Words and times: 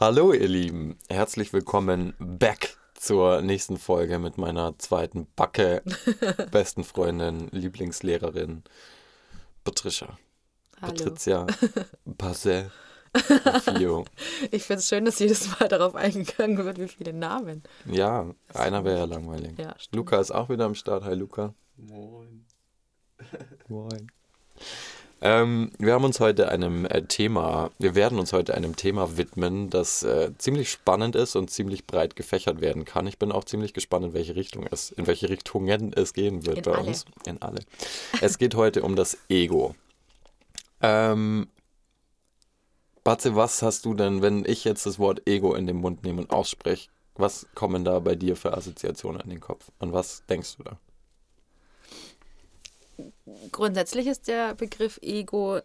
Hallo 0.00 0.32
ihr 0.32 0.46
Lieben, 0.46 0.96
herzlich 1.08 1.52
willkommen 1.52 2.14
back 2.20 2.76
zur 2.94 3.42
nächsten 3.42 3.78
Folge 3.78 4.20
mit 4.20 4.38
meiner 4.38 4.78
zweiten 4.78 5.26
Backe, 5.34 5.82
besten 6.52 6.84
Freundin, 6.84 7.48
Lieblingslehrerin 7.50 8.62
Patricia. 9.64 10.16
Hallo. 10.80 10.92
Patricia 10.92 11.48
Basse 12.04 12.70
Fio. 13.64 14.04
Ich 14.52 14.62
finde 14.62 14.78
es 14.78 14.88
schön, 14.88 15.04
dass 15.04 15.18
jedes 15.18 15.58
Mal 15.58 15.66
darauf 15.66 15.96
eingegangen 15.96 16.64
wird, 16.64 16.78
wie 16.78 16.86
viele 16.86 17.12
Namen. 17.12 17.64
Ja, 17.84 18.32
einer 18.54 18.84
wäre 18.84 18.98
ja 18.98 19.04
langweilig. 19.04 19.58
Ja. 19.58 19.74
Luca 19.90 20.20
ist 20.20 20.30
auch 20.30 20.48
wieder 20.48 20.66
am 20.66 20.76
Start. 20.76 21.02
Hi 21.02 21.16
Luca. 21.16 21.54
Moin. 21.76 22.46
Moin. 23.66 24.06
Ähm, 25.20 25.72
wir 25.78 25.94
haben 25.94 26.04
uns 26.04 26.20
heute 26.20 26.48
einem 26.48 26.84
äh, 26.86 27.02
Thema, 27.02 27.70
wir 27.78 27.96
werden 27.96 28.20
uns 28.20 28.32
heute 28.32 28.54
einem 28.54 28.76
Thema 28.76 29.16
widmen, 29.16 29.68
das 29.68 30.04
äh, 30.04 30.30
ziemlich 30.38 30.70
spannend 30.70 31.16
ist 31.16 31.34
und 31.34 31.50
ziemlich 31.50 31.86
breit 31.86 32.14
gefächert 32.14 32.60
werden 32.60 32.84
kann. 32.84 33.06
Ich 33.08 33.18
bin 33.18 33.32
auch 33.32 33.44
ziemlich 33.44 33.74
gespannt, 33.74 34.06
in 34.06 34.12
welche 34.14 34.36
Richtung 34.36 34.66
es, 34.70 34.90
in 34.92 35.08
welche 35.08 35.28
Richtungen 35.28 35.92
es 35.92 36.12
gehen 36.12 36.46
wird 36.46 36.58
In 36.58 36.62
bei 36.62 36.72
alle. 36.72 36.86
uns. 36.88 37.04
In 37.26 37.42
alle. 37.42 37.60
Es 38.20 38.38
geht 38.38 38.54
heute 38.54 38.82
um 38.82 38.94
das 38.94 39.18
Ego. 39.28 39.74
Ähm, 40.82 41.48
Batze, 43.02 43.34
was 43.34 43.62
hast 43.62 43.86
du 43.86 43.94
denn, 43.94 44.22
wenn 44.22 44.44
ich 44.44 44.62
jetzt 44.64 44.86
das 44.86 45.00
Wort 45.00 45.26
Ego 45.26 45.54
in 45.54 45.66
den 45.66 45.76
Mund 45.78 46.04
nehme 46.04 46.20
und 46.20 46.30
ausspreche, 46.30 46.90
was 47.16 47.48
kommen 47.56 47.84
da 47.84 47.98
bei 47.98 48.14
dir 48.14 48.36
für 48.36 48.56
Assoziationen 48.56 49.20
an 49.20 49.30
den 49.30 49.40
Kopf? 49.40 49.72
An 49.80 49.92
was 49.92 50.24
denkst 50.26 50.56
du 50.58 50.62
da? 50.62 50.78
Grundsätzlich 53.52 54.06
ist 54.06 54.28
der 54.28 54.54
Begriff 54.54 54.98
Ego 55.02 55.60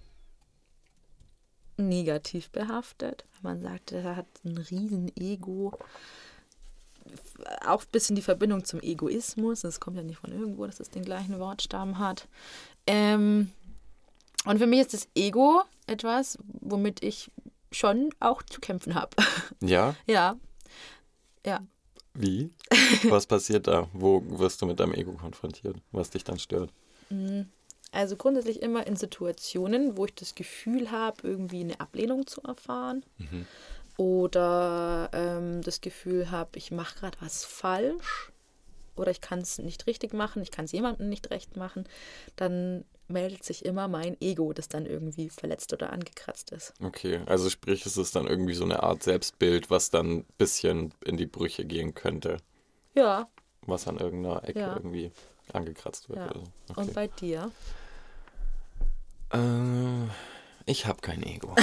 negativ 1.78 2.50
behaftet. 2.50 3.26
Wenn 3.42 3.54
man 3.54 3.62
sagt, 3.62 3.92
er 3.92 4.16
hat 4.16 4.28
ein 4.44 4.58
Riesen-Ego. 4.58 5.78
Auch 7.66 7.82
ein 7.82 7.92
bisschen 7.92 8.16
die 8.16 8.22
Verbindung 8.22 8.64
zum 8.64 8.80
Egoismus. 8.82 9.62
Das 9.62 9.80
kommt 9.80 9.98
ja 9.98 10.04
nicht 10.04 10.20
von 10.20 10.32
irgendwo, 10.32 10.66
dass 10.66 10.80
es 10.80 10.90
den 10.90 11.04
gleichen 11.04 11.40
Wortstamm 11.40 12.00
hat. 12.00 12.28
Ähm, 12.88 13.52
und 14.46 14.58
für 14.58 14.68
mich 14.68 14.82
ist 14.82 14.94
das 14.94 15.08
Ego 15.16 15.64
etwas, 15.88 16.38
womit 16.62 17.04
ich 17.04 17.32
schon 17.72 18.10
auch 18.20 18.44
zu 18.44 18.60
kämpfen 18.60 18.96
habe. 18.96 19.16
Ja? 19.62 19.96
ja. 20.08 20.36
Ja. 21.46 21.66
Wie? 22.14 22.52
Was 23.10 23.26
passiert 23.26 23.68
da? 23.68 23.88
Wo 23.94 24.22
wirst 24.40 24.62
du 24.62 24.66
mit 24.66 24.80
deinem 24.80 24.94
Ego 24.94 25.14
konfrontiert? 25.14 25.78
Was 25.92 26.10
dich 26.10 26.24
dann 26.24 26.38
stört? 26.38 26.72
Also 27.92 28.16
grundsätzlich 28.16 28.62
immer 28.62 28.88
in 28.88 28.96
Situationen, 28.96 29.98
wo 29.98 30.06
ich 30.06 30.16
das 30.16 30.34
Gefühl 30.36 30.92
habe, 30.92 31.28
irgendwie 31.28 31.62
eine 31.62 31.80
Ablehnung 31.80 32.26
zu 32.28 32.42
erfahren. 32.42 33.04
Oder 33.98 35.10
ähm, 35.14 35.62
das 35.62 35.82
Gefühl 35.82 36.32
habe, 36.32 36.58
ich 36.58 36.72
mache 36.72 37.00
gerade 37.00 37.18
was 37.22 37.46
falsch. 37.46 38.32
Oder 38.96 39.12
ich 39.12 39.22
kann 39.22 39.40
es 39.40 39.58
nicht 39.58 39.88
richtig 39.88 40.14
machen, 40.14 40.44
ich 40.44 40.52
kann 40.52 40.66
es 40.66 40.72
jemandem 40.72 41.10
nicht 41.10 41.32
recht 41.32 41.58
machen, 41.58 41.86
dann 42.36 42.86
meldet 43.08 43.44
sich 43.44 43.66
immer 43.66 43.88
mein 43.88 44.18
Ego, 44.22 44.54
das 44.54 44.70
dann 44.70 44.86
irgendwie 44.86 45.30
verletzt 45.30 45.74
oder 45.74 45.92
angekratzt 45.92 46.52
ist. 46.52 46.74
Okay, 46.80 47.22
also 47.26 47.50
sprich, 47.50 47.88
es 47.88 47.98
ist 47.98 48.16
dann 48.16 48.28
irgendwie 48.28 48.54
so 48.54 48.64
eine 48.64 48.84
Art 48.84 49.02
Selbstbild, 49.02 49.72
was 49.72 49.90
dann 49.90 50.18
ein 50.18 50.26
bisschen 50.38 50.94
in 51.04 51.18
die 51.18 51.26
Brüche 51.26 51.66
gehen 51.66 51.96
könnte, 51.96 52.38
Ja, 52.96 53.28
was 53.66 53.88
an 53.88 53.98
irgendeiner 53.98 54.44
Ecke 54.48 54.60
Ja. 54.60 54.76
irgendwie 54.76 55.12
angekratzt 55.54 56.10
wird. 56.10 56.20
ja. 56.20 56.26
Oder 56.30 56.34
so. 56.40 56.74
Und 56.76 56.78
Okay. 56.90 56.92
bei 56.94 57.08
dir? 57.08 57.52
Äh, 59.32 60.08
ich 60.66 60.86
habe 60.86 61.02
kein 61.02 61.24
Ego. 61.24 61.56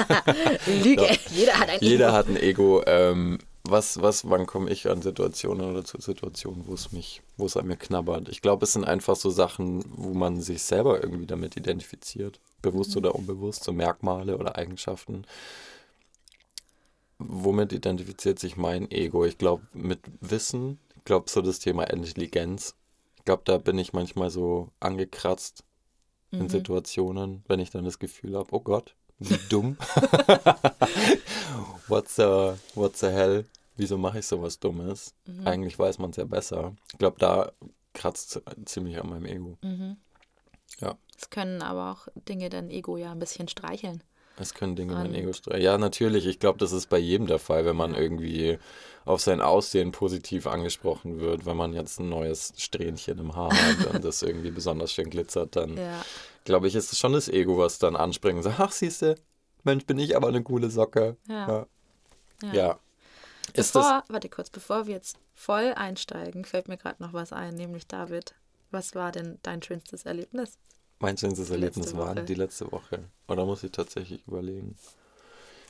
Lüge, 0.66 1.02
Ja. 1.06 1.16
jeder 1.30 1.58
hat 1.58 1.68
ein 1.70 1.78
Jeder 1.80 2.06
Ego. 2.08 2.14
hat 2.16 2.26
ein 2.28 2.36
Ego. 2.36 2.82
Ähm, 2.86 3.38
was, 3.64 4.00
was, 4.00 4.28
wann 4.30 4.46
komme 4.46 4.70
ich 4.70 4.88
an 4.88 5.02
Situationen 5.02 5.70
oder 5.70 5.84
zu 5.84 6.00
Situationen, 6.00 6.66
wo 6.66 6.72
es 6.74 6.90
mich, 6.92 7.20
wo 7.36 7.44
es 7.44 7.56
an 7.56 7.66
mir 7.66 7.76
knabbert? 7.76 8.28
Ich 8.30 8.40
glaube, 8.40 8.64
es 8.64 8.72
sind 8.72 8.84
einfach 8.84 9.16
so 9.16 9.28
Sachen, 9.28 9.84
wo 9.88 10.14
man 10.14 10.40
sich 10.40 10.62
selber 10.62 11.02
irgendwie 11.02 11.26
damit 11.26 11.56
identifiziert. 11.56 12.40
Bewusst 12.62 12.96
oder 12.96 13.14
unbewusst, 13.14 13.64
so 13.64 13.72
Merkmale 13.72 14.38
oder 14.38 14.56
Eigenschaften. 14.56 15.24
Womit 17.18 17.72
identifiziert 17.72 18.38
sich 18.38 18.56
mein 18.56 18.90
Ego? 18.90 19.24
Ich 19.24 19.38
glaube, 19.38 19.64
mit 19.74 20.00
Wissen. 20.20 20.78
Ich 20.96 21.04
glaube, 21.04 21.28
so 21.28 21.42
das 21.42 21.58
Thema 21.58 21.84
Intelligenz. 21.84 22.74
Ich 23.28 23.30
glaube, 23.30 23.42
da 23.44 23.58
bin 23.58 23.76
ich 23.76 23.92
manchmal 23.92 24.30
so 24.30 24.70
angekratzt 24.80 25.62
in 26.30 26.44
Mhm. 26.44 26.48
Situationen, 26.48 27.44
wenn 27.46 27.60
ich 27.60 27.68
dann 27.68 27.84
das 27.84 27.98
Gefühl 27.98 28.34
habe, 28.34 28.48
oh 28.52 28.60
Gott, 28.60 28.94
wie 29.18 29.36
dumm. 29.50 29.76
what's, 31.88 32.16
the, 32.16 32.54
what's 32.74 33.00
the 33.00 33.08
hell? 33.08 33.44
Wieso 33.76 33.98
mache 33.98 34.20
ich 34.20 34.26
sowas 34.26 34.58
Dummes? 34.58 35.14
Mhm. 35.26 35.46
Eigentlich 35.46 35.78
weiß 35.78 35.98
man 35.98 36.08
es 36.08 36.16
ja 36.16 36.24
besser. 36.24 36.74
Ich 36.90 36.98
glaube, 36.98 37.18
da 37.18 37.52
kratzt 37.92 38.36
es 38.36 38.42
ziemlich 38.64 38.98
an 38.98 39.10
meinem 39.10 39.26
Ego. 39.26 39.58
Mhm. 39.60 39.98
Ja. 40.80 40.96
Es 41.18 41.28
können 41.28 41.60
aber 41.60 41.92
auch 41.92 42.08
Dinge 42.26 42.48
dein 42.48 42.70
Ego 42.70 42.96
ja 42.96 43.12
ein 43.12 43.18
bisschen 43.18 43.48
streicheln. 43.48 44.02
Es 44.40 44.54
können 44.54 44.76
Dinge 44.76 44.94
mein 44.94 45.14
Ego 45.14 45.32
streichen. 45.32 45.62
Ja, 45.62 45.78
natürlich. 45.78 46.26
Ich 46.26 46.38
glaube, 46.38 46.58
das 46.58 46.72
ist 46.72 46.88
bei 46.88 46.98
jedem 46.98 47.26
der 47.26 47.38
Fall, 47.38 47.64
wenn 47.64 47.76
man 47.76 47.94
irgendwie 47.94 48.58
auf 49.04 49.20
sein 49.20 49.40
Aussehen 49.40 49.90
positiv 49.92 50.46
angesprochen 50.46 51.18
wird. 51.20 51.46
Wenn 51.46 51.56
man 51.56 51.72
jetzt 51.72 51.98
ein 51.98 52.08
neues 52.08 52.52
Strähnchen 52.56 53.18
im 53.18 53.34
Haar 53.34 53.52
hat 53.52 53.86
und 53.94 54.04
das 54.04 54.22
irgendwie 54.22 54.50
besonders 54.50 54.92
schön 54.92 55.08
glitzert, 55.10 55.56
dann 55.56 55.76
Ja. 55.76 56.04
glaube 56.44 56.68
ich, 56.68 56.74
ist 56.74 56.92
es 56.92 56.98
schon 56.98 57.14
das 57.14 57.28
Ego, 57.28 57.56
was 57.58 57.78
dann 57.78 57.96
anspringt 57.96 58.36
und 58.36 58.42
sagt, 58.42 58.60
ach, 58.60 58.72
siehste, 58.72 59.16
Mensch, 59.64 59.86
bin 59.86 59.98
ich 59.98 60.16
aber 60.16 60.28
eine 60.28 60.42
coole 60.42 60.70
Socke. 60.70 61.16
Ja. 61.28 61.66
Ja. 62.42 62.52
Ja. 62.52 62.78
Bevor, 63.54 64.04
warte 64.08 64.28
kurz, 64.28 64.50
bevor 64.50 64.86
wir 64.86 64.94
jetzt 64.94 65.18
voll 65.34 65.72
einsteigen, 65.74 66.44
fällt 66.44 66.68
mir 66.68 66.76
gerade 66.76 67.02
noch 67.02 67.12
was 67.12 67.32
ein, 67.32 67.54
nämlich 67.54 67.86
David. 67.86 68.34
Was 68.70 68.94
war 68.94 69.10
denn 69.10 69.38
dein 69.42 69.62
schönstes 69.62 70.04
Erlebnis? 70.04 70.58
Mein 71.00 71.16
schönstes 71.16 71.50
Erlebnis 71.50 71.96
war 71.96 72.14
die 72.14 72.34
letzte 72.34 72.70
Woche? 72.72 73.04
Oder 73.28 73.44
muss 73.44 73.62
ich 73.62 73.72
tatsächlich 73.72 74.26
überlegen? 74.26 74.76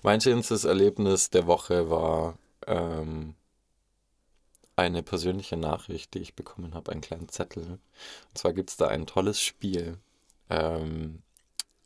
Mein 0.02 0.20
schönstes 0.20 0.64
Erlebnis 0.64 1.30
der 1.30 1.46
Woche 1.46 1.90
war 1.90 2.38
ähm, 2.66 3.34
eine 4.76 5.02
persönliche 5.02 5.56
Nachricht, 5.56 6.14
die 6.14 6.20
ich 6.20 6.36
bekommen 6.36 6.74
habe, 6.74 6.92
einen 6.92 7.00
kleinen 7.00 7.28
Zettel. 7.28 7.64
Und 7.64 8.38
zwar 8.38 8.52
gibt 8.52 8.70
es 8.70 8.76
da 8.76 8.86
ein 8.88 9.06
tolles 9.06 9.40
Spiel. 9.40 9.98
Ähm, 10.50 11.22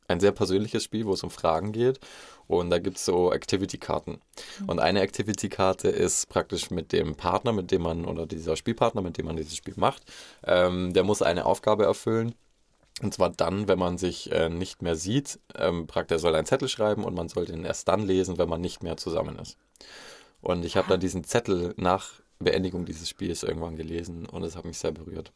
ein 0.09 0.21
sehr 0.21 0.33
persönliches 0.33 0.85
Spiel, 0.85 1.07
wo 1.07 1.15
es 1.15 1.23
um 1.23 1.31
Fragen 1.31 1.73
geht. 1.73 2.01
Und 2.47 2.71
da 2.71 2.79
gibt 2.79 2.99
es 2.99 3.05
so 3.07 3.33
Activity-Karten. 3.33 4.21
Und 4.67 4.79
eine 4.79 5.01
Activity-Karte 5.01 5.89
ist 5.89 6.29
praktisch 6.29 6.71
mit 6.71 6.93
dem 6.93 7.15
Partner, 7.15 7.53
mit 7.53 7.71
dem 7.71 7.83
man, 7.83 8.05
oder 8.05 8.27
dieser 8.27 8.57
Spielpartner, 8.57 9.01
mit 9.01 9.17
dem 9.17 9.27
man 9.27 9.37
dieses 9.37 9.57
Spiel 9.57 9.75
macht, 9.77 10.03
ähm, 10.45 10.93
der 10.93 11.05
muss 11.05 11.23
eine 11.23 11.47
Aufgabe 11.47 11.85
erfüllen. 11.85 12.35
Und 13.03 13.13
zwar 13.13 13.31
dann, 13.31 13.69
wenn 13.69 13.79
man 13.79 13.99
sich 13.99 14.31
äh, 14.33 14.49
nicht 14.49 14.81
mehr 14.81 14.95
sieht, 14.97 15.41
ähm, 15.57 15.87
praktisch 15.87 16.17
er 16.17 16.19
soll 16.21 16.35
einen 16.37 16.47
Zettel 16.47 16.69
schreiben 16.69 17.05
und 17.05 17.15
man 17.15 17.29
soll 17.29 17.47
den 17.47 17.65
erst 17.65 17.89
dann 17.89 18.07
lesen, 18.07 18.39
wenn 18.39 18.49
man 18.49 18.61
nicht 18.61 18.83
mehr 18.83 18.97
zusammen 18.97 19.39
ist. 19.39 19.59
Und 20.41 20.65
ich 20.65 20.77
habe 20.77 20.89
dann 20.89 21.01
diesen 21.01 21.25
Zettel 21.25 21.75
nach 21.77 22.21
Beendigung 22.39 22.85
dieses 22.87 23.09
Spiels 23.09 23.43
irgendwann 23.43 23.77
gelesen 23.77 24.27
und 24.27 24.43
es 24.45 24.57
hat 24.57 24.65
mich 24.65 24.79
sehr 24.79 24.93
berührt. 24.93 25.33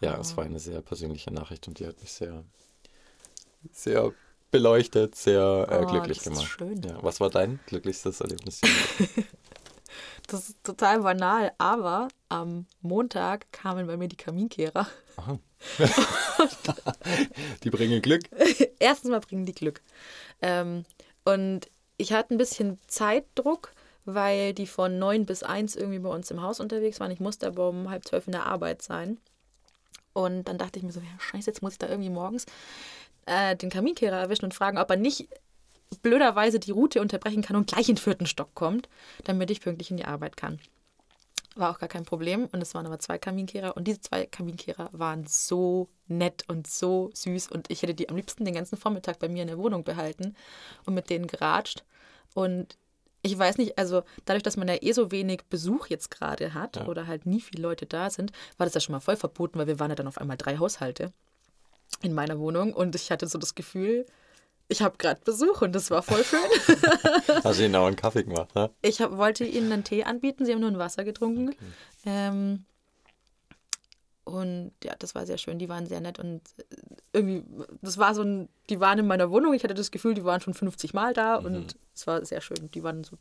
Ja, 0.00 0.18
es 0.18 0.36
war 0.36 0.44
eine 0.44 0.58
sehr 0.58 0.80
persönliche 0.82 1.32
Nachricht 1.32 1.68
und 1.68 1.78
die 1.78 1.86
hat 1.86 2.00
mich 2.00 2.12
sehr, 2.12 2.44
sehr 3.72 4.12
beleuchtet, 4.50 5.14
sehr 5.14 5.66
äh, 5.70 5.82
Oh, 5.82 5.86
glücklich 5.86 6.22
gemacht. 6.22 6.44
schön. 6.46 6.82
Ja, 6.82 7.02
was 7.02 7.20
war 7.20 7.30
dein 7.30 7.60
glücklichstes 7.66 8.20
Erlebnis? 8.20 8.60
Das 10.26 10.48
ist 10.48 10.64
total 10.64 11.00
banal, 11.00 11.52
aber 11.58 12.08
am 12.28 12.66
Montag 12.80 13.50
kamen 13.52 13.86
bei 13.86 13.96
mir 13.96 14.08
die 14.08 14.16
Kaminkehrer. 14.16 14.86
Aha. 15.16 15.38
die 17.64 17.70
bringen 17.70 18.00
Glück. 18.00 18.22
Erstens 18.78 19.10
mal 19.10 19.20
bringen 19.20 19.46
die 19.46 19.54
Glück. 19.54 19.82
Ähm, 20.40 20.84
und 21.24 21.70
ich 21.96 22.12
hatte 22.12 22.34
ein 22.34 22.38
bisschen 22.38 22.78
Zeitdruck, 22.86 23.72
weil 24.04 24.54
die 24.54 24.66
von 24.66 24.98
neun 24.98 25.26
bis 25.26 25.42
eins 25.42 25.76
irgendwie 25.76 25.98
bei 25.98 26.08
uns 26.08 26.30
im 26.30 26.42
Haus 26.42 26.60
unterwegs 26.60 27.00
waren. 27.00 27.10
Ich 27.10 27.20
musste 27.20 27.46
aber 27.46 27.68
um 27.68 27.90
halb 27.90 28.06
zwölf 28.06 28.26
in 28.26 28.32
der 28.32 28.46
Arbeit 28.46 28.82
sein. 28.82 29.18
Und 30.12 30.44
dann 30.44 30.58
dachte 30.58 30.78
ich 30.78 30.84
mir 30.84 30.92
so, 30.92 31.00
ja, 31.00 31.06
scheiße, 31.18 31.50
jetzt 31.50 31.62
muss 31.62 31.72
ich 31.72 31.78
da 31.78 31.88
irgendwie 31.88 32.10
morgens 32.10 32.46
äh, 33.26 33.54
den 33.56 33.70
Kaminkehrer 33.70 34.16
erwischen 34.16 34.46
und 34.46 34.54
fragen, 34.54 34.78
ob 34.78 34.90
er 34.90 34.96
nicht 34.96 35.28
blöderweise 35.98 36.58
die 36.60 36.70
Route 36.70 37.00
unterbrechen 37.00 37.42
kann 37.42 37.56
und 37.56 37.66
gleich 37.66 37.88
in 37.88 37.96
den 37.96 38.02
vierten 38.02 38.26
Stock 38.26 38.54
kommt, 38.54 38.88
damit 39.24 39.50
ich 39.50 39.60
pünktlich 39.60 39.90
in 39.90 39.96
die 39.96 40.04
Arbeit 40.04 40.36
kann. 40.36 40.58
War 41.56 41.72
auch 41.72 41.78
gar 41.80 41.88
kein 41.88 42.04
Problem. 42.04 42.48
Und 42.52 42.62
es 42.62 42.74
waren 42.74 42.86
aber 42.86 43.00
zwei 43.00 43.18
Kaminkehrer. 43.18 43.76
Und 43.76 43.88
diese 43.88 44.00
zwei 44.00 44.24
Kaminkehrer 44.24 44.88
waren 44.92 45.26
so 45.26 45.88
nett 46.06 46.44
und 46.48 46.68
so 46.68 47.10
süß. 47.12 47.48
Und 47.48 47.70
ich 47.70 47.82
hätte 47.82 47.94
die 47.94 48.08
am 48.08 48.16
liebsten 48.16 48.44
den 48.44 48.54
ganzen 48.54 48.78
Vormittag 48.78 49.18
bei 49.18 49.28
mir 49.28 49.42
in 49.42 49.48
der 49.48 49.58
Wohnung 49.58 49.82
behalten 49.82 50.36
und 50.86 50.94
mit 50.94 51.10
denen 51.10 51.26
geratscht. 51.26 51.82
Und 52.34 52.76
ich 53.22 53.36
weiß 53.36 53.58
nicht, 53.58 53.76
also 53.78 54.02
dadurch, 54.24 54.44
dass 54.44 54.56
man 54.56 54.68
ja 54.68 54.76
eh 54.80 54.92
so 54.92 55.10
wenig 55.10 55.42
Besuch 55.50 55.88
jetzt 55.88 56.10
gerade 56.10 56.54
hat 56.54 56.76
Ja. 56.76 56.86
oder 56.86 57.06
halt 57.06 57.26
nie 57.26 57.40
viele 57.40 57.62
Leute 57.62 57.84
da 57.84 58.08
sind, 58.10 58.32
war 58.56 58.64
das 58.64 58.74
ja 58.74 58.80
schon 58.80 58.94
mal 58.94 59.00
voll 59.00 59.16
verboten, 59.16 59.58
weil 59.58 59.66
wir 59.66 59.80
waren 59.80 59.90
ja 59.90 59.96
dann 59.96 60.06
auf 60.06 60.18
einmal 60.18 60.36
drei 60.36 60.56
Haushalte 60.58 61.12
in 62.00 62.14
meiner 62.14 62.38
Wohnung. 62.38 62.72
Und 62.72 62.94
ich 62.94 63.10
hatte 63.10 63.26
so 63.26 63.38
das 63.38 63.56
Gefühl, 63.56 64.06
ich 64.70 64.82
habe 64.82 64.96
gerade 64.98 65.20
Besuch 65.24 65.62
und 65.62 65.72
das 65.72 65.90
war 65.90 66.02
voll 66.02 66.22
schön. 66.24 66.38
Hast 67.44 67.58
du 67.58 67.64
ihnen 67.64 67.74
auch 67.76 67.86
einen 67.86 67.96
Kaffee 67.96 68.22
gemacht, 68.22 68.54
ne? 68.54 68.70
Ich 68.82 69.00
hab, 69.00 69.16
wollte 69.16 69.44
ihnen 69.44 69.72
einen 69.72 69.84
Tee 69.84 70.04
anbieten, 70.04 70.46
sie 70.46 70.52
haben 70.52 70.60
nur 70.60 70.70
ein 70.70 70.78
Wasser 70.78 71.04
getrunken. 71.04 71.48
Okay. 71.48 71.56
Ähm, 72.06 72.64
und 74.22 74.72
ja, 74.84 74.94
das 74.96 75.16
war 75.16 75.26
sehr 75.26 75.38
schön. 75.38 75.58
Die 75.58 75.68
waren 75.68 75.86
sehr 75.86 76.00
nett 76.00 76.20
und 76.20 76.42
äh, 76.58 76.62
irgendwie, 77.12 77.42
das 77.82 77.98
war 77.98 78.14
so 78.14 78.22
ein, 78.22 78.48
die 78.68 78.78
waren 78.78 79.00
in 79.00 79.08
meiner 79.08 79.30
Wohnung. 79.32 79.54
Ich 79.54 79.64
hatte 79.64 79.74
das 79.74 79.90
Gefühl, 79.90 80.14
die 80.14 80.24
waren 80.24 80.40
schon 80.40 80.54
50 80.54 80.94
Mal 80.94 81.14
da 81.14 81.34
und 81.34 81.74
es 81.92 82.06
war 82.06 82.24
sehr 82.24 82.40
schön. 82.40 82.70
Die 82.70 82.84
waren 82.84 83.02
so 83.02 83.16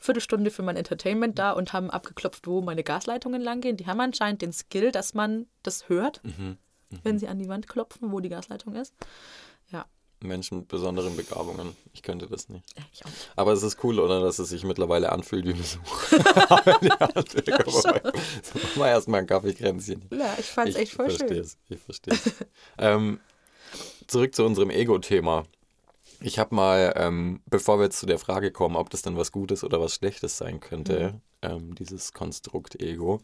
Viertelstunde 0.00 0.50
für 0.50 0.62
mein 0.62 0.76
Entertainment 0.76 1.38
da 1.38 1.52
und 1.52 1.74
haben 1.74 1.90
abgeklopft, 1.90 2.46
wo 2.46 2.62
meine 2.62 2.84
Gasleitungen 2.84 3.42
langgehen. 3.42 3.76
Die 3.76 3.86
haben 3.86 4.00
anscheinend 4.00 4.40
den 4.40 4.54
Skill, 4.54 4.92
dass 4.92 5.12
man 5.12 5.46
das 5.62 5.90
hört, 5.90 6.22
wenn 7.02 7.18
sie 7.18 7.28
an 7.28 7.38
die 7.38 7.48
Wand 7.48 7.68
klopfen, 7.68 8.12
wo 8.12 8.20
die 8.20 8.30
Gasleitung 8.30 8.76
ist. 8.76 8.94
Ja, 9.70 9.84
Menschen 10.20 10.58
mit 10.60 10.68
besonderen 10.68 11.16
Begabungen. 11.16 11.76
Ich 11.92 12.02
könnte 12.02 12.26
das 12.26 12.48
nicht. 12.48 12.64
ich 12.92 13.04
auch 13.04 13.08
nicht. 13.10 13.30
Aber 13.36 13.52
es 13.52 13.62
ist 13.62 13.82
cool, 13.84 14.00
oder? 14.00 14.20
Dass 14.20 14.38
es 14.38 14.48
sich 14.48 14.64
mittlerweile 14.64 15.12
anfühlt 15.12 15.46
wie 15.46 15.52
Besuch. 15.52 16.12
ja, 16.82 17.08
so, 17.66 18.78
mal 18.78 18.88
erstmal 18.88 19.20
ein 19.20 19.26
Kaffeekränzchen. 19.26 20.08
Ja, 20.10 20.34
ich 20.38 20.46
fand 20.46 20.68
es 20.70 20.76
echt 20.76 20.92
voll 20.92 21.10
verstehe 21.10 21.44
schön. 21.44 21.50
ich 21.68 21.80
verstehe 21.80 22.14
es. 22.14 22.32
ähm, 22.78 23.20
zurück 24.06 24.34
zu 24.34 24.44
unserem 24.44 24.70
Ego-Thema. 24.70 25.44
Ich 26.20 26.38
habe 26.38 26.54
mal, 26.54 26.94
ähm, 26.96 27.40
bevor 27.46 27.78
wir 27.78 27.84
jetzt 27.84 27.98
zu 28.00 28.06
der 28.06 28.18
Frage 28.18 28.50
kommen, 28.50 28.76
ob 28.76 28.88
das 28.90 29.02
dann 29.02 29.16
was 29.18 29.32
Gutes 29.32 29.62
oder 29.64 29.80
was 29.80 29.94
Schlechtes 29.94 30.38
sein 30.38 30.60
könnte, 30.60 31.12
Mhm. 31.12 31.20
ähm, 31.42 31.74
dieses 31.74 32.12
Konstrukt 32.14 32.80
Ego, 32.80 33.20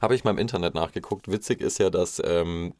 habe 0.00 0.14
ich 0.14 0.22
mal 0.22 0.30
im 0.30 0.38
Internet 0.38 0.74
nachgeguckt. 0.74 1.26
Witzig 1.28 1.60
ist 1.60 1.78
ja, 1.78 1.90
dass 1.90 2.22
ähm, 2.24 2.74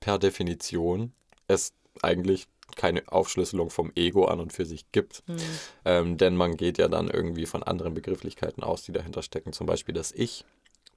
per 0.00 0.18
Definition 0.18 1.12
es 1.46 1.72
eigentlich 2.02 2.48
keine 2.76 3.02
Aufschlüsselung 3.06 3.70
vom 3.70 3.92
Ego 3.94 4.26
an 4.26 4.40
und 4.40 4.52
für 4.52 4.64
sich 4.64 4.90
gibt. 4.92 5.22
Mhm. 5.26 5.36
Ähm, 5.84 6.16
denn 6.16 6.36
man 6.36 6.56
geht 6.56 6.78
ja 6.78 6.88
dann 6.88 7.08
irgendwie 7.08 7.46
von 7.46 7.62
anderen 7.62 7.94
Begrifflichkeiten 7.94 8.62
aus, 8.62 8.82
die 8.82 8.92
dahinter 8.92 9.22
stecken. 9.22 9.52
Zum 9.52 9.66
Beispiel 9.66 9.94
das 9.94 10.12
Ich 10.12 10.44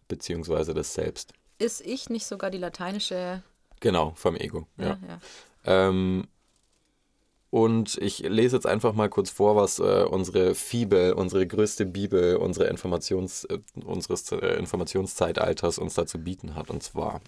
beziehungsweise 0.07 0.73
das 0.73 0.93
Selbst. 0.93 1.33
Ist 1.59 1.81
ich 1.81 2.09
nicht 2.09 2.25
sogar 2.25 2.49
die 2.49 2.57
lateinische? 2.57 3.43
Genau, 3.79 4.13
vom 4.15 4.35
Ego. 4.35 4.67
Ja. 4.77 4.85
Ja, 4.85 4.99
ja. 5.07 5.19
Ähm, 5.65 6.27
und 7.49 7.97
ich 8.01 8.19
lese 8.19 8.57
jetzt 8.57 8.67
einfach 8.67 8.93
mal 8.93 9.09
kurz 9.09 9.29
vor, 9.29 9.55
was 9.55 9.79
äh, 9.79 10.03
unsere 10.03 10.53
Fibel, 10.53 11.13
unsere 11.13 11.47
größte 11.47 11.85
Bibel, 11.85 12.35
unsere 12.35 12.67
Informations, 12.67 13.45
äh, 13.45 13.59
unseres 13.85 14.31
äh, 14.31 14.57
Informationszeitalters 14.57 15.77
uns 15.79 15.93
dazu 15.93 16.19
bieten 16.19 16.55
hat. 16.55 16.69
Und 16.69 16.83
zwar, 16.83 17.21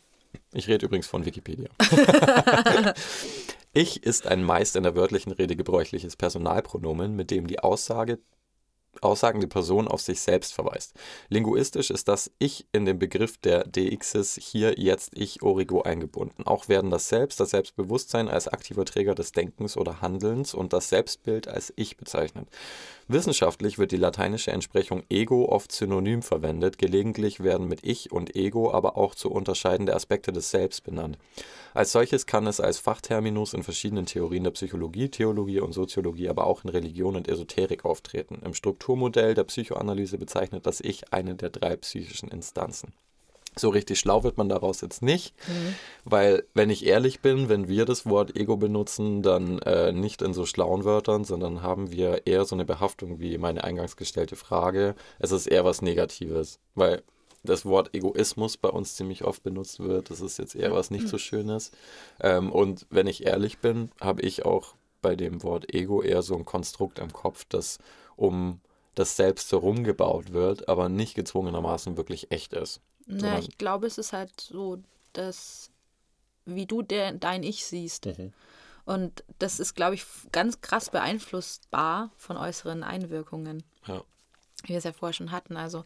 ich 0.53 0.67
rede 0.67 0.85
übrigens 0.85 1.07
von 1.07 1.25
Wikipedia. 1.25 1.69
ich 3.71 4.03
ist 4.03 4.27
ein 4.27 4.43
meist 4.43 4.75
in 4.75 4.83
der 4.83 4.95
wörtlichen 4.95 5.31
Rede 5.31 5.55
gebräuchliches 5.55 6.15
Personalpronomen, 6.15 7.15
mit 7.15 7.31
dem 7.31 7.47
die 7.47 7.59
Aussage 7.59 8.19
aussagende 9.01 9.47
Person 9.47 9.87
auf 9.87 10.01
sich 10.01 10.21
selbst 10.21 10.53
verweist. 10.53 10.93
Linguistisch 11.29 11.89
ist 11.89 12.07
das 12.07 12.31
Ich 12.39 12.67
in 12.71 12.85
den 12.85 12.99
Begriff 12.99 13.37
der 13.37 13.63
DXs 13.65 14.39
hier 14.41 14.79
jetzt 14.79 15.11
Ich 15.15 15.41
Origo 15.41 15.81
eingebunden. 15.81 16.43
Auch 16.45 16.67
werden 16.67 16.91
das 16.91 17.09
Selbst, 17.09 17.39
das 17.39 17.51
Selbstbewusstsein 17.51 18.27
als 18.27 18.47
aktiver 18.47 18.85
Träger 18.85 19.15
des 19.15 19.31
Denkens 19.31 19.77
oder 19.77 20.01
Handelns 20.01 20.53
und 20.53 20.73
das 20.73 20.89
Selbstbild 20.89 21.47
als 21.47 21.73
Ich 21.75 21.97
bezeichnet. 21.97 22.47
Wissenschaftlich 23.07 23.79
wird 23.79 23.91
die 23.91 23.97
lateinische 23.97 24.51
Entsprechung 24.51 25.03
Ego 25.09 25.49
oft 25.49 25.71
synonym 25.71 26.21
verwendet. 26.21 26.77
Gelegentlich 26.77 27.43
werden 27.43 27.67
mit 27.67 27.83
Ich 27.83 28.11
und 28.11 28.35
Ego 28.35 28.71
aber 28.71 28.97
auch 28.97 29.15
zu 29.15 29.31
unterscheidende 29.31 29.95
Aspekte 29.95 30.31
des 30.31 30.51
Selbst 30.51 30.83
benannt. 30.83 31.17
Als 31.73 31.91
solches 31.91 32.25
kann 32.25 32.45
es 32.45 32.59
als 32.59 32.77
Fachterminus 32.77 33.53
in 33.53 33.63
verschiedenen 33.63 34.05
Theorien 34.05 34.43
der 34.43 34.51
Psychologie, 34.51 35.09
Theologie 35.09 35.59
und 35.59 35.73
Soziologie, 35.73 36.29
aber 36.29 36.45
auch 36.45 36.63
in 36.63 36.69
Religion 36.69 37.15
und 37.15 37.27
Esoterik 37.27 37.85
auftreten. 37.85 38.41
Im 38.43 38.53
Strukturmodell 38.79 39.33
der 39.33 39.43
Psychoanalyse 39.43 40.17
bezeichnet 40.17 40.65
das 40.65 40.79
Ich 40.79 41.13
eine 41.13 41.35
der 41.35 41.49
drei 41.49 41.75
psychischen 41.75 42.29
Instanzen. 42.29 42.93
So 43.57 43.69
richtig 43.69 43.99
schlau 43.99 44.23
wird 44.23 44.37
man 44.37 44.47
daraus 44.47 44.79
jetzt 44.79 45.01
nicht, 45.01 45.33
weil, 46.05 46.45
wenn 46.53 46.69
ich 46.69 46.85
ehrlich 46.85 47.19
bin, 47.19 47.49
wenn 47.49 47.67
wir 47.67 47.83
das 47.83 48.05
Wort 48.05 48.37
Ego 48.37 48.55
benutzen, 48.55 49.21
dann 49.21 49.59
äh, 49.59 49.91
nicht 49.91 50.21
in 50.21 50.33
so 50.33 50.45
schlauen 50.45 50.85
Wörtern, 50.85 51.25
sondern 51.25 51.61
haben 51.61 51.91
wir 51.91 52.25
eher 52.25 52.45
so 52.45 52.55
eine 52.55 52.63
Behaftung 52.63 53.19
wie 53.19 53.37
meine 53.37 53.65
eingangs 53.65 53.97
gestellte 53.97 54.37
Frage. 54.37 54.95
Es 55.17 55.33
ist 55.33 55.47
eher 55.47 55.65
was 55.65 55.81
Negatives, 55.81 56.59
weil 56.73 57.03
das 57.43 57.65
Wort 57.65 57.93
Egoismus 57.93 58.55
bei 58.55 58.69
uns 58.69 58.95
ziemlich 58.95 59.25
oft 59.25 59.43
benutzt 59.43 59.81
wird. 59.81 60.09
Das 60.09 60.21
ist 60.21 60.39
jetzt 60.39 60.55
eher 60.55 60.71
was 60.71 60.89
nicht 60.89 61.09
so 61.09 61.17
Schönes. 61.17 61.71
Ähm, 62.21 62.53
und 62.53 62.85
wenn 62.89 63.07
ich 63.07 63.25
ehrlich 63.25 63.57
bin, 63.57 63.91
habe 63.99 64.21
ich 64.21 64.45
auch 64.45 64.75
bei 65.01 65.17
dem 65.17 65.43
Wort 65.43 65.73
Ego 65.73 66.01
eher 66.01 66.21
so 66.21 66.35
ein 66.35 66.45
Konstrukt 66.45 66.99
im 66.99 67.11
Kopf, 67.11 67.45
das 67.49 67.79
um 68.15 68.61
das 68.99 69.15
Selbst 69.15 69.49
herum 69.53 69.85
gebaut 69.85 70.33
wird, 70.33 70.67
aber 70.67 70.89
nicht 70.89 71.15
gezwungenermaßen 71.15 71.95
wirklich 71.95 72.31
echt 72.31 72.51
ist. 72.51 72.81
Na, 73.05 73.39
ich 73.39 73.57
glaube, 73.57 73.87
es 73.87 73.97
ist 73.97 74.11
halt 74.11 74.39
so, 74.41 74.79
dass 75.13 75.71
wie 76.45 76.65
du 76.65 76.81
der, 76.81 77.13
dein 77.13 77.43
Ich 77.43 77.65
siehst. 77.65 78.09
Und 78.85 79.23
das 79.37 79.59
ist, 79.59 79.73
glaube 79.75 79.95
ich, 79.95 80.05
ganz 80.33 80.59
krass 80.61 80.89
beeinflussbar 80.89 82.11
von 82.17 82.35
äußeren 82.37 82.83
Einwirkungen, 82.83 83.63
Ja. 83.87 84.03
wie 84.63 84.69
wir 84.69 84.77
es 84.77 84.83
ja 84.83 84.91
vorher 84.91 85.13
schon 85.13 85.31
hatten. 85.31 85.55
Also 85.55 85.85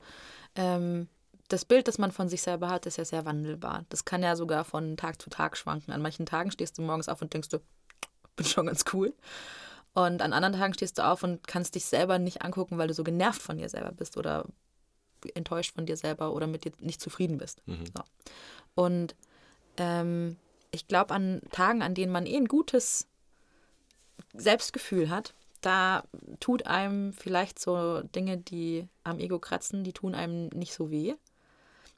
ähm, 0.55 1.07
das 1.49 1.65
Bild, 1.65 1.87
das 1.87 1.99
man 1.99 2.11
von 2.11 2.29
sich 2.29 2.41
selber 2.41 2.69
hat, 2.69 2.87
ist 2.87 2.97
ja 2.97 3.05
sehr 3.05 3.25
wandelbar. 3.25 3.85
Das 3.89 4.05
kann 4.05 4.23
ja 4.23 4.35
sogar 4.35 4.63
von 4.63 4.97
Tag 4.97 5.21
zu 5.21 5.29
Tag 5.29 5.55
schwanken. 5.55 5.91
An 5.93 6.01
manchen 6.01 6.25
Tagen 6.25 6.49
stehst 6.49 6.77
du 6.79 6.81
morgens 6.81 7.09
auf 7.09 7.21
und 7.21 7.31
denkst 7.33 7.49
du, 7.49 7.59
bin 8.35 8.45
schon 8.47 8.65
ganz 8.65 8.85
cool. 8.93 9.13
Und 9.93 10.21
an 10.21 10.33
anderen 10.33 10.59
Tagen 10.59 10.73
stehst 10.73 10.97
du 10.97 11.05
auf 11.05 11.23
und 11.23 11.47
kannst 11.47 11.75
dich 11.75 11.85
selber 11.85 12.17
nicht 12.17 12.41
angucken, 12.41 12.77
weil 12.77 12.87
du 12.87 12.93
so 12.93 13.03
genervt 13.03 13.41
von 13.41 13.57
dir 13.57 13.69
selber 13.69 13.91
bist 13.91 14.17
oder 14.17 14.45
enttäuscht 15.35 15.75
von 15.75 15.85
dir 15.85 15.97
selber 15.97 16.33
oder 16.33 16.47
mit 16.47 16.65
dir 16.65 16.71
nicht 16.79 16.99
zufrieden 16.99 17.37
bist. 17.37 17.61
So. 17.95 18.03
Und 18.75 19.15
ähm, 19.77 20.37
ich 20.71 20.87
glaube, 20.87 21.13
an 21.13 21.41
Tagen, 21.51 21.81
an 21.81 21.93
denen 21.93 22.11
man 22.11 22.25
eh 22.25 22.35
ein 22.35 22.47
gutes 22.47 23.07
Selbstgefühl 24.33 25.09
hat, 25.09 25.33
da 25.61 26.03
tut 26.39 26.67
einem 26.67 27.13
vielleicht 27.13 27.59
so 27.59 28.01
Dinge, 28.01 28.37
die 28.37 28.87
am 29.03 29.19
Ego 29.19 29.39
kratzen, 29.39 29.83
die 29.83 29.93
tun 29.93 30.15
einem 30.15 30.47
nicht 30.49 30.73
so 30.73 30.91
weh. 30.91 31.13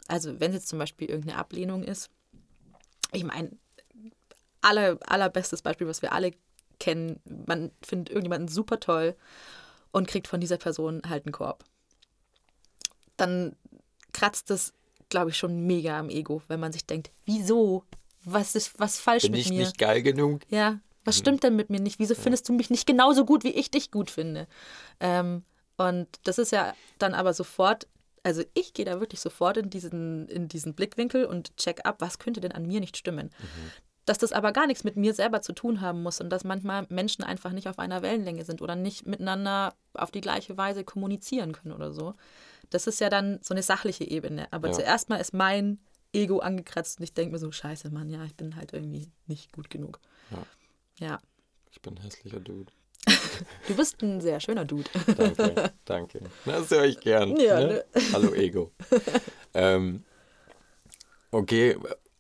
Also 0.08 0.40
wenn 0.40 0.52
es 0.52 0.58
jetzt 0.58 0.68
zum 0.68 0.80
Beispiel 0.80 1.10
irgendeine 1.10 1.40
Ablehnung 1.40 1.84
ist. 1.84 2.12
Ich 3.12 3.24
meine, 3.24 3.52
aller, 4.62 5.00
allerbestes 5.08 5.62
Beispiel, 5.62 5.88
was 5.88 6.02
wir 6.02 6.12
alle 6.12 6.34
kennen, 6.80 7.20
man 7.48 7.72
findet 7.82 8.10
irgendjemanden 8.10 8.48
super 8.48 8.80
toll 8.80 9.16
und 9.92 10.08
kriegt 10.08 10.28
von 10.28 10.40
dieser 10.40 10.58
Person 10.58 11.02
halt 11.08 11.26
einen 11.26 11.34
Korb. 11.34 11.64
Dann 13.18 13.56
kratzt 14.14 14.52
es, 14.52 14.74
glaube 15.10 15.30
ich, 15.30 15.38
schon 15.38 15.66
mega 15.66 16.00
am 16.00 16.10
Ego, 16.10 16.42
wenn 16.48 16.60
man 16.60 16.74
sich 16.74 16.86
denkt, 16.86 17.12
wieso? 17.26 17.84
Was 18.24 18.56
ist 18.56 18.80
was 18.80 19.00
falsch 19.00 19.24
Bin 19.24 19.34
mit 19.34 19.42
ich 19.42 19.50
mir? 19.50 19.60
nicht 19.60 19.78
geil 19.78 20.02
genug? 20.02 20.42
Ja, 20.50 20.80
was 21.06 21.18
stimmt 21.18 21.44
denn 21.44 21.56
mit 21.56 21.70
mir 21.70 21.80
nicht? 21.80 22.00
Wieso 22.00 22.16
findest 22.16 22.50
du 22.50 22.54
mich 22.54 22.72
nicht 22.72 22.88
genauso 22.88 23.26
gut, 23.26 23.44
wie 23.44 23.52
ich 23.52 23.70
dich 23.70 23.92
gut 23.92 24.10
finde? 24.10 24.48
Ähm, 25.00 25.44
und 25.78 26.08
das 26.24 26.40
ist 26.40 26.52
ja 26.52 26.74
dann 26.98 27.14
aber 27.14 27.34
sofort, 27.34 27.88
also 28.24 28.44
ich 28.56 28.74
gehe 28.74 28.86
da 28.86 29.00
wirklich 29.00 29.20
sofort 29.20 29.58
in 29.58 29.70
diesen, 29.70 30.28
in 30.30 30.48
diesen 30.48 30.74
Blickwinkel 30.74 31.26
und 31.26 31.56
check 31.58 31.86
ab, 31.86 31.98
was 32.00 32.18
könnte 32.18 32.42
denn 32.42 32.54
an 32.54 32.66
mir 32.66 32.80
nicht 32.80 32.98
stimmen. 32.98 33.30
Dass 34.06 34.20
das 34.20 34.32
aber 34.32 34.52
gar 34.52 34.68
nichts 34.68 34.84
mit 34.84 34.98
mir 34.98 35.14
selber 35.14 35.42
zu 35.42 35.52
tun 35.54 35.82
haben 35.82 36.04
muss 36.04 36.22
und 36.22 36.30
dass 36.30 36.44
manchmal 36.44 36.86
Menschen 36.90 37.24
einfach 37.24 37.52
nicht 37.52 37.68
auf 37.68 37.80
einer 37.80 38.02
Wellenlänge 38.04 38.46
sind 38.46 38.62
oder 38.62 38.76
nicht 38.76 39.08
miteinander 39.08 39.74
auf 39.96 40.12
die 40.12 40.22
gleiche 40.22 40.58
Weise 40.58 40.84
kommunizieren 40.84 41.54
können 41.54 41.74
oder 41.74 41.92
so. 41.92 42.14
Das 42.70 42.86
ist 42.88 43.00
ja 43.00 43.10
dann 43.10 43.40
so 43.42 43.54
eine 43.54 43.64
sachliche 43.64 44.04
Ebene. 44.04 44.48
Aber 44.52 44.68
Ja. 44.68 44.74
zuerst 44.74 45.10
mal 45.10 45.18
ist 45.18 45.34
mein 45.34 45.80
Ego 46.14 46.40
angekratzt 46.40 47.00
und 47.00 47.04
ich 47.04 47.14
denke 47.14 47.34
mir 47.34 47.40
so, 47.40 47.52
scheiße, 47.52 47.90
Mann, 47.90 48.10
ja, 48.10 48.24
ich 48.26 48.36
bin 48.36 48.56
halt 48.56 48.74
irgendwie 48.74 49.12
nicht 49.28 49.52
gut 49.52 49.70
genug. 49.70 50.00
Ja. 50.30 50.46
Ja. 51.08 51.20
Ich 51.72 51.82
bin 51.82 51.96
ein 51.98 52.02
hässlicher 52.04 52.40
Dude. 52.40 52.72
Du 53.68 53.76
bist 53.76 54.02
ein 54.02 54.22
sehr 54.22 54.40
schöner 54.40 54.66
Dude. 54.66 54.90
Danke, 55.18 55.74
danke. 55.86 56.22
Das 56.46 56.72
höre 56.72 56.86
ich 56.86 57.00
gern. 57.00 57.36
Ja, 57.38 57.60
ne? 57.60 57.86
Hallo 58.14 58.34
Ego. 58.34 58.72
ähm, 59.54 60.04
okay, 61.32 61.78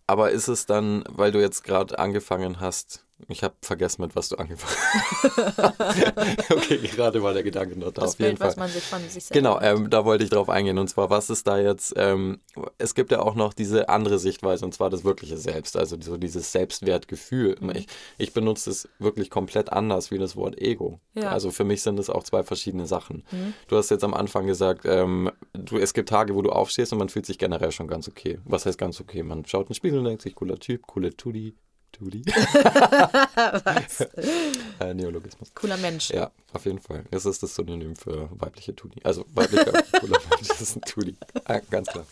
aber 0.08 0.32
ist 0.32 0.48
es 0.48 0.66
dann, 0.66 1.04
weil 1.10 1.32
du 1.32 1.40
jetzt 1.40 1.64
gerade 1.64 1.98
angefangen 2.00 2.60
hast, 2.60 3.05
ich 3.30 3.44
habe 3.44 3.56
vergessen, 3.62 4.02
mit 4.02 4.16
was 4.16 4.30
du 4.30 4.36
angefangen 4.36 4.76
hast. 5.58 6.52
okay, 6.52 6.78
gerade 6.78 7.24
war 7.24 7.34
der 7.34 7.44
Gedanke 7.44 7.80
noch 7.80 7.92
da. 7.92 8.02
Das 8.02 8.14
auf 8.14 8.20
jeden 8.20 8.32
Bild, 8.32 8.40
Fall. 8.40 8.48
was 8.50 8.58
man 8.58 8.70
sich 8.70 8.84
von 8.84 9.02
sich 9.10 9.26
selber 9.26 9.60
Genau, 9.60 9.62
ähm, 9.62 9.90
da 9.90 10.04
wollte 10.06 10.24
ich 10.24 10.30
drauf 10.30 10.50
eingehen. 10.50 10.78
Und 10.78 10.90
zwar, 10.90 11.10
was 11.10 11.30
ist 11.30 11.48
da 11.48 11.58
jetzt, 11.58 11.94
ähm, 11.96 12.40
es 12.78 12.94
gibt 12.94 13.12
ja 13.12 13.22
auch 13.22 13.36
noch 13.36 13.54
diese 13.54 13.90
andere 13.90 14.20
Sichtweise, 14.20 14.66
und 14.66 14.74
zwar 14.74 14.90
das 14.90 15.04
wirkliche 15.04 15.38
Selbst, 15.38 15.78
also 15.78 15.98
so 16.00 16.18
dieses 16.18 16.52
Selbstwertgefühl. 16.52 17.56
Mhm. 17.60 17.72
Ich, 17.72 17.88
ich 18.18 18.34
benutze 18.34 18.70
es 18.70 18.90
wirklich 19.00 19.30
komplett 19.30 19.72
anders 19.72 20.12
wie 20.12 20.18
das 20.18 20.36
Wort 20.36 20.60
Ego. 20.60 21.00
Ja. 21.14 21.30
Also 21.32 21.52
für 21.52 21.64
mich 21.64 21.82
sind 21.82 21.98
es 22.00 22.10
auch 22.10 22.24
zwei 22.24 22.44
verschiedene 22.44 22.86
Sachen. 22.86 23.24
Du 23.68 23.78
hast 23.78 23.90
jetzt 23.90 24.04
am 24.04 24.14
Anfang 24.14 24.46
gesagt, 24.46 24.86
ähm, 24.86 25.32
du, 25.54 25.78
es 25.78 25.94
gibt 25.94 26.10
Tage, 26.10 26.36
wo 26.36 26.42
du 26.42 26.52
aufstehst 26.52 26.92
und 26.92 27.00
man 27.00 27.10
fühlt 27.10 27.26
sich 27.26 27.38
generell 27.38 27.72
schon 27.72 27.88
ganz 27.88 28.08
okay. 28.08 28.40
Was 28.44 28.66
heißt 28.66 28.78
ganz 28.78 29.00
okay? 29.00 29.24
Man 29.24 29.46
schaut 29.46 29.64
in 29.64 29.68
den 29.70 29.76
Spiegel 29.76 30.00
und 30.00 30.06
denkt 30.06 30.22
sich, 30.22 30.36
cooler 30.36 30.60
Typ, 30.60 30.86
coole 30.86 31.16
Tudi, 31.16 31.56
Tudi. 31.98 32.24
Was? 32.26 34.02
äh, 34.80 34.94
Neologismus. 34.94 35.54
Cooler 35.54 35.78
Mensch. 35.78 36.10
Ja, 36.10 36.30
auf 36.52 36.66
jeden 36.66 36.80
Fall. 36.80 37.06
Das 37.10 37.26
ist 37.26 37.42
das 37.42 37.56
Synonym 37.56 37.96
für 37.96 38.30
weibliche 38.34 38.76
Tudi. 38.76 39.00
Also 39.04 39.26
weiblicher 39.34 39.72
cooler 40.00 40.20
Mensch 40.30 40.50
ist 40.50 40.76
ein 40.76 40.82
Tudi. 40.82 41.16
Ah, 41.46 41.60
ganz 41.70 41.88
klar. 41.88 42.06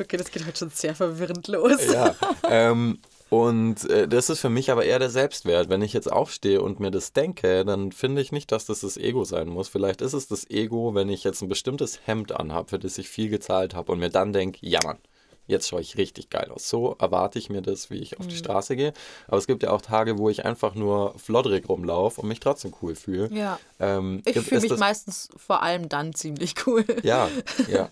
Okay, 0.00 0.16
das 0.16 0.30
geht 0.30 0.46
heute 0.46 0.56
schon 0.56 0.70
sehr 0.70 0.94
verwirrend 0.94 1.48
los. 1.48 1.84
Ja. 1.92 2.14
Ähm, 2.48 2.98
und 3.28 3.90
äh, 3.90 4.06
das 4.06 4.30
ist 4.30 4.38
für 4.38 4.50
mich 4.50 4.70
aber 4.70 4.84
eher 4.84 5.00
der 5.00 5.10
Selbstwert. 5.10 5.68
Wenn 5.68 5.82
ich 5.82 5.92
jetzt 5.92 6.10
aufstehe 6.10 6.62
und 6.62 6.78
mir 6.78 6.92
das 6.92 7.12
denke, 7.12 7.64
dann 7.64 7.90
finde 7.90 8.22
ich 8.22 8.30
nicht, 8.30 8.52
dass 8.52 8.66
das 8.66 8.80
das 8.80 8.96
Ego 8.96 9.24
sein 9.24 9.48
muss. 9.48 9.68
Vielleicht 9.68 10.00
ist 10.00 10.12
es 10.12 10.28
das 10.28 10.48
Ego, 10.48 10.94
wenn 10.94 11.08
ich 11.08 11.24
jetzt 11.24 11.42
ein 11.42 11.48
bestimmtes 11.48 12.06
Hemd 12.06 12.30
anhabe, 12.32 12.68
für 12.68 12.78
das 12.78 12.98
ich 12.98 13.08
viel 13.08 13.30
gezahlt 13.30 13.74
habe 13.74 13.90
und 13.90 13.98
mir 13.98 14.10
dann 14.10 14.32
denke, 14.32 14.58
ja 14.62 14.78
Mann, 14.84 14.98
jetzt 15.46 15.68
schaue 15.68 15.80
ich 15.80 15.96
richtig 15.96 16.30
geil 16.30 16.50
aus. 16.50 16.68
So 16.68 16.96
erwarte 16.98 17.38
ich 17.38 17.50
mir 17.50 17.62
das, 17.62 17.90
wie 17.90 17.98
ich 17.98 18.18
auf 18.18 18.26
die 18.26 18.36
Straße 18.36 18.76
gehe. 18.76 18.92
Aber 19.26 19.36
es 19.36 19.46
gibt 19.46 19.62
ja 19.62 19.70
auch 19.70 19.82
Tage, 19.82 20.18
wo 20.18 20.28
ich 20.30 20.44
einfach 20.44 20.74
nur 20.74 21.18
floddrig 21.18 21.68
rumlaufe 21.68 22.20
und 22.20 22.28
mich 22.28 22.40
trotzdem 22.40 22.74
cool 22.82 22.94
fühle. 22.94 23.28
Ja. 23.32 23.58
Ähm, 23.78 24.22
Ich 24.24 24.38
fühle 24.40 24.60
mich 24.60 24.76
meistens 24.76 25.28
vor 25.36 25.62
allem 25.62 25.88
dann 25.88 26.14
ziemlich 26.14 26.54
cool. 26.66 26.84
Ja, 27.02 27.28
ja. 27.68 27.90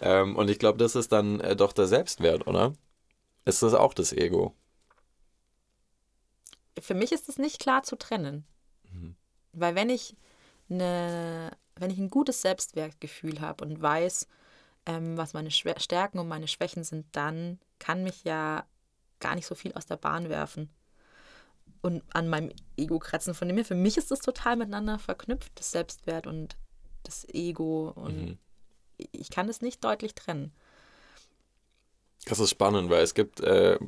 ähm, 0.00 0.36
und 0.36 0.48
ich 0.48 0.58
glaube, 0.58 0.78
das 0.78 0.94
ist 0.94 1.12
dann 1.12 1.40
äh, 1.40 1.56
doch 1.56 1.72
der 1.72 1.86
Selbstwert, 1.86 2.46
oder? 2.46 2.74
Ist 3.44 3.62
das 3.62 3.74
auch 3.74 3.94
das 3.94 4.12
Ego? 4.12 4.54
Für 6.80 6.94
mich 6.94 7.12
ist 7.12 7.28
es 7.28 7.38
nicht 7.38 7.58
klar 7.58 7.82
zu 7.82 7.96
trennen. 7.96 8.44
Mhm. 8.92 9.16
Weil 9.52 9.74
wenn 9.74 9.90
ich 9.90 10.16
eine, 10.70 11.50
wenn 11.76 11.90
ich 11.90 11.98
ein 11.98 12.10
gutes 12.10 12.42
Selbstwertgefühl 12.42 13.40
habe 13.40 13.64
und 13.64 13.82
weiß, 13.82 14.26
ähm, 14.86 15.16
was 15.16 15.34
meine 15.34 15.50
Schwä- 15.50 15.78
Stärken 15.80 16.18
und 16.18 16.28
meine 16.28 16.48
Schwächen 16.48 16.84
sind, 16.84 17.06
dann 17.12 17.58
kann 17.78 18.02
mich 18.02 18.24
ja 18.24 18.64
gar 19.20 19.34
nicht 19.34 19.46
so 19.46 19.54
viel 19.54 19.72
aus 19.74 19.86
der 19.86 19.96
Bahn 19.96 20.28
werfen 20.28 20.68
und 21.82 22.02
an 22.14 22.28
meinem 22.28 22.52
Ego 22.76 22.98
kratzen. 22.98 23.34
Von 23.34 23.48
dem 23.48 23.56
her, 23.56 23.64
für 23.64 23.74
mich 23.74 23.96
ist 23.96 24.10
das 24.10 24.20
total 24.20 24.56
miteinander 24.56 24.98
verknüpft, 24.98 25.52
das 25.56 25.70
Selbstwert 25.70 26.26
und 26.26 26.56
das 27.02 27.26
Ego. 27.28 27.90
Und 27.90 28.16
Mhm. 28.16 28.38
ich 29.12 29.30
kann 29.30 29.48
es 29.48 29.60
nicht 29.60 29.82
deutlich 29.84 30.14
trennen. 30.14 30.52
Das 32.26 32.38
ist 32.38 32.50
spannend, 32.50 32.88
weil 32.88 33.02
es 33.02 33.14
gibt 33.14 33.40
äh, 33.40 33.78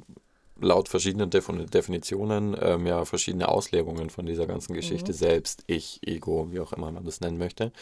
laut 0.61 0.89
verschiedenen 0.89 1.31
Defin 1.31 1.67
Definitionen 1.67 2.57
ähm, 2.61 2.87
ja 2.87 3.05
verschiedene 3.05 3.49
Auslegungen 3.49 4.11
von 4.11 4.27
dieser 4.27 4.47
ganzen 4.47 4.75
Geschichte. 4.75 5.13
Selbst, 5.13 5.63
ich, 5.69 6.01
Ego, 6.07 6.51
wie 6.51 6.59
auch 6.61 6.73
immer 6.73 6.91
man 6.91 7.05
das 7.05 7.21
nennen 7.21 7.39
möchte. 7.39 7.73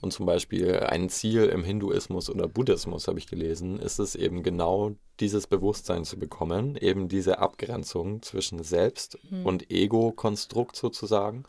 Und 0.00 0.12
zum 0.12 0.26
Beispiel 0.26 0.80
ein 0.80 1.08
Ziel 1.08 1.46
im 1.46 1.64
Hinduismus 1.64 2.28
oder 2.28 2.48
Buddhismus, 2.48 3.08
habe 3.08 3.18
ich 3.18 3.26
gelesen, 3.26 3.78
ist 3.78 3.98
es 3.98 4.14
eben 4.14 4.42
genau 4.42 4.92
dieses 5.20 5.46
Bewusstsein 5.46 6.04
zu 6.04 6.18
bekommen, 6.18 6.76
eben 6.76 7.08
diese 7.08 7.38
Abgrenzung 7.38 8.20
zwischen 8.22 8.62
Selbst- 8.62 9.18
und 9.44 9.70
Ego-Konstrukt 9.70 10.76
sozusagen, 10.76 11.44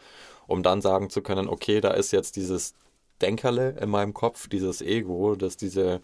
um 0.48 0.64
dann 0.64 0.82
sagen 0.82 1.10
zu 1.10 1.22
können, 1.22 1.50
okay, 1.50 1.82
da 1.82 1.92
ist 1.92 2.12
jetzt 2.12 2.38
dieses 2.38 2.74
Denkerle 3.22 3.78
in 3.82 3.90
meinem 3.90 4.14
Kopf, 4.14 4.48
dieses 4.48 4.82
Ego, 4.82 5.36
das 5.36 5.58
diese 5.58 6.02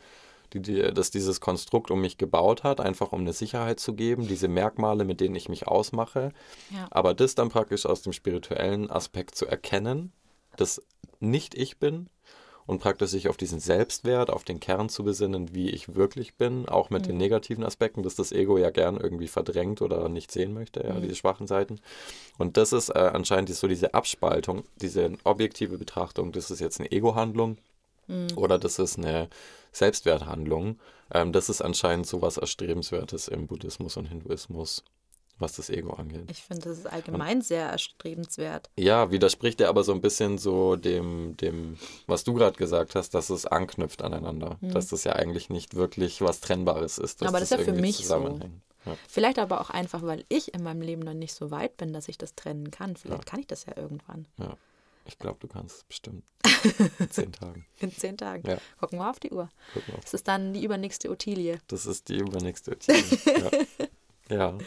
die, 0.54 0.62
die, 0.62 0.94
das 0.94 1.10
dieses 1.10 1.42
Konstrukt 1.42 1.92
um 1.92 2.02
mich 2.02 2.18
gebaut 2.18 2.64
hat, 2.64 2.80
einfach 2.80 3.12
um 3.12 3.22
eine 3.22 3.34
Sicherheit 3.34 3.80
zu 3.80 3.96
geben, 3.96 4.28
diese 4.28 4.48
Merkmale, 4.48 5.04
mit 5.04 5.20
denen 5.20 5.36
ich 5.36 5.50
mich 5.50 5.68
ausmache. 5.68 6.32
Ja. 6.70 6.88
Aber 6.92 7.14
das 7.14 7.34
dann 7.36 7.50
praktisch 7.50 7.86
aus 7.86 8.04
dem 8.04 8.14
spirituellen 8.14 8.92
Aspekt 8.92 9.36
zu 9.36 9.48
erkennen, 9.48 10.12
dass 10.56 10.82
nicht 11.20 11.56
ich 11.56 11.80
bin 11.80 12.08
und 12.66 12.80
praktisch 12.80 13.12
sich 13.12 13.30
auf 13.30 13.38
diesen 13.38 13.60
Selbstwert, 13.60 14.30
auf 14.30 14.44
den 14.44 14.60
Kern 14.60 14.90
zu 14.90 15.04
besinnen, 15.04 15.54
wie 15.54 15.70
ich 15.70 15.96
wirklich 15.96 16.36
bin, 16.36 16.68
auch 16.68 16.90
mit 16.90 17.06
den 17.08 17.18
negativen 17.18 17.64
Aspekten, 17.64 18.04
dass 18.04 18.16
das 18.16 18.32
Ego 18.32 18.58
ja 18.58 18.70
gern 18.70 18.98
irgendwie 18.98 19.28
verdrängt 19.28 19.82
oder 19.82 20.10
nicht 20.10 20.32
sehen 20.32 20.54
möchte, 20.54 20.82
ja, 20.82 21.00
diese 21.00 21.16
schwachen 21.16 21.48
Seiten. 21.48 21.80
Und 22.38 22.58
das 22.58 22.74
ist 22.74 22.90
äh, 22.90 22.94
anscheinend 23.00 23.50
so 23.50 23.68
diese 23.68 23.94
Abspaltung, 23.94 24.64
diese 24.82 25.14
objektive 25.24 25.78
Betrachtung, 25.78 26.32
das 26.32 26.52
ist 26.52 26.60
jetzt 26.60 26.80
eine 26.80 26.92
Ego-Handlung 26.92 27.58
oder 28.36 28.60
das 28.60 28.80
ist 28.80 28.98
eine 28.98 29.30
Selbstwerthandlung. 29.72 30.80
Ähm, 31.14 31.32
das 31.32 31.50
ist 31.50 31.62
anscheinend 31.62 32.08
so 32.08 32.22
was 32.22 32.38
Erstrebenswertes 32.38 33.28
im 33.28 33.48
Buddhismus 33.48 33.98
und 33.98 34.06
Hinduismus, 34.06 34.84
was 35.40 35.54
das 35.54 35.70
Ego 35.70 35.94
angeht. 35.94 36.30
Ich 36.30 36.44
finde, 36.44 36.70
das 36.70 36.78
ist 36.80 36.88
allgemein 36.88 37.42
sehr 37.42 37.68
erstrebenswert. 37.70 38.70
Ja, 38.78 39.12
widerspricht 39.12 39.60
ja 39.60 39.70
aber 39.70 39.84
so 39.84 39.92
ein 39.94 40.02
bisschen 40.02 40.38
so 40.38 40.76
dem, 40.76 41.36
dem 41.38 41.78
was 42.08 42.24
du 42.24 42.34
gerade 42.34 42.58
gesagt 42.58 42.96
hast, 42.96 43.14
dass 43.14 43.30
es 43.30 43.46
anknüpft 43.46 44.02
aneinander. 44.02 44.58
Dass 44.62 44.88
das 44.88 45.04
ja 45.04 45.14
eigentlich 45.14 45.50
nicht 45.50 45.76
wirklich 45.76 46.22
was 46.22 46.40
Trennbares 46.40 46.98
ist. 46.98 47.22
dass 47.22 47.26
Mhm. 47.26 47.36
Aber 47.36 47.40
das 47.40 47.52
ist 47.52 47.58
ja 47.58 47.64
für 47.64 47.80
mich 47.80 48.06
so. 48.08 48.40
Ja. 48.86 48.98
Vielleicht 49.08 49.40
aber 49.40 49.62
auch 49.62 49.70
einfach, 49.70 50.04
weil 50.04 50.26
ich 50.30 50.54
in 50.54 50.62
meinem 50.64 50.82
Leben 50.82 51.02
noch 51.04 51.14
nicht 51.14 51.34
so 51.34 51.52
weit 51.52 51.78
bin, 51.78 51.94
dass 51.94 52.10
ich 52.10 52.18
das 52.18 52.36
trennen 52.36 52.70
kann. 52.70 52.96
Vielleicht 52.98 53.24
Ja. 53.24 53.30
kann 53.32 53.40
ich 53.40 53.48
das 53.48 53.66
ja 53.66 53.78
irgendwann. 53.78 54.28
ja. 54.38 54.58
Ich 55.06 55.20
glaube, 55.20 55.38
du 55.42 55.50
kannst 55.50 55.76
es 55.80 55.84
bestimmt. 55.84 56.24
In 57.00 57.10
zehn 57.12 57.34
Tagen. 57.34 57.66
In 57.80 57.92
zehn 57.92 58.16
Tagen. 58.18 58.50
Ja. 58.50 58.58
Gucken 58.80 59.00
wir 59.00 59.10
auf 59.10 59.20
die 59.20 59.32
Uhr. 59.32 59.50
Das 60.02 60.14
ist 60.14 60.30
dann 60.30 60.54
die 60.54 60.64
übernächste 60.64 61.10
Ottilie. 61.10 61.60
Das 61.68 61.86
ist 61.86 62.08
die 62.08 62.20
übernächste 62.20 62.78
Team. 62.78 63.04
ja. 64.30 64.36
ja. 64.38 64.58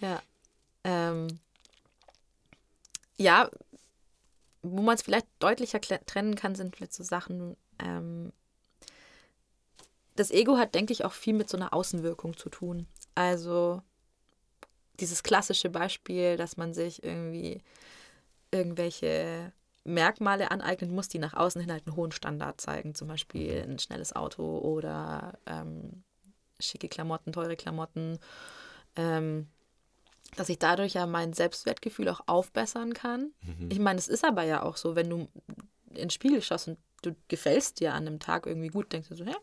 Ja. 0.00 0.22
Ähm, 0.84 1.40
ja, 3.16 3.50
wo 4.62 4.82
man 4.82 4.94
es 4.94 5.02
vielleicht 5.02 5.26
deutlicher 5.38 5.80
trennen 5.80 6.34
kann, 6.34 6.54
sind 6.54 6.76
vielleicht 6.76 6.94
so 6.94 7.02
Sachen. 7.02 7.56
Ähm, 7.78 8.32
das 10.16 10.30
Ego 10.30 10.56
hat, 10.56 10.74
denke 10.74 10.92
ich, 10.92 11.04
auch 11.04 11.12
viel 11.12 11.34
mit 11.34 11.48
so 11.48 11.56
einer 11.56 11.72
Außenwirkung 11.72 12.36
zu 12.36 12.48
tun. 12.48 12.86
Also 13.14 13.82
dieses 15.00 15.22
klassische 15.22 15.70
Beispiel, 15.70 16.36
dass 16.36 16.56
man 16.56 16.74
sich 16.74 17.04
irgendwie 17.04 17.62
irgendwelche 18.50 19.52
Merkmale 19.84 20.50
aneignen 20.50 20.94
muss, 20.94 21.08
die 21.08 21.18
nach 21.18 21.34
außen 21.34 21.60
hin 21.60 21.70
halt 21.70 21.86
einen 21.86 21.96
hohen 21.96 22.12
Standard 22.12 22.60
zeigen. 22.60 22.94
Zum 22.94 23.08
Beispiel 23.08 23.64
ein 23.68 23.78
schnelles 23.78 24.14
Auto 24.14 24.58
oder 24.58 25.38
ähm, 25.46 26.02
schicke 26.58 26.88
Klamotten, 26.88 27.32
teure 27.32 27.56
Klamotten. 27.56 28.18
Ähm, 28.96 29.48
dass 30.36 30.48
ich 30.48 30.58
dadurch 30.58 30.94
ja 30.94 31.06
mein 31.06 31.32
Selbstwertgefühl 31.32 32.08
auch 32.08 32.20
aufbessern 32.26 32.94
kann. 32.94 33.32
Ich 33.70 33.78
meine, 33.78 33.98
es 33.98 34.08
ist 34.08 34.24
aber 34.24 34.42
ja 34.44 34.62
auch 34.62 34.76
so, 34.76 34.94
wenn 34.94 35.10
du 35.10 35.28
in 35.90 35.94
den 35.94 36.10
Spiegel 36.10 36.42
schaust 36.42 36.68
und 36.68 36.78
du 37.02 37.16
gefällst 37.28 37.80
dir 37.80 37.94
an 37.94 38.06
einem 38.06 38.20
Tag 38.20 38.46
irgendwie 38.46 38.68
gut, 38.68 38.92
denkst 38.92 39.08
du 39.08 39.16
so, 39.16 39.24
hä? 39.24 39.34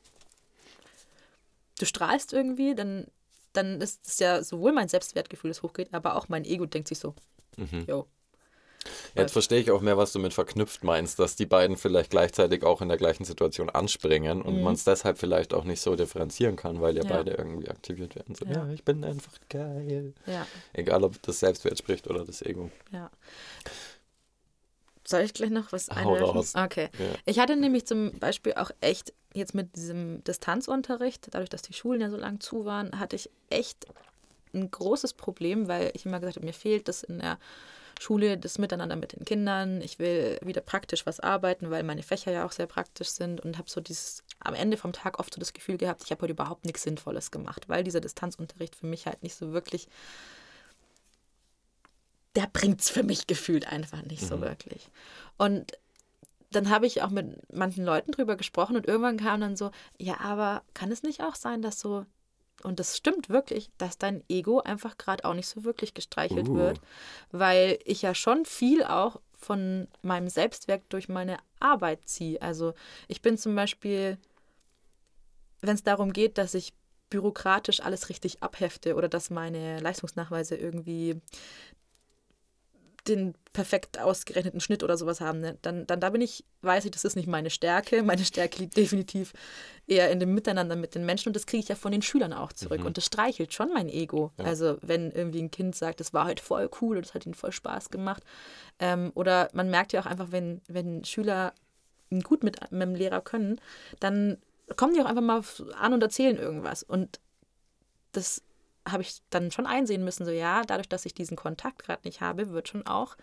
Du 1.80 1.86
strahlst 1.86 2.32
irgendwie, 2.34 2.76
dann, 2.76 3.08
dann 3.54 3.82
ist 3.82 4.08
es 4.08 4.20
ja 4.20 4.44
sowohl 4.44 4.72
mein 4.72 4.88
Selbstwertgefühl, 4.88 5.50
das 5.50 5.64
hochgeht, 5.64 5.94
aber 5.94 6.16
auch 6.16 6.30
mein 6.30 6.46
Ego 6.46 6.66
denkt 6.66 6.88
sich 6.88 7.00
so, 7.00 7.16
jo, 7.88 8.08
Jetzt 9.16 9.32
verstehe 9.32 9.60
ich 9.60 9.72
auch 9.72 9.82
mehr, 9.82 9.98
was 9.98 10.12
du 10.12 10.20
mit 10.20 10.34
verknüpft 10.34 10.84
meinst, 10.84 11.20
dass 11.20 11.36
die 11.36 11.46
beiden 11.46 11.78
vielleicht 11.78 12.10
gleichzeitig 12.12 12.64
auch 12.64 12.82
in 12.82 12.90
der 12.90 12.98
gleichen 12.98 13.24
Situation 13.24 13.70
anspringen 13.70 14.42
und 14.42 14.62
man 14.62 14.74
es 14.74 14.84
deshalb 14.84 15.18
vielleicht 15.18 15.54
auch 15.54 15.64
nicht 15.64 15.80
so 15.82 15.96
differenzieren 15.96 16.56
kann, 16.58 16.82
weil 16.82 16.96
ja, 16.98 17.04
Mhm. 17.04 17.10
Ja. 17.10 17.16
beide 17.18 17.32
irgendwie 17.32 17.70
aktiviert 17.70 18.16
werden. 18.16 18.36
So, 18.36 18.46
Ja. 18.46 18.66
ja. 18.66 18.70
ich 18.74 18.84
bin 18.84 19.04
einfach 19.04 19.32
geil. 19.50 20.14
ja, 20.26 20.46
Egal, 20.74 21.04
ob 21.04 21.22
das 21.24 21.40
Selbstwert 21.40 21.78
spricht 21.78 22.08
oder 22.10 22.26
das 22.26 22.42
Ego. 22.42 22.70
ja. 22.92 23.10
Soll 25.08 25.22
ich 25.22 25.34
gleich 25.36 25.52
noch 25.52 25.72
was 25.72 25.90
einwerfen? 25.90 26.44
Okay. 26.64 26.90
Ich 27.26 27.38
hatte 27.38 27.56
nämlich 27.56 27.86
zum 27.86 28.18
Beispiel 28.20 28.54
auch 28.56 28.72
echt 28.82 29.14
jetzt 29.36 29.54
mit 29.54 29.76
diesem 29.76 30.24
Distanzunterricht, 30.24 31.28
dadurch, 31.32 31.50
dass 31.50 31.62
die 31.62 31.74
Schulen 31.74 32.02
ja 32.02 32.10
so 32.10 32.18
lang 32.18 32.40
zu 32.40 32.66
waren, 32.66 33.00
hatte 33.00 33.16
ich 33.16 33.30
echt 33.52 33.86
ein 34.54 34.72
großes 34.72 35.14
Problem, 35.14 35.68
weil 35.68 35.92
ich 35.94 36.06
immer 36.08 36.20
gesagt 36.20 36.38
habe, 36.38 36.46
mir 36.48 36.54
fehlt 36.54 36.88
das 36.88 37.04
in 37.04 37.20
der 37.20 37.38
Schule, 38.02 38.38
das 38.38 38.58
Miteinander 38.58 38.96
mit 38.96 39.14
den 39.14 39.26
Kindern. 39.26 39.82
Ich 39.82 40.00
will 40.00 40.40
wieder 40.42 40.62
praktisch 40.62 41.06
was 41.06 41.20
arbeiten, 41.20 41.70
weil 41.72 41.84
meine 41.84 42.04
Fächer 42.04 42.32
ja 42.32 42.46
auch 42.46 42.52
sehr 42.52 42.68
praktisch 42.68 43.10
sind 43.10 43.42
und 43.42 43.58
habe 43.58 43.70
so 43.70 43.82
dieses 43.82 44.24
am 44.40 44.54
Ende 44.54 44.78
vom 44.78 44.94
Tag 44.94 45.20
oft 45.20 45.34
so 45.34 45.40
das 45.40 45.54
Gefühl 45.54 45.78
gehabt, 45.78 46.04
ich 46.04 46.12
habe 46.12 46.22
heute 46.22 46.34
überhaupt 46.34 46.66
nichts 46.66 46.84
Sinnvolles 46.84 47.32
gemacht, 47.32 47.68
weil 47.68 47.84
dieser 47.84 48.02
Distanzunterricht 48.02 48.76
für 48.76 48.86
mich 48.86 49.06
halt 49.06 49.24
nicht 49.24 49.36
so 49.36 49.54
wirklich 49.54 49.88
der 52.36 52.48
bringt 52.48 52.82
es 52.82 52.90
für 52.90 53.04
mich 53.04 53.28
gefühlt 53.28 53.68
einfach 53.68 54.02
nicht 54.04 54.26
so 54.26 54.42
wirklich. 54.42 54.90
Und 55.38 55.72
dann 56.52 56.70
habe 56.70 56.86
ich 56.86 57.02
auch 57.02 57.10
mit 57.10 57.38
manchen 57.54 57.86
Leuten 57.86 58.12
drüber 58.12 58.36
gesprochen 58.36 58.76
und 58.76 58.88
irgendwann 58.88 59.18
kam 59.18 59.42
dann 59.42 59.56
so, 59.56 59.72
ja, 59.98 60.20
aber 60.20 60.64
kann 60.74 60.92
es 60.92 61.04
nicht 61.04 61.22
auch 61.22 61.36
sein, 61.36 61.62
dass 61.62 61.80
so, 61.80 62.06
und 62.64 62.80
das 62.80 62.98
stimmt 62.98 63.30
wirklich, 63.30 63.70
dass 63.78 63.98
dein 63.98 64.24
Ego 64.30 64.60
einfach 64.60 64.98
gerade 64.98 65.26
auch 65.26 65.34
nicht 65.34 65.48
so 65.48 65.64
wirklich 65.64 65.94
gestreichelt 65.94 66.50
Uh. 66.50 66.56
wird, 66.56 66.82
weil 67.32 67.80
ich 67.86 68.02
ja 68.02 68.16
schon 68.16 68.46
viel 68.46 68.84
auch 68.84 69.20
von 69.34 69.88
meinem 70.02 70.30
Selbstwert 70.30 70.82
durch 70.90 71.10
meine 71.10 71.38
Arbeit 71.60 72.08
ziehe. 72.08 72.42
Also 72.42 72.74
ich 73.08 73.22
bin 73.22 73.38
zum 73.38 73.56
Beispiel, 73.56 74.18
wenn 75.62 75.76
es 75.76 75.84
darum 75.84 76.14
geht, 76.14 76.38
dass 76.38 76.54
ich 76.54 76.74
bürokratisch 77.10 77.82
alles 77.82 78.10
richtig 78.10 78.42
abhefte 78.42 78.96
oder 78.96 79.08
dass 79.08 79.30
meine 79.30 79.80
Leistungsnachweise 79.80 80.56
irgendwie 80.56 81.22
den 83.08 83.36
perfekt 83.54 84.00
ausgerechneten 84.00 84.60
Schnitt 84.60 84.84
oder 84.84 84.98
sowas 84.98 85.22
haben, 85.22 85.40
ne? 85.40 85.58
dann, 85.62 85.88
dann 85.88 86.00
da 86.00 86.10
bin 86.10 86.22
ich, 86.22 86.44
weiß 86.62 86.86
ich, 86.86 86.92
das 86.92 87.06
ist 87.06 87.16
nicht 87.16 87.28
meine 87.28 87.50
Stärke. 87.50 88.04
Meine 88.16 88.26
Stärke 88.26 88.60
liegt 88.60 88.76
definitiv 88.76 89.34
eher 89.88 90.12
in 90.12 90.20
dem 90.20 90.34
Miteinander 90.34 90.76
mit 90.76 90.96
den 90.96 91.06
Menschen 91.06 91.30
und 91.30 91.36
das 91.36 91.46
kriege 91.46 91.62
ich 91.62 91.70
ja 91.70 91.76
von 91.76 91.92
den 91.92 92.02
Schülern 92.02 92.34
auch 92.34 92.52
zurück. 92.52 92.82
Mhm. 92.82 92.88
Und 92.88 92.98
das 92.98 93.06
streichelt 93.06 93.54
schon 93.54 93.72
mein 93.74 93.88
Ego. 93.88 94.32
Ja. 94.38 94.46
Also 94.46 94.78
wenn 94.82 95.12
irgendwie 95.12 95.42
ein 95.42 95.52
Kind 95.52 95.76
sagt, 95.76 96.00
das 96.00 96.14
war 96.14 96.26
heute 96.26 96.44
voll 96.44 96.70
cool 96.82 96.98
und 96.98 97.06
das 97.06 97.14
hat 97.14 97.26
ihnen 97.26 97.36
voll 97.36 97.52
Spaß 97.52 97.90
gemacht. 97.90 98.24
Ähm, 98.80 99.12
oder 99.16 99.50
man 99.54 99.70
merkt 99.70 99.94
ja 99.94 100.02
auch 100.02 100.06
einfach, 100.06 100.32
wenn, 100.32 100.62
wenn 100.68 101.06
Schüler 101.06 101.54
gut 102.24 102.44
mit, 102.44 102.72
mit 102.72 102.82
dem 102.82 102.96
Lehrer 102.96 103.22
können, 103.22 103.60
dann 104.00 104.38
kommen 104.76 104.94
die 104.94 105.02
auch 105.02 105.06
einfach 105.06 105.22
mal 105.22 105.44
an 105.80 105.94
und 105.94 106.02
erzählen 106.02 106.38
irgendwas. 106.38 106.84
Und 106.84 107.20
das 108.12 108.42
habe 108.88 109.04
ich 109.04 109.22
dann 109.30 109.52
schon 109.52 109.66
einsehen 109.66 110.04
müssen, 110.04 110.26
so 110.26 110.32
ja, 110.32 110.62
dadurch, 110.64 110.90
dass 110.90 111.06
ich 111.06 111.14
diesen 111.14 111.38
Kontakt 111.38 111.84
gerade 111.84 112.02
nicht 112.06 112.22
habe, 112.22 112.52
wird 112.52 112.68
schon 112.68 112.86
auch 112.86 113.16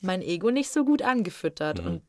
mein 0.00 0.22
Ego 0.22 0.50
nicht 0.50 0.70
so 0.70 0.84
gut 0.84 1.02
angefüttert. 1.02 1.80
Mhm. 1.82 1.86
Und 1.86 2.02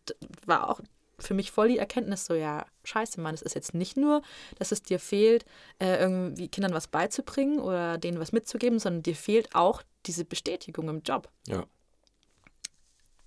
war 0.46 0.70
auch 0.70 0.82
für 1.18 1.34
mich 1.34 1.52
voll 1.52 1.70
die 1.70 1.78
Erkenntnis, 1.78 2.26
so 2.26 2.34
ja, 2.34 2.66
scheiße, 2.84 3.20
Mann, 3.22 3.34
es 3.34 3.42
ist 3.42 3.56
jetzt 3.56 3.74
nicht 3.74 3.98
nur, 3.98 4.22
dass 4.60 4.72
es 4.72 4.84
dir 4.84 5.00
fehlt, 5.00 5.46
äh, 5.80 5.98
irgendwie 5.98 6.48
Kindern 6.50 6.74
was 6.74 6.88
beizubringen 6.88 7.60
oder 7.60 7.98
denen 7.98 8.20
was 8.20 8.32
mitzugeben, 8.32 8.80
sondern 8.80 9.04
dir 9.04 9.16
fehlt 9.16 9.56
auch 9.56 9.82
diese 10.06 10.26
Bestätigung 10.26 10.90
im 10.90 11.02
Job. 11.02 11.30
Ja. 11.48 11.66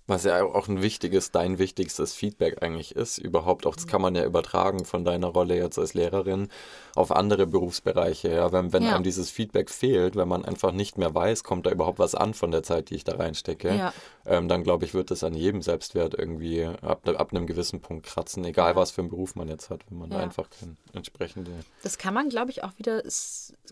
Was 0.09 0.23
ja 0.23 0.43
auch 0.43 0.67
ein 0.67 0.81
wichtiges, 0.81 1.29
dein 1.29 1.59
wichtigstes 1.59 2.15
Feedback 2.15 2.63
eigentlich 2.63 2.95
ist, 2.95 3.19
überhaupt 3.19 3.67
auch, 3.67 3.75
das 3.75 3.85
kann 3.85 4.01
man 4.01 4.15
ja 4.15 4.25
übertragen 4.25 4.83
von 4.83 5.05
deiner 5.05 5.27
Rolle 5.27 5.55
jetzt 5.55 5.77
als 5.77 5.93
Lehrerin 5.93 6.49
auf 6.95 7.11
andere 7.11 7.45
Berufsbereiche. 7.45 8.29
Ja, 8.33 8.51
wenn, 8.51 8.73
wenn 8.73 8.81
Ja. 8.83 8.95
einem 8.95 9.03
dieses 9.03 9.29
Feedback 9.29 9.69
fehlt, 9.69 10.15
wenn 10.15 10.27
man 10.27 10.43
einfach 10.43 10.71
nicht 10.71 10.97
mehr 10.97 11.13
weiß, 11.13 11.43
kommt 11.43 11.67
da 11.67 11.69
überhaupt 11.71 11.99
was 11.99 12.15
an 12.15 12.33
von 12.33 12.49
der 12.49 12.63
Zeit, 12.63 12.89
die 12.89 12.95
ich 12.95 13.03
da 13.03 13.17
reinstecke, 13.17 13.75
Ja. 13.75 13.93
ähm, 14.25 14.47
dann 14.47 14.63
glaube 14.63 14.83
ich, 14.83 14.95
wird 14.95 15.11
das 15.11 15.23
an 15.23 15.35
jedem 15.35 15.61
Selbstwert 15.61 16.15
irgendwie 16.17 16.65
ab, 16.65 17.07
ab 17.07 17.31
einem 17.31 17.45
gewissen 17.45 17.79
Punkt 17.79 18.07
kratzen, 18.07 18.43
egal 18.45 18.75
was 18.75 18.89
für 18.89 19.01
einen 19.01 19.11
Beruf 19.11 19.35
man 19.35 19.47
jetzt 19.47 19.69
hat, 19.69 19.81
wenn 19.91 19.99
man 19.99 20.09
da 20.09 20.17
einfach 20.17 20.47
entsprechende. 20.93 21.51
Das 21.83 21.99
kann 21.99 22.15
man, 22.15 22.29
glaube 22.29 22.49
ich, 22.49 22.63
auch 22.63 22.71
wieder 22.77 23.03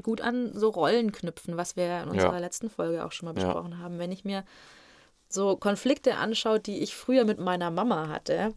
gut 0.04 0.22
an 0.22 0.52
so 0.54 0.70
Rollen 0.70 1.12
knüpfen, 1.12 1.58
was 1.58 1.76
wir 1.76 2.04
in 2.04 2.10
unserer 2.10 2.40
letzten 2.40 2.70
Folge 2.70 3.04
auch 3.04 3.12
schon 3.12 3.26
mal 3.26 3.34
besprochen 3.34 3.80
haben. 3.80 3.98
Wenn 3.98 4.12
ich 4.12 4.24
mir 4.24 4.44
so 5.30 5.56
Konflikte 5.58 6.16
anschaue, 6.16 6.60
die 6.60 6.80
ich 6.80 6.96
früher 6.96 7.26
mit 7.26 7.40
meiner 7.40 7.72
Mama 7.72 8.08
hatte, 8.08 8.54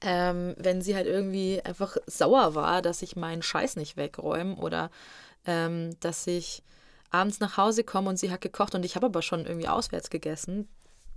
ähm, 0.00 0.54
wenn 0.58 0.82
sie 0.82 0.94
halt 0.94 1.06
irgendwie 1.06 1.60
einfach 1.64 1.96
sauer 2.06 2.54
war, 2.54 2.82
dass 2.82 3.02
ich 3.02 3.16
meinen 3.16 3.42
Scheiß 3.42 3.76
nicht 3.76 3.96
wegräume 3.96 4.56
oder 4.56 4.90
ähm, 5.46 5.96
dass 6.00 6.26
ich 6.26 6.62
abends 7.10 7.40
nach 7.40 7.56
Hause 7.56 7.82
komme 7.84 8.10
und 8.10 8.18
sie 8.18 8.30
hat 8.30 8.40
gekocht 8.40 8.74
und 8.74 8.84
ich 8.84 8.96
habe 8.96 9.06
aber 9.06 9.22
schon 9.22 9.46
irgendwie 9.46 9.68
auswärts 9.68 10.10
gegessen, 10.10 10.68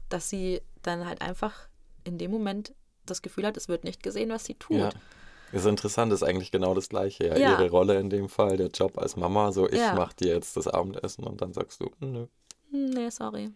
dass 0.08 0.30
sie 0.30 0.62
dann 0.82 1.06
halt 1.06 1.22
einfach 1.22 1.68
in 2.04 2.18
dem 2.18 2.32
Moment 2.32 2.74
das 3.06 3.22
Gefühl 3.22 3.46
hat, 3.46 3.58
es 3.58 3.68
wird 3.68 3.84
nicht 3.84 4.02
gesehen, 4.02 4.30
was 4.30 4.46
sie 4.46 4.56
tut. 4.56 4.78
Ja. 4.80 4.90
Ist 5.52 5.66
interessant, 5.66 6.14
ist 6.14 6.22
eigentlich 6.24 6.52
genau 6.52 6.76
das 6.76 6.90
Gleiche. 6.90 7.26
Ja. 7.26 7.38
Ja. 7.38 7.52
Ihre 7.60 7.70
Rolle 7.72 8.00
in 8.00 8.10
dem 8.10 8.30
Fall, 8.30 8.56
der 8.56 8.68
Job 8.68 8.98
als 9.00 9.16
Mama, 9.16 9.52
so 9.52 9.68
ich 9.68 9.80
Ja. 9.80 9.96
mache 9.96 10.16
dir 10.16 10.34
jetzt 10.36 10.56
das 10.58 10.68
Abendessen 10.68 11.24
und 11.26 11.42
dann 11.42 11.54
sagst 11.54 11.82
du, 11.82 11.90
nö, 12.00 12.28
Hm, 12.72 12.86
Nee, 12.92 13.10
sorry. 13.10 13.50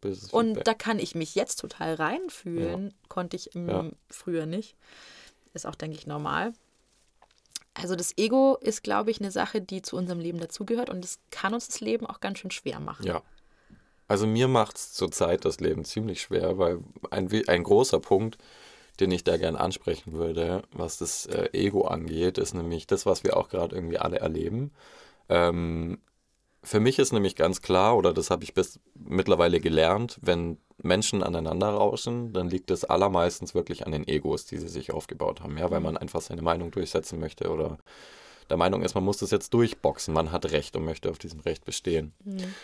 Böses 0.00 0.30
Und 0.32 0.46
Feedback. 0.48 0.64
da 0.64 0.74
kann 0.74 0.98
ich 0.98 1.14
mich 1.14 1.34
jetzt 1.34 1.56
total 1.56 1.94
reinfühlen. 1.94 2.94
Konnte 3.08 3.36
ich 3.36 3.54
im, 3.54 3.68
Ja. 3.68 3.90
früher 4.08 4.46
nicht. 4.46 4.76
Ist 5.54 5.66
auch, 5.66 5.74
denke 5.74 5.96
ich, 5.96 6.06
normal. 6.06 6.52
Also 7.74 7.96
das 7.96 8.16
Ego 8.18 8.56
ist, 8.60 8.82
glaube 8.82 9.10
ich, 9.10 9.20
eine 9.20 9.30
Sache, 9.30 9.60
die 9.60 9.80
zu 9.82 9.96
unserem 9.96 10.20
Leben 10.20 10.38
dazugehört 10.40 10.90
und 10.90 11.04
es 11.04 11.18
kann 11.30 11.54
uns 11.54 11.68
das 11.68 11.80
Leben 11.80 12.06
auch 12.06 12.20
ganz 12.20 12.38
schön 12.38 12.50
schwer 12.50 12.80
machen. 12.80 13.06
Ja. 13.06 13.22
Also 14.08 14.26
mir 14.26 14.48
macht 14.48 14.76
es 14.76 14.92
zurzeit 14.92 15.44
das 15.44 15.60
Leben 15.60 15.84
ziemlich 15.84 16.20
schwer, 16.20 16.58
weil 16.58 16.80
ein, 17.10 17.28
ein 17.46 17.62
großer 17.62 18.00
Punkt, 18.00 18.38
den 18.98 19.12
ich 19.12 19.22
da 19.22 19.36
gern 19.36 19.54
ansprechen 19.54 20.12
würde, 20.12 20.64
was 20.72 20.98
das 20.98 21.26
äh, 21.26 21.48
Ego 21.52 21.86
angeht, 21.86 22.36
ist 22.36 22.52
nämlich 22.54 22.88
das, 22.88 23.06
was 23.06 23.22
wir 23.22 23.36
auch 23.36 23.48
gerade 23.48 23.74
irgendwie 23.76 23.98
alle 23.98 24.18
erleben. 24.18 24.72
Ähm, 25.28 26.00
für 26.62 26.80
mich 26.80 26.98
ist 26.98 27.12
nämlich 27.12 27.36
ganz 27.36 27.62
klar, 27.62 27.96
oder 27.96 28.12
das 28.12 28.30
habe 28.30 28.44
ich 28.44 28.54
bis 28.54 28.80
mittlerweile 28.94 29.60
gelernt, 29.60 30.18
wenn 30.20 30.58
Menschen 30.82 31.22
aneinander 31.22 31.68
rauschen, 31.68 32.32
dann 32.32 32.48
liegt 32.48 32.70
es 32.70 32.84
allermeistens 32.84 33.54
wirklich 33.54 33.86
an 33.86 33.92
den 33.92 34.06
Egos, 34.06 34.46
die 34.46 34.58
sie 34.58 34.68
sich 34.68 34.92
aufgebaut 34.92 35.40
haben, 35.40 35.58
ja, 35.58 35.70
weil 35.70 35.80
man 35.80 35.96
einfach 35.96 36.20
seine 36.20 36.42
Meinung 36.42 36.70
durchsetzen 36.70 37.20
möchte 37.20 37.50
oder 37.50 37.78
der 38.48 38.56
Meinung 38.56 38.82
ist, 38.82 38.94
man 38.94 39.04
muss 39.04 39.18
das 39.18 39.30
jetzt 39.30 39.54
durchboxen, 39.54 40.12
man 40.12 40.32
hat 40.32 40.50
Recht 40.50 40.76
und 40.76 40.84
möchte 40.84 41.10
auf 41.10 41.18
diesem 41.18 41.40
Recht 41.40 41.64
bestehen. 41.64 42.12
Mhm. 42.24 42.54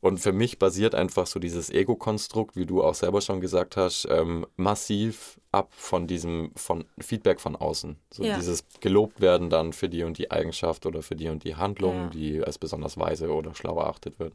Und 0.00 0.18
für 0.18 0.32
mich 0.32 0.58
basiert 0.58 0.94
einfach 0.94 1.26
so 1.26 1.38
dieses 1.38 1.68
Ego-Konstrukt, 1.68 2.56
wie 2.56 2.64
du 2.64 2.82
auch 2.82 2.94
selber 2.94 3.20
schon 3.20 3.40
gesagt 3.40 3.76
hast, 3.76 4.06
ähm, 4.10 4.46
massiv 4.56 5.38
ab 5.52 5.72
von 5.72 6.06
diesem 6.06 6.52
von 6.56 6.84
Feedback 6.98 7.38
von 7.40 7.54
außen. 7.54 7.96
So 8.10 8.24
Ja. 8.24 8.36
dieses 8.36 8.64
gelobt 8.80 9.20
werden 9.20 9.50
dann 9.50 9.72
für 9.74 9.90
die 9.90 10.02
und 10.04 10.16
die 10.16 10.30
Eigenschaft 10.30 10.86
oder 10.86 11.02
für 11.02 11.16
die 11.16 11.28
und 11.28 11.44
die 11.44 11.56
Handlung, 11.56 12.04
Ja. 12.04 12.08
die 12.08 12.42
als 12.42 12.56
besonders 12.56 12.96
weise 12.96 13.30
oder 13.30 13.54
schlau 13.54 13.78
erachtet 13.78 14.18
wird. 14.18 14.32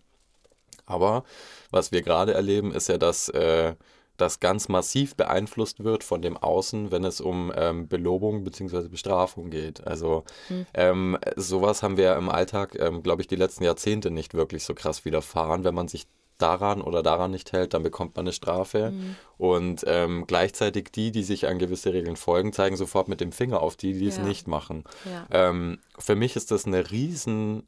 Aber 0.86 1.24
was 1.72 1.92
wir 1.92 2.04
gerade 2.04 2.36
erleben, 2.36 2.72
ist 2.72 2.88
ja, 2.90 3.00
dass 3.00 3.30
äh, 3.30 3.74
das 4.18 4.40
ganz 4.40 4.70
massiv 4.70 5.16
beeinflusst 5.16 5.84
wird 5.84 6.04
von 6.04 6.22
dem 6.22 6.38
Außen, 6.38 6.92
wenn 6.92 7.04
es 7.04 7.22
um 7.22 7.52
ähm, 7.56 7.88
Belobung 7.88 8.44
bzw. 8.44 8.88
Bestrafung 8.88 9.50
geht. 9.50 9.86
Also 9.86 10.24
Hm. 10.48 10.66
ähm, 10.74 11.18
sowas 11.36 11.84
haben 11.84 11.98
wir 11.98 12.16
im 12.16 12.30
Alltag, 12.30 12.78
ähm, 12.80 13.04
glaube 13.04 13.22
ich, 13.22 13.28
die 13.28 13.36
letzten 13.36 13.64
Jahrzehnte 13.64 14.12
nicht 14.12 14.34
wirklich 14.34 14.64
so 14.64 14.74
krass 14.74 15.06
widerfahren. 15.06 15.64
Wenn 15.64 15.76
man 15.76 15.88
sich 15.88 16.08
daran 16.38 16.82
oder 16.82 17.02
daran 17.02 17.32
nicht 17.32 17.54
hält, 17.54 17.74
dann 17.74 17.82
bekommt 17.84 18.18
man 18.18 18.26
eine 18.26 18.34
Strafe. 18.34 18.92
Mhm. 18.92 19.16
Und 19.38 19.84
ähm, 19.88 20.26
gleichzeitig 20.28 20.92
die, 20.94 21.12
die 21.12 21.24
sich 21.24 21.48
an 21.48 21.60
gewisse 21.60 21.94
Regeln 21.94 22.18
folgen, 22.18 22.52
zeigen 22.52 22.76
sofort 22.76 23.08
mit 23.08 23.22
dem 23.22 23.32
Finger 23.32 23.62
auf 23.62 23.78
die, 23.78 23.94
die 23.94 24.08
es 24.08 24.18
Ja. 24.18 24.24
nicht 24.24 24.46
machen. 24.48 24.84
Ja. 25.06 25.26
Ähm, 25.50 25.80
für 25.98 26.16
mich 26.16 26.36
ist 26.36 26.52
das 26.52 26.66
eine 26.66 26.92
riesen 26.92 27.64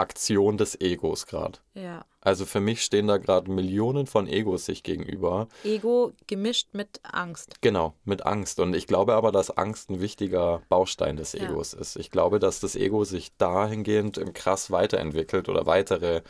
Aktion 0.00 0.56
des 0.56 0.80
Egos 0.80 1.26
gerade. 1.26 1.58
ja. 1.74 2.04
Also 2.22 2.44
für 2.44 2.60
mich 2.60 2.82
stehen 2.82 3.06
da 3.06 3.16
gerade 3.16 3.50
Millionen 3.50 4.06
von 4.06 4.26
Egos 4.26 4.66
sich 4.66 4.82
gegenüber. 4.82 5.48
Ego 5.64 6.12
gemischt 6.26 6.68
mit 6.74 7.00
Angst. 7.02 7.54
Genau, 7.62 7.94
mit 8.04 8.26
Angst. 8.26 8.60
Und 8.60 8.76
ich 8.76 8.86
glaube 8.86 9.14
aber, 9.14 9.32
dass 9.32 9.56
Angst 9.56 9.88
ein 9.88 10.02
wichtiger 10.02 10.60
Baustein 10.68 11.16
des 11.16 11.32
Ja. 11.32 11.44
Egos 11.48 11.72
ist. 11.72 11.96
Ich 11.96 12.10
glaube, 12.10 12.38
dass 12.38 12.60
das 12.60 12.76
Ego 12.76 13.04
sich 13.04 13.34
dahingehend 13.38 14.20
krass 14.34 14.70
weiterentwickelt 14.70 15.48
oder 15.48 15.64
weitere 15.64 16.20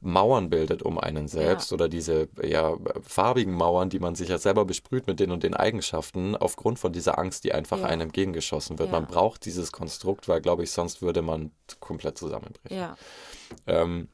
Mauern 0.00 0.48
bildet 0.48 0.82
um 0.82 0.98
einen 0.98 1.26
selbst 1.26 1.72
oder 1.72 1.88
diese 1.88 2.28
ja, 2.42 2.76
farbigen 3.02 3.52
Mauern, 3.52 3.90
die 3.90 3.98
man 3.98 4.14
sich 4.14 4.28
ja 4.28 4.38
selber 4.38 4.64
besprüht 4.64 5.06
mit 5.06 5.18
den 5.18 5.32
und 5.32 5.42
den 5.42 5.54
Eigenschaften, 5.54 6.36
aufgrund 6.36 6.78
von 6.78 6.92
dieser 6.92 7.18
Angst, 7.18 7.42
die 7.44 7.52
einfach 7.52 7.78
Ja. 7.80 7.86
einem 7.86 8.02
entgegengeschossen 8.02 8.78
wird. 8.78 8.90
Ja. 8.90 9.00
Man 9.00 9.06
braucht 9.08 9.44
dieses 9.44 9.72
Konstrukt, 9.72 10.28
weil, 10.28 10.40
glaube 10.40 10.62
ich, 10.62 10.70
sonst 10.70 11.02
würde 11.02 11.22
man 11.22 11.50
komplett 11.80 12.16
zusammenbrechen. 12.16 12.76
Ja. 12.76 12.96
Ähm, 13.66 14.08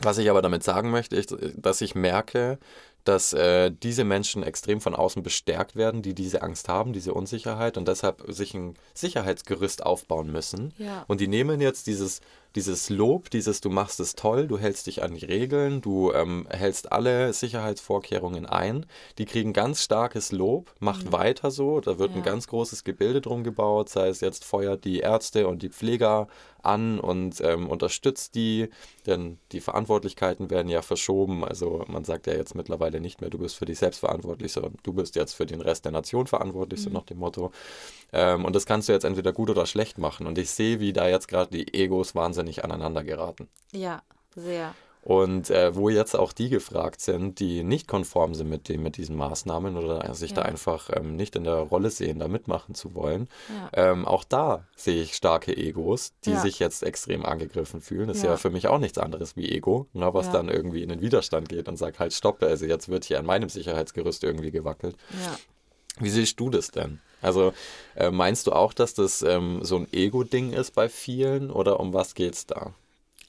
was 0.00 0.18
ich 0.18 0.30
aber 0.30 0.42
damit 0.42 0.62
sagen 0.62 0.90
möchte, 0.90 1.16
ist, 1.16 1.36
dass 1.56 1.80
ich 1.80 1.94
merke, 1.94 2.58
dass 3.04 3.32
äh, 3.32 3.70
diese 3.70 4.02
Menschen 4.04 4.42
extrem 4.42 4.80
von 4.80 4.94
außen 4.94 5.22
bestärkt 5.22 5.76
werden, 5.76 6.02
die 6.02 6.14
diese 6.14 6.42
Angst 6.42 6.68
haben, 6.68 6.92
diese 6.92 7.12
Unsicherheit 7.12 7.76
und 7.76 7.86
deshalb 7.86 8.24
sich 8.28 8.54
ein 8.54 8.74
Sicherheitsgerüst 8.94 9.84
aufbauen 9.84 10.32
müssen. 10.32 10.72
Ja. 10.78 11.04
Und 11.06 11.20
die 11.20 11.28
nehmen 11.28 11.60
jetzt 11.60 11.86
dieses, 11.86 12.22
dieses 12.54 12.88
Lob, 12.90 13.30
dieses 13.30 13.60
du 13.60 13.70
machst 13.70 13.98
es 14.00 14.14
toll, 14.14 14.46
du 14.46 14.58
hältst 14.58 14.86
dich 14.86 15.02
an 15.02 15.14
die 15.14 15.24
Regeln, 15.24 15.80
du 15.80 16.12
ähm, 16.12 16.46
hältst 16.50 16.92
alle 16.92 17.32
Sicherheitsvorkehrungen 17.32 18.46
ein. 18.46 18.86
Die 19.18 19.24
kriegen 19.24 19.52
ganz 19.52 19.82
starkes 19.82 20.32
Lob, 20.32 20.72
macht 20.80 21.10
weiter 21.12 21.50
so, 21.50 21.80
da 21.80 21.98
wird 21.98 22.12
ein 22.12 22.18
Ja. 22.18 22.24
ganz 22.24 22.46
großes 22.46 22.84
Gebilde 22.84 23.20
drum 23.20 23.42
gebaut, 23.44 23.88
sei 23.88 24.08
es 24.08 24.20
jetzt 24.20 24.44
feuert 24.44 24.84
die 24.84 25.00
Ärzte 25.00 25.48
und 25.48 25.62
die 25.62 25.68
Pfleger 25.70 26.28
an 26.62 26.98
und 26.98 27.40
ähm, 27.42 27.68
unterstützt 27.68 28.34
die, 28.34 28.70
denn 29.06 29.38
die 29.52 29.60
Verantwortlichkeiten 29.60 30.48
werden 30.48 30.68
ja 30.68 30.80
verschoben. 30.80 31.44
Also 31.44 31.84
man 31.88 32.04
sagt 32.04 32.26
ja 32.26 32.32
jetzt 32.34 32.54
mittlerweile 32.54 33.00
nicht 33.00 33.20
mehr, 33.20 33.28
du 33.28 33.38
bist 33.38 33.56
für 33.56 33.66
dich 33.66 33.78
selbst 33.78 33.98
verantwortlich, 34.00 34.52
sondern 34.52 34.74
du 34.82 34.92
bist 34.94 35.14
jetzt 35.14 35.34
für 35.34 35.44
den 35.44 35.60
Rest 35.60 35.84
der 35.84 35.92
Nation 35.92 36.26
verantwortlich, 36.26 36.80
so 36.80 36.88
nach 36.88 37.04
dem 37.04 37.18
Motto. 37.18 37.50
Ähm, 38.12 38.44
und 38.46 38.54
das 38.56 38.64
kannst 38.64 38.88
du 38.88 38.92
jetzt 38.94 39.04
entweder 39.04 39.32
gut 39.32 39.50
oder 39.50 39.66
schlecht 39.66 39.98
machen. 39.98 40.26
Und 40.26 40.38
ich 40.38 40.50
sehe, 40.50 40.80
wie 40.80 40.92
da 40.94 41.06
jetzt 41.08 41.28
gerade 41.28 41.50
die 41.50 41.74
Egos 41.74 42.14
wahnsinnig 42.14 42.43
aneinander 42.64 43.02
geraten. 43.04 43.48
Ja, 43.72 44.02
sehr. 44.36 44.74
Und 45.02 45.50
äh, 45.50 45.76
wo 45.76 45.90
jetzt 45.90 46.14
auch 46.14 46.32
die 46.32 46.48
gefragt 46.48 47.02
sind, 47.02 47.38
die 47.38 47.62
nicht 47.62 47.86
konform 47.86 48.34
sind 48.34 48.48
mit, 48.48 48.70
dem, 48.70 48.82
mit 48.82 48.96
diesen 48.96 49.16
Maßnahmen 49.16 49.76
oder 49.76 50.14
sich 50.14 50.32
da 50.32 50.40
Ja. 50.40 50.46
einfach 50.48 50.88
ähm, 50.94 51.14
nicht 51.14 51.36
in 51.36 51.44
der 51.44 51.56
Rolle 51.56 51.90
sehen, 51.90 52.20
da 52.20 52.26
mitmachen 52.26 52.74
zu 52.74 52.94
wollen, 52.94 53.28
Ja. 53.54 53.68
ähm, 53.74 54.06
auch 54.06 54.24
da 54.24 54.66
sehe 54.76 55.02
ich 55.02 55.12
starke 55.14 55.54
Egos, 55.54 56.14
die 56.24 56.30
Ja. 56.30 56.40
sich 56.40 56.58
jetzt 56.58 56.82
extrem 56.82 57.26
angegriffen 57.26 57.82
fühlen. 57.82 58.08
Das 58.08 58.16
ist 58.16 58.22
Ja. 58.22 58.36
für 58.38 58.48
mich 58.48 58.66
auch 58.66 58.78
nichts 58.78 58.96
anderes 58.96 59.36
wie 59.36 59.50
Ego, 59.50 59.88
ne, 59.92 60.14
was 60.14 60.30
dann 60.30 60.48
irgendwie 60.48 60.82
in 60.82 60.88
den 60.88 61.02
Widerstand 61.02 61.50
geht 61.50 61.68
und 61.68 61.76
sagt, 61.76 61.98
halt 61.98 62.14
stopp, 62.14 62.42
also 62.42 62.64
jetzt 62.64 62.88
wird 62.88 63.04
hier 63.04 63.18
an 63.18 63.26
meinem 63.26 63.50
Sicherheitsgerüst 63.50 64.24
irgendwie 64.24 64.52
gewackelt. 64.52 64.96
Wie 65.98 66.10
siehst 66.10 66.40
du 66.40 66.50
das 66.50 66.68
denn? 66.70 67.00
Also 67.22 67.54
äh, 67.94 68.10
meinst 68.10 68.46
du 68.46 68.52
auch, 68.52 68.72
dass 68.72 68.94
das 68.94 69.22
ähm, 69.22 69.64
so 69.64 69.76
ein 69.76 69.88
Ego-Ding 69.92 70.52
ist 70.52 70.72
bei 70.72 70.88
vielen 70.88 71.50
oder 71.50 71.80
um 71.80 71.94
was 71.94 72.14
geht's 72.14 72.46
da? 72.46 72.74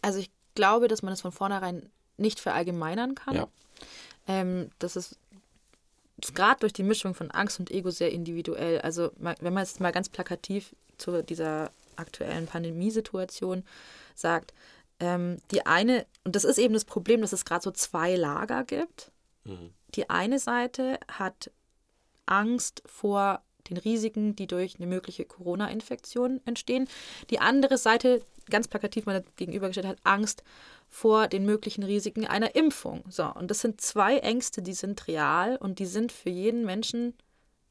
Also 0.01 0.19
ich 0.19 0.29
glaube, 0.53 0.87
dass 0.87 1.01
man 1.01 1.13
es 1.13 1.21
von 1.21 1.31
vornherein 1.31 1.89
nicht 2.17 2.39
verallgemeinern 2.39 3.15
kann. 3.15 3.35
Ja. 3.35 3.47
ähm, 4.27 4.69
das 4.79 4.95
ist 4.95 5.17
gerade 6.33 6.61
durch 6.61 6.73
die 6.73 6.83
Mischung 6.83 7.13
von 7.13 7.31
Angst 7.31 7.59
und 7.59 7.71
Ego 7.71 7.91
sehr 7.91 8.11
individuell. 8.11 8.81
Also 8.81 9.11
wenn 9.17 9.53
man 9.53 9.63
jetzt 9.63 9.79
mal 9.79 9.91
ganz 9.91 10.09
plakativ 10.09 10.75
zu 10.97 11.23
dieser 11.23 11.71
aktuellen 11.95 12.47
Pandemiesituation 12.47 13.63
sagt, 14.15 14.53
ähm, 14.99 15.37
die 15.51 15.65
eine, 15.65 16.05
und 16.23 16.35
das 16.35 16.43
ist 16.43 16.57
eben 16.57 16.73
das 16.73 16.85
Problem, 16.85 17.21
dass 17.21 17.33
es 17.33 17.45
gerade 17.45 17.63
so 17.63 17.71
zwei 17.71 18.15
Lager 18.15 18.63
gibt. 18.63 19.11
Mhm. 19.43 19.71
Die 19.95 20.09
eine 20.09 20.39
Seite 20.39 20.99
hat 21.07 21.51
Angst 22.25 22.81
vor 22.85 23.41
den 23.69 23.77
Risiken, 23.77 24.35
die 24.35 24.47
durch 24.47 24.75
eine 24.77 24.87
mögliche 24.87 25.25
Corona-Infektion 25.25 26.41
entstehen. 26.45 26.87
Die 27.29 27.39
andere 27.39 27.77
Seite, 27.77 28.21
ganz 28.49 28.67
plakativ 28.67 29.05
mal 29.05 29.23
gegenübergestellt, 29.35 29.87
hat 29.87 29.99
Angst 30.03 30.43
vor 30.87 31.27
den 31.27 31.45
möglichen 31.45 31.83
Risiken 31.83 32.25
einer 32.25 32.55
Impfung. 32.55 33.03
So, 33.09 33.25
und 33.25 33.49
das 33.49 33.61
sind 33.61 33.81
zwei 33.81 34.19
Ängste, 34.19 34.61
die 34.61 34.73
sind 34.73 35.07
real 35.07 35.57
und 35.57 35.79
die 35.79 35.85
sind 35.85 36.11
für 36.11 36.29
jeden 36.29 36.65
Menschen 36.65 37.15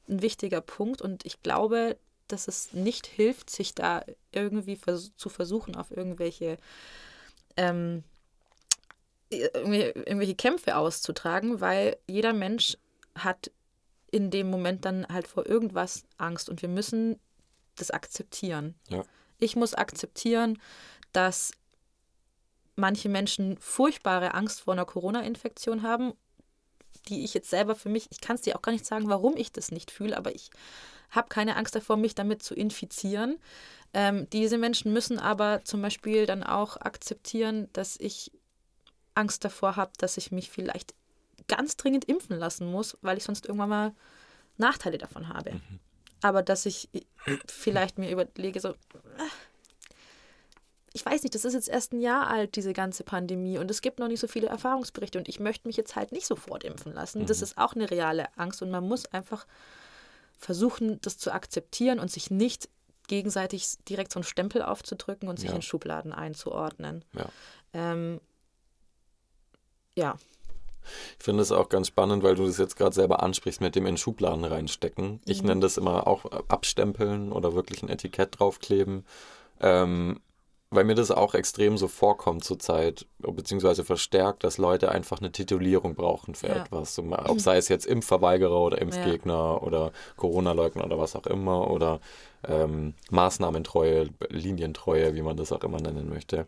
ein 0.08 0.20
wichtiger 0.22 0.60
Punkt. 0.60 1.00
Und 1.00 1.24
ich 1.24 1.42
glaube, 1.42 1.96
dass 2.28 2.48
es 2.48 2.72
nicht 2.72 3.06
hilft, 3.06 3.50
sich 3.50 3.74
da 3.74 4.04
irgendwie 4.32 4.76
vers 4.76 5.12
zu 5.16 5.28
versuchen, 5.28 5.76
auf 5.76 5.90
irgendwelche, 5.90 6.58
ähm, 7.56 8.02
irgendwelche 9.30 10.34
Kämpfe 10.34 10.76
auszutragen, 10.76 11.60
weil 11.60 11.96
jeder 12.06 12.32
Mensch 12.32 12.76
hat 13.14 13.50
in 14.14 14.30
dem 14.30 14.48
Moment 14.48 14.84
dann 14.84 15.08
halt 15.08 15.26
vor 15.26 15.44
irgendwas 15.44 16.04
Angst 16.18 16.48
und 16.48 16.62
wir 16.62 16.68
müssen 16.68 17.18
das 17.74 17.90
akzeptieren. 17.90 18.76
Ja. 18.88 19.02
Ich 19.40 19.56
muss 19.56 19.74
akzeptieren, 19.74 20.56
dass 21.12 21.50
manche 22.76 23.08
Menschen 23.08 23.58
furchtbare 23.58 24.34
Angst 24.34 24.60
vor 24.60 24.74
einer 24.74 24.84
Corona-Infektion 24.84 25.82
haben, 25.82 26.12
die 27.08 27.24
ich 27.24 27.34
jetzt 27.34 27.50
selber 27.50 27.74
für 27.74 27.88
mich, 27.88 28.06
ich 28.10 28.20
kann 28.20 28.36
es 28.36 28.42
dir 28.42 28.54
auch 28.54 28.62
gar 28.62 28.70
nicht 28.70 28.86
sagen, 28.86 29.08
warum 29.08 29.36
ich 29.36 29.50
das 29.50 29.72
nicht 29.72 29.90
fühle, 29.90 30.16
aber 30.16 30.32
ich 30.32 30.50
habe 31.10 31.28
keine 31.28 31.56
Angst 31.56 31.74
davor, 31.74 31.96
mich 31.96 32.14
damit 32.14 32.40
zu 32.40 32.54
infizieren. 32.54 33.40
Ähm, 33.94 34.28
diese 34.30 34.58
Menschen 34.58 34.92
müssen 34.92 35.18
aber 35.18 35.62
zum 35.64 35.82
Beispiel 35.82 36.26
dann 36.26 36.44
auch 36.44 36.76
akzeptieren, 36.76 37.68
dass 37.72 37.96
ich 37.98 38.30
Angst 39.16 39.44
davor 39.44 39.74
habe, 39.74 39.90
dass 39.98 40.18
ich 40.18 40.30
mich 40.30 40.50
vielleicht 40.50 40.94
ganz 41.48 41.76
dringend 41.76 42.06
impfen 42.06 42.38
lassen 42.38 42.70
muss, 42.70 42.96
weil 43.02 43.18
ich 43.18 43.24
sonst 43.24 43.46
irgendwann 43.46 43.68
mal 43.68 43.92
Nachteile 44.56 44.98
davon 44.98 45.28
habe. 45.28 45.52
Mhm. 45.52 45.80
Aber 46.22 46.42
dass 46.42 46.64
ich 46.64 46.88
vielleicht 47.46 47.98
mir 47.98 48.10
überlege, 48.10 48.58
so, 48.60 48.74
ich 50.94 51.04
weiß 51.04 51.22
nicht, 51.22 51.34
das 51.34 51.44
ist 51.44 51.54
jetzt 51.54 51.68
erst 51.68 51.92
ein 51.92 52.00
Jahr 52.00 52.28
alt, 52.28 52.56
diese 52.56 52.72
ganze 52.72 53.04
Pandemie, 53.04 53.58
und 53.58 53.70
es 53.70 53.82
gibt 53.82 53.98
noch 53.98 54.08
nicht 54.08 54.20
so 54.20 54.28
viele 54.28 54.46
Erfahrungsberichte 54.46 55.18
und 55.18 55.28
ich 55.28 55.40
möchte 55.40 55.68
mich 55.68 55.76
jetzt 55.76 55.96
halt 55.96 56.12
nicht 56.12 56.26
sofort 56.26 56.64
impfen 56.64 56.94
lassen. 56.94 57.22
Mhm. 57.22 57.26
Das 57.26 57.42
ist 57.42 57.58
auch 57.58 57.74
eine 57.74 57.90
reale 57.90 58.26
Angst 58.38 58.62
und 58.62 58.70
man 58.70 58.86
muss 58.86 59.06
einfach 59.06 59.46
versuchen, 60.38 61.00
das 61.02 61.18
zu 61.18 61.32
akzeptieren 61.32 61.98
und 61.98 62.10
sich 62.10 62.30
nicht 62.30 62.68
gegenseitig 63.06 63.66
direkt 63.88 64.12
so 64.12 64.20
einen 64.20 64.24
Stempel 64.24 64.62
aufzudrücken 64.62 65.28
und 65.28 65.38
sich 65.38 65.50
ja. 65.50 65.56
in 65.56 65.62
Schubladen 65.62 66.12
einzuordnen. 66.12 67.04
Ja. 67.12 67.28
Ähm, 67.72 68.20
ja. 69.96 70.16
Ich 71.18 71.24
finde 71.24 71.42
es 71.42 71.52
auch 71.52 71.68
ganz 71.68 71.88
spannend, 71.88 72.22
weil 72.22 72.34
du 72.34 72.46
das 72.46 72.58
jetzt 72.58 72.76
gerade 72.76 72.94
selber 72.94 73.22
ansprichst 73.22 73.60
mit 73.60 73.74
dem 73.74 73.86
in 73.86 73.96
Schubladen 73.96 74.44
reinstecken. 74.44 75.20
Ich 75.26 75.42
mhm. 75.42 75.48
nenne 75.48 75.60
das 75.60 75.76
immer 75.76 76.06
auch 76.06 76.24
abstempeln 76.48 77.32
oder 77.32 77.54
wirklich 77.54 77.82
ein 77.82 77.88
Etikett 77.88 78.38
draufkleben. 78.38 79.04
Ähm, 79.60 80.20
weil 80.74 80.84
mir 80.84 80.94
das 80.94 81.10
auch 81.10 81.34
extrem 81.34 81.78
so 81.78 81.88
vorkommt 81.88 82.44
zurzeit, 82.44 83.06
beziehungsweise 83.18 83.84
verstärkt, 83.84 84.44
dass 84.44 84.58
Leute 84.58 84.90
einfach 84.90 85.18
eine 85.20 85.32
Titulierung 85.32 85.94
brauchen 85.94 86.34
für 86.34 86.48
ja. 86.48 86.56
etwas. 86.56 86.98
Ob 86.98 87.40
sei 87.40 87.56
es 87.56 87.68
jetzt 87.68 87.86
Impfverweigerer 87.86 88.60
oder 88.60 88.80
Impfgegner 88.80 89.32
ja. 89.32 89.58
oder 89.60 89.92
Corona-Leugner 90.16 90.84
oder 90.84 90.98
was 90.98 91.16
auch 91.16 91.26
immer 91.26 91.70
oder 91.70 92.00
ähm, 92.46 92.94
Maßnahmentreue, 93.10 94.10
Linientreue, 94.28 95.14
wie 95.14 95.22
man 95.22 95.36
das 95.36 95.52
auch 95.52 95.62
immer 95.62 95.80
nennen 95.80 96.08
möchte. 96.08 96.46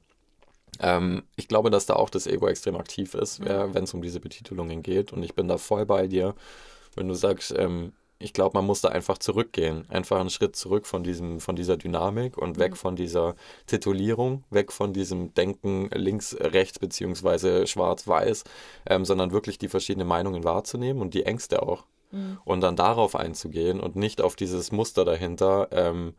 Ähm, 0.81 1.23
ich 1.37 1.49
glaube, 1.49 1.71
dass 1.71 1.87
da 1.87 1.95
auch 1.95 2.11
das 2.11 2.27
Ego 2.27 2.49
extrem 2.49 2.77
aktiv 2.77 3.15
ist, 3.15 3.41
ja. 3.45 3.73
wenn 3.75 3.85
es 3.85 3.95
um 3.95 4.03
diese 4.03 4.21
Betitelungen 4.21 4.83
geht. 4.83 5.13
Und 5.13 5.23
ich 5.23 5.35
bin 5.35 5.49
da 5.49 5.59
voll 5.59 5.87
bei 5.87 6.07
dir, 6.07 6.35
wenn 6.95 7.09
du 7.09 7.15
sagst, 7.15 7.55
ähm, 7.57 7.93
ich 8.19 8.33
glaube, 8.33 8.57
man 8.57 8.65
muss 8.65 8.81
da 8.81 8.89
einfach 8.89 9.19
zurückgehen. 9.19 9.85
Einfach 9.91 10.19
einen 10.19 10.31
Schritt 10.31 10.57
zurück 10.57 10.87
von, 10.87 11.03
diesem, 11.03 11.39
von 11.41 11.55
dieser 11.55 11.77
Dynamik 11.77 12.39
und 12.39 12.59
weg 12.59 12.73
mhm. 12.73 12.77
von 12.77 12.97
dieser 12.97 13.35
Titulierung, 13.67 14.45
weg 14.51 14.73
von 14.73 14.93
diesem 14.93 15.35
Denken 15.35 15.91
links, 15.93 16.35
rechts 16.41 16.79
beziehungsweise 16.79 17.67
schwarz-weiß, 17.67 18.45
ähm, 18.89 19.05
sondern 19.05 19.33
wirklich 19.33 19.59
die 19.59 19.69
verschiedenen 19.69 20.09
Meinungen 20.09 20.45
wahrzunehmen 20.45 21.03
und 21.03 21.13
die 21.13 21.25
Ängste 21.25 21.63
auch. 21.63 21.85
Mhm. 22.11 22.39
Und 22.45 22.63
dann 22.63 22.77
darauf 22.77 23.17
einzugehen 23.17 23.81
und 23.81 23.97
nicht 23.97 24.23
auf 24.23 24.35
dieses 24.35 24.73
Muster 24.73 25.05
dahinter, 25.05 25.69
ähm, 25.73 26.15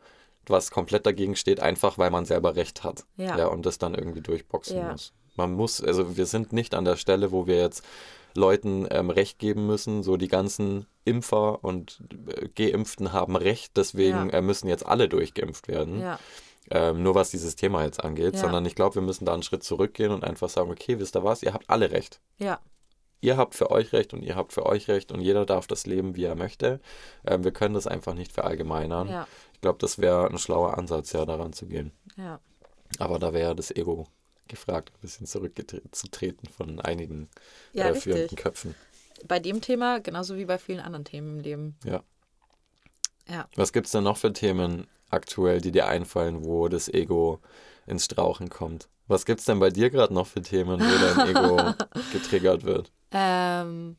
was 0.50 0.72
komplett 0.72 1.06
dagegen 1.06 1.36
steht, 1.36 1.60
einfach 1.60 1.98
weil 1.98 2.12
man 2.12 2.26
selber 2.26 2.56
Recht 2.56 2.84
hat. 2.84 3.06
Ja. 3.18 3.38
ja 3.38 3.48
und 3.48 3.66
das 3.66 3.78
dann 3.78 3.96
irgendwie 3.96 4.22
durchboxen 4.22 4.78
ja. 4.78 4.92
muss. 4.92 5.14
Man 5.36 5.54
muss, 5.54 5.84
also 5.84 6.18
wir 6.18 6.26
sind 6.26 6.52
nicht 6.52 6.74
an 6.74 6.86
der 6.86 6.96
Stelle, 6.96 7.32
wo 7.32 7.46
wir 7.48 7.58
jetzt 7.58 7.84
Leuten 8.34 8.88
ähm, 8.90 9.10
Recht 9.10 9.40
geben 9.40 9.68
müssen. 9.68 10.04
So 10.04 10.18
die 10.18 10.28
ganzen 10.28 10.86
Impfer 11.06 11.64
und 11.64 12.02
äh, 12.28 12.48
Geimpften 12.50 13.12
haben 13.12 13.36
Recht, 13.36 13.76
deswegen 13.76 14.30
ja. 14.30 14.38
äh, 14.38 14.42
müssen 14.42 14.68
jetzt 14.68 14.86
alle 14.86 15.10
durchgeimpft 15.10 15.68
werden. 15.68 16.02
Ja. 16.02 16.20
Ähm, 16.70 17.02
nur 17.02 17.16
was 17.16 17.32
dieses 17.32 17.56
Thema 17.56 17.84
jetzt 17.84 18.04
angeht, 18.04 18.36
ja. 18.36 18.42
sondern 18.42 18.66
ich 18.66 18.76
glaube, 18.76 18.96
wir 18.96 19.02
müssen 19.02 19.26
da 19.26 19.34
einen 19.34 19.44
Schritt 19.44 19.64
zurückgehen 19.64 20.12
und 20.12 20.24
einfach 20.24 20.50
sagen, 20.50 20.70
okay, 20.70 21.00
wisst 21.00 21.16
ihr 21.16 21.24
was, 21.24 21.42
ihr 21.42 21.54
habt 21.54 21.70
alle 21.70 21.92
Recht. 21.92 22.20
Ja. 22.40 22.60
Ihr 23.20 23.38
habt 23.38 23.56
für 23.56 23.72
euch 23.72 23.94
Recht 23.94 24.14
und 24.14 24.22
ihr 24.22 24.36
habt 24.36 24.54
für 24.54 24.66
euch 24.66 24.88
Recht 24.88 25.12
und 25.12 25.22
jeder 25.22 25.46
darf 25.46 25.68
das 25.68 25.86
leben, 25.86 26.16
wie 26.16 26.26
er 26.26 26.36
möchte. 26.36 26.80
Ähm, 27.26 27.44
wir 27.44 27.52
können 27.52 27.74
das 27.74 27.88
einfach 27.88 28.14
nicht 28.14 28.32
verallgemeinern. 28.32 29.10
Ja. 29.10 29.28
Ich 29.54 29.62
glaube, 29.62 29.80
das 29.80 29.98
wäre 29.98 30.30
ein 30.30 30.38
schlauer 30.38 30.78
Ansatz, 30.78 31.14
ja, 31.14 31.26
daran 31.26 31.54
zu 31.54 31.66
gehen. 31.66 31.92
Ja. 32.16 32.40
Aber 33.00 33.18
da 33.20 33.34
wäre 33.34 33.56
das 33.56 33.72
Ego 33.72 34.08
gefragt, 34.48 34.92
ein 34.94 35.02
bisschen 35.02 35.26
zurückzutreten 35.26 36.48
von 36.50 36.80
einigen 36.80 37.30
ja, 37.74 37.90
äh, 37.90 37.96
führenden 37.96 38.38
Köpfen. 38.38 38.76
Bei 39.28 39.40
dem 39.40 39.62
Thema 39.62 40.00
genauso 40.00 40.38
wie 40.38 40.46
bei 40.46 40.58
vielen 40.58 40.80
anderen 40.80 41.06
Themen 41.06 41.38
im 41.38 41.40
Leben. 41.40 41.76
Ja. 41.84 42.04
ja. 43.28 43.50
Was 43.56 43.74
gibt 43.74 43.88
es 43.88 43.92
denn 43.92 44.04
noch 44.04 44.18
für 44.18 44.32
Themen 44.32 44.88
aktuell, 45.10 45.60
die 45.60 45.72
dir 45.72 45.88
einfallen, 45.88 46.46
wo 46.46 46.68
das 46.68 46.88
Ego 46.88 47.42
ins 47.88 48.06
Strauchen 48.06 48.50
kommt? 48.50 48.90
Was 49.08 49.26
gibt 49.26 49.40
es 49.40 49.46
denn 49.46 49.60
bei 49.60 49.70
dir 49.70 49.90
gerade 49.90 50.14
noch 50.14 50.28
für 50.28 50.42
Themen, 50.42 50.80
wo 50.80 51.24
dein 51.24 51.30
Ego 51.30 51.74
getriggert 52.14 52.64
wird? 52.64 52.92
Ähm, 53.12 53.98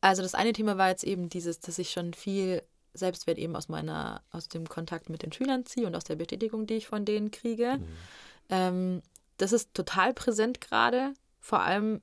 also 0.00 0.22
das 0.22 0.34
eine 0.34 0.52
Thema 0.52 0.76
war 0.76 0.88
jetzt 0.88 1.04
eben 1.04 1.28
dieses, 1.28 1.60
dass 1.60 1.78
ich 1.78 1.90
schon 1.90 2.14
viel 2.14 2.62
Selbstwert 2.92 3.38
eben 3.38 3.56
aus 3.56 3.68
meiner, 3.68 4.22
aus 4.30 4.48
dem 4.48 4.68
Kontakt 4.68 5.08
mit 5.10 5.22
den 5.22 5.32
Schülern 5.32 5.66
ziehe 5.66 5.86
und 5.86 5.96
aus 5.96 6.04
der 6.04 6.16
Betätigung, 6.16 6.66
die 6.66 6.74
ich 6.74 6.86
von 6.86 7.04
denen 7.04 7.30
kriege. 7.30 7.78
Mhm. 7.78 7.88
Ähm, 8.50 9.02
das 9.36 9.52
ist 9.52 9.74
total 9.74 10.14
präsent 10.14 10.60
gerade, 10.60 11.14
vor 11.40 11.60
allem 11.60 12.00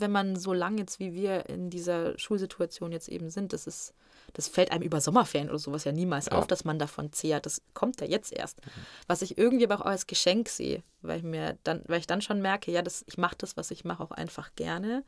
wenn 0.00 0.12
man 0.12 0.36
so 0.36 0.52
lange 0.52 0.78
jetzt 0.78 0.98
wie 0.98 1.12
wir 1.12 1.48
in 1.48 1.70
dieser 1.70 2.18
Schulsituation 2.18 2.92
jetzt 2.92 3.08
eben 3.08 3.30
sind, 3.30 3.52
das 3.52 3.66
ist, 3.66 3.94
das 4.34 4.48
fällt 4.48 4.70
einem 4.72 4.82
über 4.82 5.00
Sommerferien 5.00 5.48
oder 5.48 5.58
sowas 5.58 5.84
ja 5.84 5.92
niemals 5.92 6.26
ja. 6.26 6.32
auf, 6.32 6.46
dass 6.46 6.64
man 6.64 6.78
davon 6.78 7.12
zehrt. 7.12 7.46
Das 7.46 7.62
kommt 7.74 8.00
ja 8.00 8.06
jetzt 8.06 8.32
erst. 8.32 8.64
Mhm. 8.64 8.70
Was 9.06 9.22
ich 9.22 9.38
irgendwie 9.38 9.64
aber 9.64 9.80
auch 9.80 9.86
als 9.86 10.06
Geschenk 10.06 10.48
sehe, 10.48 10.82
weil 11.02 11.18
ich 11.18 11.24
mir 11.24 11.58
dann, 11.64 11.82
weil 11.86 12.00
ich 12.00 12.06
dann 12.06 12.22
schon 12.22 12.40
merke, 12.40 12.70
ja, 12.70 12.82
das, 12.82 13.04
ich 13.06 13.18
mache 13.18 13.36
das, 13.38 13.56
was 13.56 13.70
ich 13.70 13.84
mache, 13.84 14.02
auch 14.02 14.10
einfach 14.10 14.54
gerne 14.54 15.04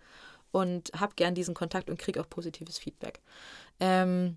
und 0.52 0.90
habe 0.98 1.14
gern 1.14 1.34
diesen 1.34 1.54
Kontakt 1.54 1.90
und 1.90 1.98
kriege 1.98 2.20
auch 2.20 2.28
positives 2.28 2.78
Feedback. 2.78 3.20
Ähm, 3.78 4.36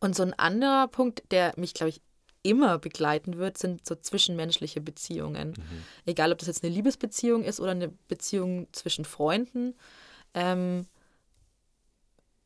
und 0.00 0.14
so 0.14 0.22
ein 0.22 0.34
anderer 0.34 0.88
Punkt, 0.88 1.22
der 1.30 1.52
mich, 1.56 1.74
glaube 1.74 1.90
ich, 1.90 2.02
immer 2.44 2.78
begleiten 2.78 3.38
wird, 3.38 3.58
sind 3.58 3.84
so 3.86 3.96
zwischenmenschliche 3.96 4.80
Beziehungen. 4.80 5.50
Mhm. 5.50 5.84
Egal, 6.06 6.30
ob 6.30 6.38
das 6.38 6.46
jetzt 6.46 6.62
eine 6.62 6.72
Liebesbeziehung 6.72 7.42
ist 7.42 7.58
oder 7.58 7.72
eine 7.72 7.88
Beziehung 8.06 8.68
zwischen 8.72 9.04
Freunden. 9.04 9.74
Ähm, 10.34 10.86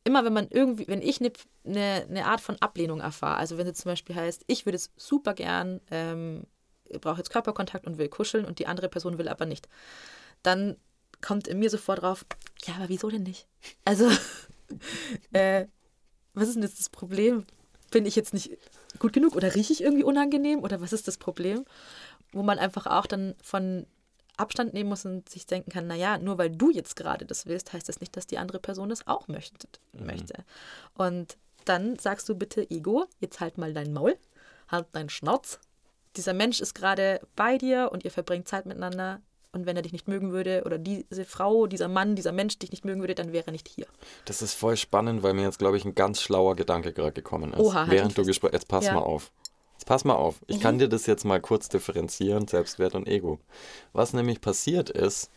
immer 0.05 0.25
wenn 0.25 0.33
man 0.33 0.49
irgendwie, 0.49 0.89
wenn 0.89 1.03
ich 1.03 1.21
eine, 1.21 1.33
eine, 1.67 2.07
eine 2.09 2.27
Art 2.27 2.41
von 2.41 2.57
Ablehnung 2.61 3.01
erfahre, 3.01 3.37
also 3.37 3.59
wenn 3.59 3.67
es 3.67 3.79
zum 3.79 3.91
Beispiel 3.91 4.17
heißt, 4.17 4.45
ich 4.47 4.65
würde 4.65 4.77
es 4.77 4.91
super 4.97 5.35
gern, 5.35 5.81
ähm, 5.91 6.45
brauche 7.01 7.19
jetzt 7.19 7.31
Körperkontakt 7.31 7.87
und 7.87 7.99
will 7.99 8.09
kuscheln 8.09 8.45
und 8.45 8.59
die 8.59 8.67
andere 8.67 8.89
Person 8.89 9.19
will 9.19 9.29
aber 9.29 9.47
nicht, 9.47 9.69
dann 10.43 10.77
kommt 11.21 11.49
in 11.49 11.59
mir 11.59 11.71
sofort 11.71 12.03
drauf, 12.03 12.25
ja, 12.65 12.77
aber 12.77 12.89
wieso 12.89 13.11
denn 13.11 13.25
nicht? 13.25 13.49
Also, 13.85 14.09
äh, 15.33 15.67
was 16.35 16.49
ist 16.49 16.55
denn 16.55 16.63
jetzt 16.63 16.79
das 16.79 16.89
Problem? 16.89 17.45
Bin 17.91 18.07
ich 18.07 18.17
jetzt 18.17 18.35
nicht 18.35 18.59
gut 18.99 19.13
genug 19.13 19.35
oder 19.35 19.55
rieche 19.55 19.73
ich 19.73 19.83
irgendwie 19.83 20.05
unangenehm 20.05 20.61
oder 20.61 20.81
was 20.81 20.93
ist 20.93 21.09
das 21.09 21.17
Problem? 21.19 21.65
Wo 22.33 22.43
man 22.43 22.59
einfach 22.59 22.87
auch 22.87 23.07
dann 23.07 23.35
von 23.43 23.87
Abstand 24.37 24.73
nehmen 24.73 24.89
muss 24.89 25.05
und 25.05 25.29
sich 25.29 25.47
denken 25.47 25.71
kann, 25.71 25.87
naja, 25.87 26.19
nur 26.19 26.39
weil 26.39 26.51
du 26.51 26.71
jetzt 26.71 26.97
gerade 26.97 27.27
das 27.27 27.47
willst, 27.47 27.73
heißt 27.73 27.89
das 27.89 28.01
nicht, 28.01 28.17
dass 28.17 28.27
die 28.27 28.39
andere 28.39 28.61
Person 28.61 28.91
es 28.91 29.07
auch 29.07 29.29
möchte. 29.29 29.69
Mhm. 29.93 30.23
Und 30.95 31.37
dann 31.65 31.99
sagst 31.99 32.29
du 32.29 32.35
bitte, 32.35 32.71
Ego, 32.71 33.07
jetzt 33.21 33.41
halt 33.41 33.59
mal 33.59 33.75
dein 33.75 33.93
Maul, 33.93 34.17
halt 34.69 34.87
deinen 34.93 35.11
Schnauz. 35.11 35.59
Dieser 36.17 36.33
Mensch 36.33 36.61
ist 36.61 36.75
gerade 36.75 37.21
bei 37.37 37.59
dir 37.59 37.91
und 37.93 38.05
ihr 38.05 38.11
verbringt 38.11 38.49
Zeit 38.49 38.65
miteinander. 38.67 39.21
Und 39.53 39.65
wenn 39.65 39.77
er 39.77 39.83
dich 39.83 39.93
nicht 39.93 40.09
mögen 40.09 40.33
würde 40.33 40.63
oder 40.67 40.79
diese 40.79 41.25
Frau, 41.25 41.67
dieser 41.67 41.89
Mann, 41.89 42.17
dieser 42.17 42.33
Mensch 42.33 42.59
dich 42.59 42.71
nicht 42.71 42.85
mögen 42.85 43.01
würde, 43.01 43.15
dann 43.15 43.33
wäre 43.33 43.47
er 43.47 43.53
nicht 43.53 43.67
hier. 43.69 43.87
Das 44.27 44.43
ist 44.43 44.53
voll 44.53 44.77
spannend, 44.77 45.23
weil 45.23 45.33
mir 45.33 45.43
jetzt, 45.43 45.59
glaube 45.59 45.77
ich, 45.79 45.85
ein 45.87 45.95
ganz 45.95 46.21
schlauer 46.21 46.55
Gedanke 46.55 46.93
gerade 46.93 47.13
gekommen 47.13 47.53
ist. 47.55 47.61
Oha, 47.61 47.75
halt 47.87 47.91
während 47.91 48.19
du 48.19 48.25
gesprochen 48.25 48.53
Jetzt 48.53 48.69
pass 48.69 48.85
Ja. 48.85 48.95
mal 48.95 49.01
auf. 49.01 49.33
Jetzt 49.73 49.87
pass 49.87 50.05
mal 50.05 50.15
auf. 50.17 50.41
Ich 50.49 50.59
Mhm. 50.59 50.61
kann 50.63 50.79
dir 50.79 50.89
das 50.89 51.07
jetzt 51.07 51.25
mal 51.25 51.41
kurz 51.41 51.69
differenzieren, 51.69 52.47
Selbstwert 52.47 52.95
und 52.95 53.09
Ego. 53.09 53.39
Was 53.93 54.13
nämlich 54.13 54.41
passiert 54.41 54.91
ist, 54.91 55.31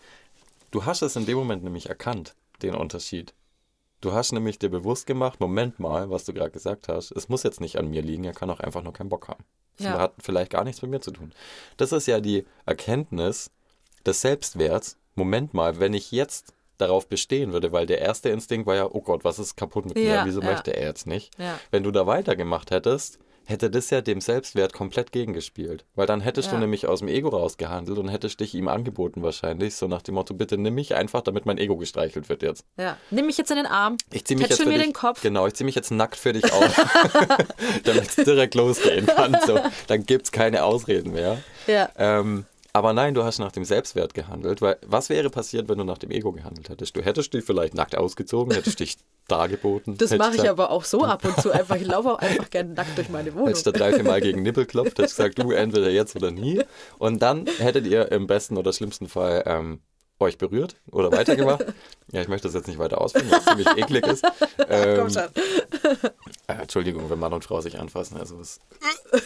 du 0.72 0.84
hast 0.86 1.02
es 1.04 1.16
in 1.16 1.26
dem 1.26 1.38
Moment 1.38 1.64
nämlich 1.64 1.88
erkannt, 1.88 2.36
den 2.62 2.76
Unterschied. 2.76 3.34
Du 4.02 4.14
hast 4.14 4.32
nämlich 4.34 4.58
dir 4.60 4.70
bewusst 4.70 5.06
gemacht, 5.06 5.40
Moment 5.40 5.80
mal, 5.80 6.10
was 6.10 6.26
du 6.26 6.34
gerade 6.34 6.52
gesagt 6.52 6.88
hast, 6.90 7.12
es 7.12 7.30
muss 7.30 7.44
jetzt 7.44 7.62
nicht 7.62 7.78
an 7.78 7.88
mir 7.90 8.02
liegen, 8.02 8.24
er 8.24 8.34
kann 8.34 8.50
auch 8.50 8.60
einfach 8.60 8.82
nur 8.82 8.94
keinen 8.94 9.10
Bock 9.10 9.28
haben. 9.28 9.46
Das 9.78 9.88
Ja. 9.88 10.00
hat 10.00 10.14
vielleicht 10.20 10.52
gar 10.52 10.64
nichts 10.64 10.82
mit 10.82 10.90
mir 10.92 11.02
zu 11.02 11.12
tun. 11.12 11.32
Das 11.78 11.92
ist 11.92 12.08
ja 12.08 12.20
die 12.20 12.46
Erkenntnis 12.66 13.52
des 14.06 14.22
Selbstwerts. 14.22 14.98
Moment 15.16 15.54
mal, 15.54 15.80
wenn 15.80 15.94
ich 15.94 16.12
jetzt 16.12 16.54
darauf 16.78 17.08
bestehen 17.08 17.54
würde, 17.54 17.72
weil 17.72 17.86
der 17.86 18.00
erste 18.00 18.30
Instinkt 18.30 18.66
war 18.66 18.76
ja, 18.76 18.88
oh 18.92 19.02
Gott, 19.02 19.24
was 19.24 19.40
ist 19.40 19.56
kaputt 19.56 19.86
mit 19.86 19.98
Ja, 19.98 20.22
mir, 20.22 20.26
wieso 20.26 20.42
ja. 20.42 20.52
möchte 20.52 20.76
er 20.76 20.88
jetzt 20.88 21.06
nicht? 21.06 21.38
Ja. 21.38 21.60
Wenn 21.70 21.84
du 21.84 21.92
da 21.92 22.08
weitergemacht 22.08 22.72
hättest, 22.72 23.20
hätte 23.46 23.70
das 23.70 23.90
ja 23.90 24.02
dem 24.02 24.22
Selbstwert 24.22 24.74
komplett 24.74 25.12
gegengespielt. 25.12 25.86
Weil 25.96 26.08
dann 26.08 26.22
hättest 26.22 26.52
du 26.52 26.58
nämlich 26.58 26.88
aus 26.88 27.00
dem 27.00 27.08
Ego 27.08 27.30
rausgehandelt 27.30 27.98
und 27.98 28.08
hättest 28.08 28.40
dich 28.40 28.56
ihm 28.56 28.68
angeboten 28.68 29.24
wahrscheinlich, 29.24 29.76
so 29.76 29.88
nach 29.88 30.02
dem 30.02 30.16
Motto, 30.16 30.34
bitte 30.34 30.58
nimm 30.58 30.76
mich 30.76 30.96
einfach, 30.96 31.22
damit 31.22 31.46
mein 31.46 31.58
Ego 31.58 31.76
gestreichelt 31.78 32.30
wird 32.30 32.44
jetzt. 32.44 32.66
Ja. 32.78 32.98
Nimm 33.10 33.26
mich 33.26 33.38
jetzt 33.38 33.52
in 33.52 33.58
den 33.58 33.66
Arm. 33.66 33.98
Ich 34.12 34.26
zieh 34.26 34.36
mich 34.36 34.48
jetzt 34.48 34.66
mir 34.66 34.74
dich, 34.74 34.84
den 34.84 34.94
Kopf. 34.94 35.22
Genau, 35.22 35.48
ich 35.48 35.54
zieh 35.54 35.64
mich 35.64 35.76
jetzt 35.76 35.92
nackt 35.92 36.16
für 36.16 36.34
dich 36.34 36.52
auf, 36.52 36.76
damit 37.84 38.08
es 38.08 38.16
direkt 38.16 38.56
losgehen 38.56 39.06
kann. 39.06 39.38
So, 39.46 39.60
dann 39.88 40.06
gibt's 40.06 40.32
keine 40.32 40.64
Ausreden 40.64 41.12
mehr. 41.12 41.40
Ja. 41.68 41.90
Ähm, 41.98 42.46
aber 42.74 42.94
nein, 42.94 43.14
du 43.14 43.24
hast 43.24 43.40
nach 43.40 43.52
dem 43.52 43.66
Selbstwert 43.66 44.14
gehandelt, 44.14 44.62
weil 44.62 44.78
was 44.86 45.10
wäre 45.10 45.30
passiert, 45.30 45.68
wenn 45.70 45.78
du 45.78 45.84
nach 45.84 45.98
dem 45.98 46.12
Ego 46.12 46.32
gehandelt 46.32 46.70
hättest? 46.70 46.96
Du 46.96 47.02
hättest 47.02 47.34
dich 47.34 47.44
vielleicht 47.44 47.74
nackt 47.74 47.98
ausgezogen, 47.98 48.54
hättest 48.54 48.80
dich 48.80 48.98
dargeboten. 49.28 49.98
Das 49.98 50.12
mache 50.18 50.32
ich 50.32 50.38
gesagt- 50.38 50.50
aber 50.50 50.72
auch 50.72 50.84
so 50.84 51.04
ab 51.04 51.24
und 51.26 51.36
zu 51.42 51.52
einfach. 51.52 51.76
Ich 51.76 51.86
laufe 51.88 52.12
auch 52.12 52.20
einfach 52.20 52.50
gerne 52.50 52.74
nackt 52.74 52.98
durch 52.98 53.10
meine 53.10 53.34
Wohnung. 53.34 53.48
Hättest 53.48 53.66
du 53.68 53.72
drei, 53.72 53.94
vier 53.94 54.04
Mal 54.04 54.22
gegen 54.22 54.42
Nippel 54.44 54.66
klopft, 54.66 54.98
hättest 55.00 55.18
gesagt, 55.18 55.40
du 55.40 55.52
entweder 55.52 55.90
jetzt 55.90 56.16
oder 56.16 56.32
nie. 56.32 56.62
Und 56.98 57.22
dann 57.22 57.46
hättet 57.60 57.86
ihr 57.88 58.12
im 58.12 58.28
besten 58.28 58.58
oder 58.58 58.72
schlimmsten 58.74 59.08
Fall 59.08 59.44
ähm, 59.46 59.82
euch 60.20 60.38
berührt 60.38 60.76
oder 60.92 61.12
weitergemacht. 61.12 61.66
Ja, 62.14 62.20
ich 62.22 62.28
möchte 62.28 62.50
das 62.50 62.56
jetzt 62.56 62.68
nicht 62.68 62.78
weiter 62.78 63.00
ausführen, 63.00 63.32
weil 63.32 63.40
es 63.40 63.46
ziemlich 63.46 63.68
eklig 63.78 64.06
ist. 64.06 64.26
Ähm, 64.68 64.98
Komm 65.00 65.10
schon. 65.10 65.24
äh, 66.48 66.54
Entschuldigung, 66.62 67.10
wenn 67.10 67.18
Mann 67.20 67.32
und 67.32 67.46
Frau 67.46 67.62
sich 67.62 67.80
anfassen. 67.80 68.18
Also 68.18 68.38
es, 68.42 68.60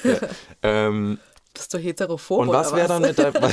ja. 0.04 0.20
ähm, 0.62 1.18
Bist 1.56 1.74
du 1.74 1.78
heterophob 1.78 2.40
und 2.42 2.50
was 2.50 2.74
wäre 2.74 2.88
dann 2.88 3.02
mit 3.02 3.18
deinem... 3.18 3.34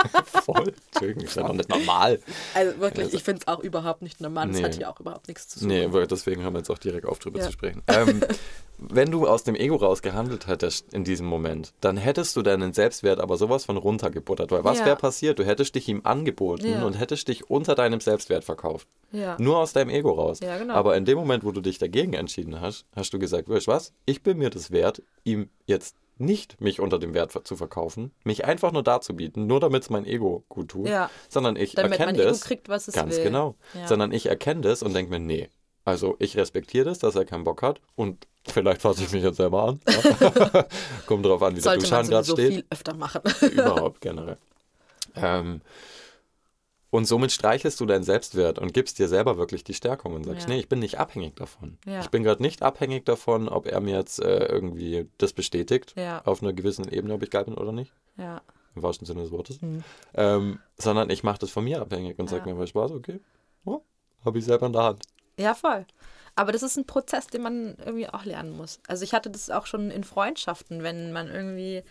Voll, 0.44 0.72
Entschuldigung, 0.92 1.24
ist 1.24 1.36
ja 1.36 1.42
noch 1.42 1.52
nicht 1.54 1.68
normal. 1.68 2.20
Also 2.54 2.78
wirklich, 2.80 3.06
Also- 3.06 3.16
ich 3.16 3.22
finde 3.24 3.42
es 3.42 3.48
auch 3.48 3.60
überhaupt 3.60 4.02
nicht 4.02 4.20
normal. 4.20 4.48
Das 4.48 4.56
Nee. 4.56 4.62
hat 4.64 4.74
hier 4.74 4.88
auch 4.90 4.98
überhaupt 5.00 5.28
nichts 5.28 5.48
zu 5.48 5.58
tun. 5.60 5.68
Nee, 5.68 5.88
deswegen 6.06 6.44
haben 6.44 6.54
wir 6.54 6.58
jetzt 6.60 6.70
auch 6.70 6.78
direkt 6.78 7.06
auf 7.06 7.18
drüber 7.18 7.38
Ja. 7.40 7.46
zu 7.46 7.52
sprechen. 7.52 7.82
Ähm, 7.88 8.20
wenn 8.78 9.10
du 9.10 9.26
aus 9.26 9.44
dem 9.44 9.54
Ego 9.54 9.76
raus 9.76 10.00
gehandelt 10.00 10.46
hättest 10.46 10.92
in 10.94 11.04
diesem 11.04 11.26
Moment, 11.26 11.72
dann 11.80 11.96
hättest 11.98 12.34
du 12.36 12.42
deinen 12.42 12.72
Selbstwert 12.72 13.20
aber 13.20 13.36
sowas 13.36 13.64
von 13.66 13.76
runtergebuttert. 13.76 14.50
Weil 14.52 14.64
was 14.64 14.78
Ja. 14.78 14.86
wäre 14.86 14.96
passiert? 14.96 15.38
Du 15.38 15.44
hättest 15.44 15.74
dich 15.74 15.86
ihm 15.88 16.00
angeboten 16.04 16.66
Ja. 16.70 16.84
und 16.84 16.94
hättest 16.94 17.28
dich 17.28 17.50
unter 17.50 17.74
deinem 17.74 18.00
Selbstwert 18.00 18.44
verkauft. 18.44 18.88
Ja. 19.12 19.36
Nur 19.38 19.58
aus 19.58 19.72
deinem 19.74 19.90
Ego 19.90 20.12
raus. 20.12 20.40
Ja, 20.40 20.56
genau. 20.56 20.74
Aber 20.74 20.96
in 20.96 21.04
dem 21.04 21.18
Moment, 21.18 21.44
wo 21.44 21.52
du 21.52 21.60
dich 21.60 21.78
dagegen 21.78 22.14
entschieden 22.14 22.60
hast, 22.60 22.86
hast 22.96 23.12
du 23.12 23.18
gesagt, 23.18 23.48
weißt 23.48 23.68
was? 23.68 23.92
Ich 24.06 24.22
bin 24.22 24.38
mir 24.38 24.50
das 24.50 24.70
wert, 24.70 25.02
ihm 25.24 25.50
jetzt 25.66 25.96
nicht 26.20 26.60
mich 26.60 26.80
unter 26.80 26.98
dem 26.98 27.14
Wert 27.14 27.32
zu 27.46 27.56
verkaufen, 27.56 28.12
mich 28.24 28.44
einfach 28.44 28.72
nur 28.72 28.82
darzubieten, 28.82 29.46
nur 29.46 29.58
damit 29.60 29.82
es 29.82 29.90
mein 29.90 30.04
Ego 30.04 30.44
gut 30.48 30.68
tut, 30.68 30.88
Ja. 30.88 31.10
sondern 31.28 31.56
ich 31.56 31.72
Damit 31.74 31.92
erkenne 31.92 32.12
mein 32.12 32.20
Ego 32.20 32.28
das. 32.30 32.42
kriegt, 32.42 32.68
was 32.68 32.88
es 32.88 32.94
Ganz 32.94 33.16
will. 33.16 33.24
genau. 33.24 33.56
Ja. 33.74 33.86
Sondern 33.88 34.12
ich 34.12 34.26
erkenne 34.26 34.60
das 34.60 34.82
und 34.82 34.94
denke 34.94 35.10
mir, 35.10 35.18
nee. 35.20 35.48
Also 35.84 36.16
ich 36.18 36.36
respektiere 36.36 36.84
das, 36.84 36.98
dass 36.98 37.16
er 37.16 37.24
keinen 37.24 37.44
Bock 37.44 37.62
hat 37.62 37.80
und 37.96 38.26
vielleicht 38.46 38.82
fasse 38.82 39.02
ich 39.02 39.12
mich 39.12 39.22
jetzt 39.24 39.38
selber 39.38 39.64
an. 39.64 39.80
Kommt 41.06 41.24
drauf 41.24 41.42
an, 41.42 41.52
wie 41.56 41.60
der 41.60 41.62
Sollte 41.62 41.90
man 41.90 41.90
Duschan 42.04 42.08
gerade 42.08 42.26
steht. 42.30 42.52
viel 42.54 42.64
öfter 42.70 42.94
machen. 42.94 43.22
Überhaupt 43.50 44.00
generell. 44.00 44.36
Ähm, 45.16 45.60
und 46.90 47.04
somit 47.06 47.30
streichelst 47.32 47.78
du 47.80 47.86
deinen 47.86 48.02
Selbstwert 48.02 48.58
und 48.58 48.72
gibst 48.74 48.98
dir 48.98 49.08
selber 49.08 49.36
wirklich 49.38 49.62
die 49.64 49.74
Stärkung 49.74 50.14
und 50.14 50.24
sagst, 50.24 50.48
Ja. 50.48 50.54
nee, 50.54 50.60
ich 50.60 50.68
bin 50.68 50.78
nicht 50.80 50.98
abhängig 50.98 51.36
davon. 51.36 51.78
Ja. 51.86 52.00
Ich 52.00 52.08
bin 52.08 52.22
gerade 52.24 52.42
nicht 52.42 52.62
abhängig 52.62 53.04
davon, 53.06 53.48
ob 53.48 53.66
er 53.66 53.80
mir 53.80 53.96
jetzt 53.96 54.20
äh, 54.20 54.46
irgendwie 54.46 55.08
das 55.18 55.32
bestätigt, 55.32 55.94
Ja. 55.96 56.22
auf 56.24 56.42
einer 56.42 56.52
gewissen 56.52 56.88
Ebene, 56.90 57.14
ob 57.14 57.22
ich 57.22 57.30
geil 57.30 57.44
bin 57.44 57.54
oder 57.54 57.72
nicht, 57.72 57.92
Ja. 58.16 58.42
im 58.74 58.82
wahrsten 58.82 59.06
Sinne 59.06 59.22
des 59.22 59.30
Wortes. 59.30 59.60
Mhm. 59.62 59.84
Ähm, 60.14 60.58
sondern 60.78 61.10
ich 61.10 61.22
mache 61.22 61.38
das 61.38 61.50
von 61.50 61.64
mir 61.64 61.80
abhängig 61.80 62.18
und 62.18 62.28
sage 62.28 62.48
mir, 62.48 62.58
weil 62.58 62.66
Spaß, 62.66 62.90
okay, 62.92 63.20
oh, 63.64 63.80
habe 64.24 64.38
ich 64.38 64.44
selber 64.44 64.66
in 64.66 64.72
der 64.72 64.82
Hand. 64.82 65.04
Ja, 65.38 65.54
voll. 65.54 65.86
Aber 66.36 66.52
das 66.52 66.62
ist 66.62 66.76
ein 66.76 66.86
Prozess, 66.86 67.26
den 67.26 67.42
man 67.42 67.76
irgendwie 67.84 68.08
auch 68.08 68.24
lernen 68.24 68.56
muss. 68.56 68.80
Also 68.86 69.04
ich 69.04 69.14
hatte 69.14 69.30
das 69.30 69.50
auch 69.50 69.66
schon 69.66 69.90
in 69.90 70.04
Freundschaften, 70.04 70.82
wenn 70.82 71.12
man 71.12 71.28
irgendwie 71.28 71.82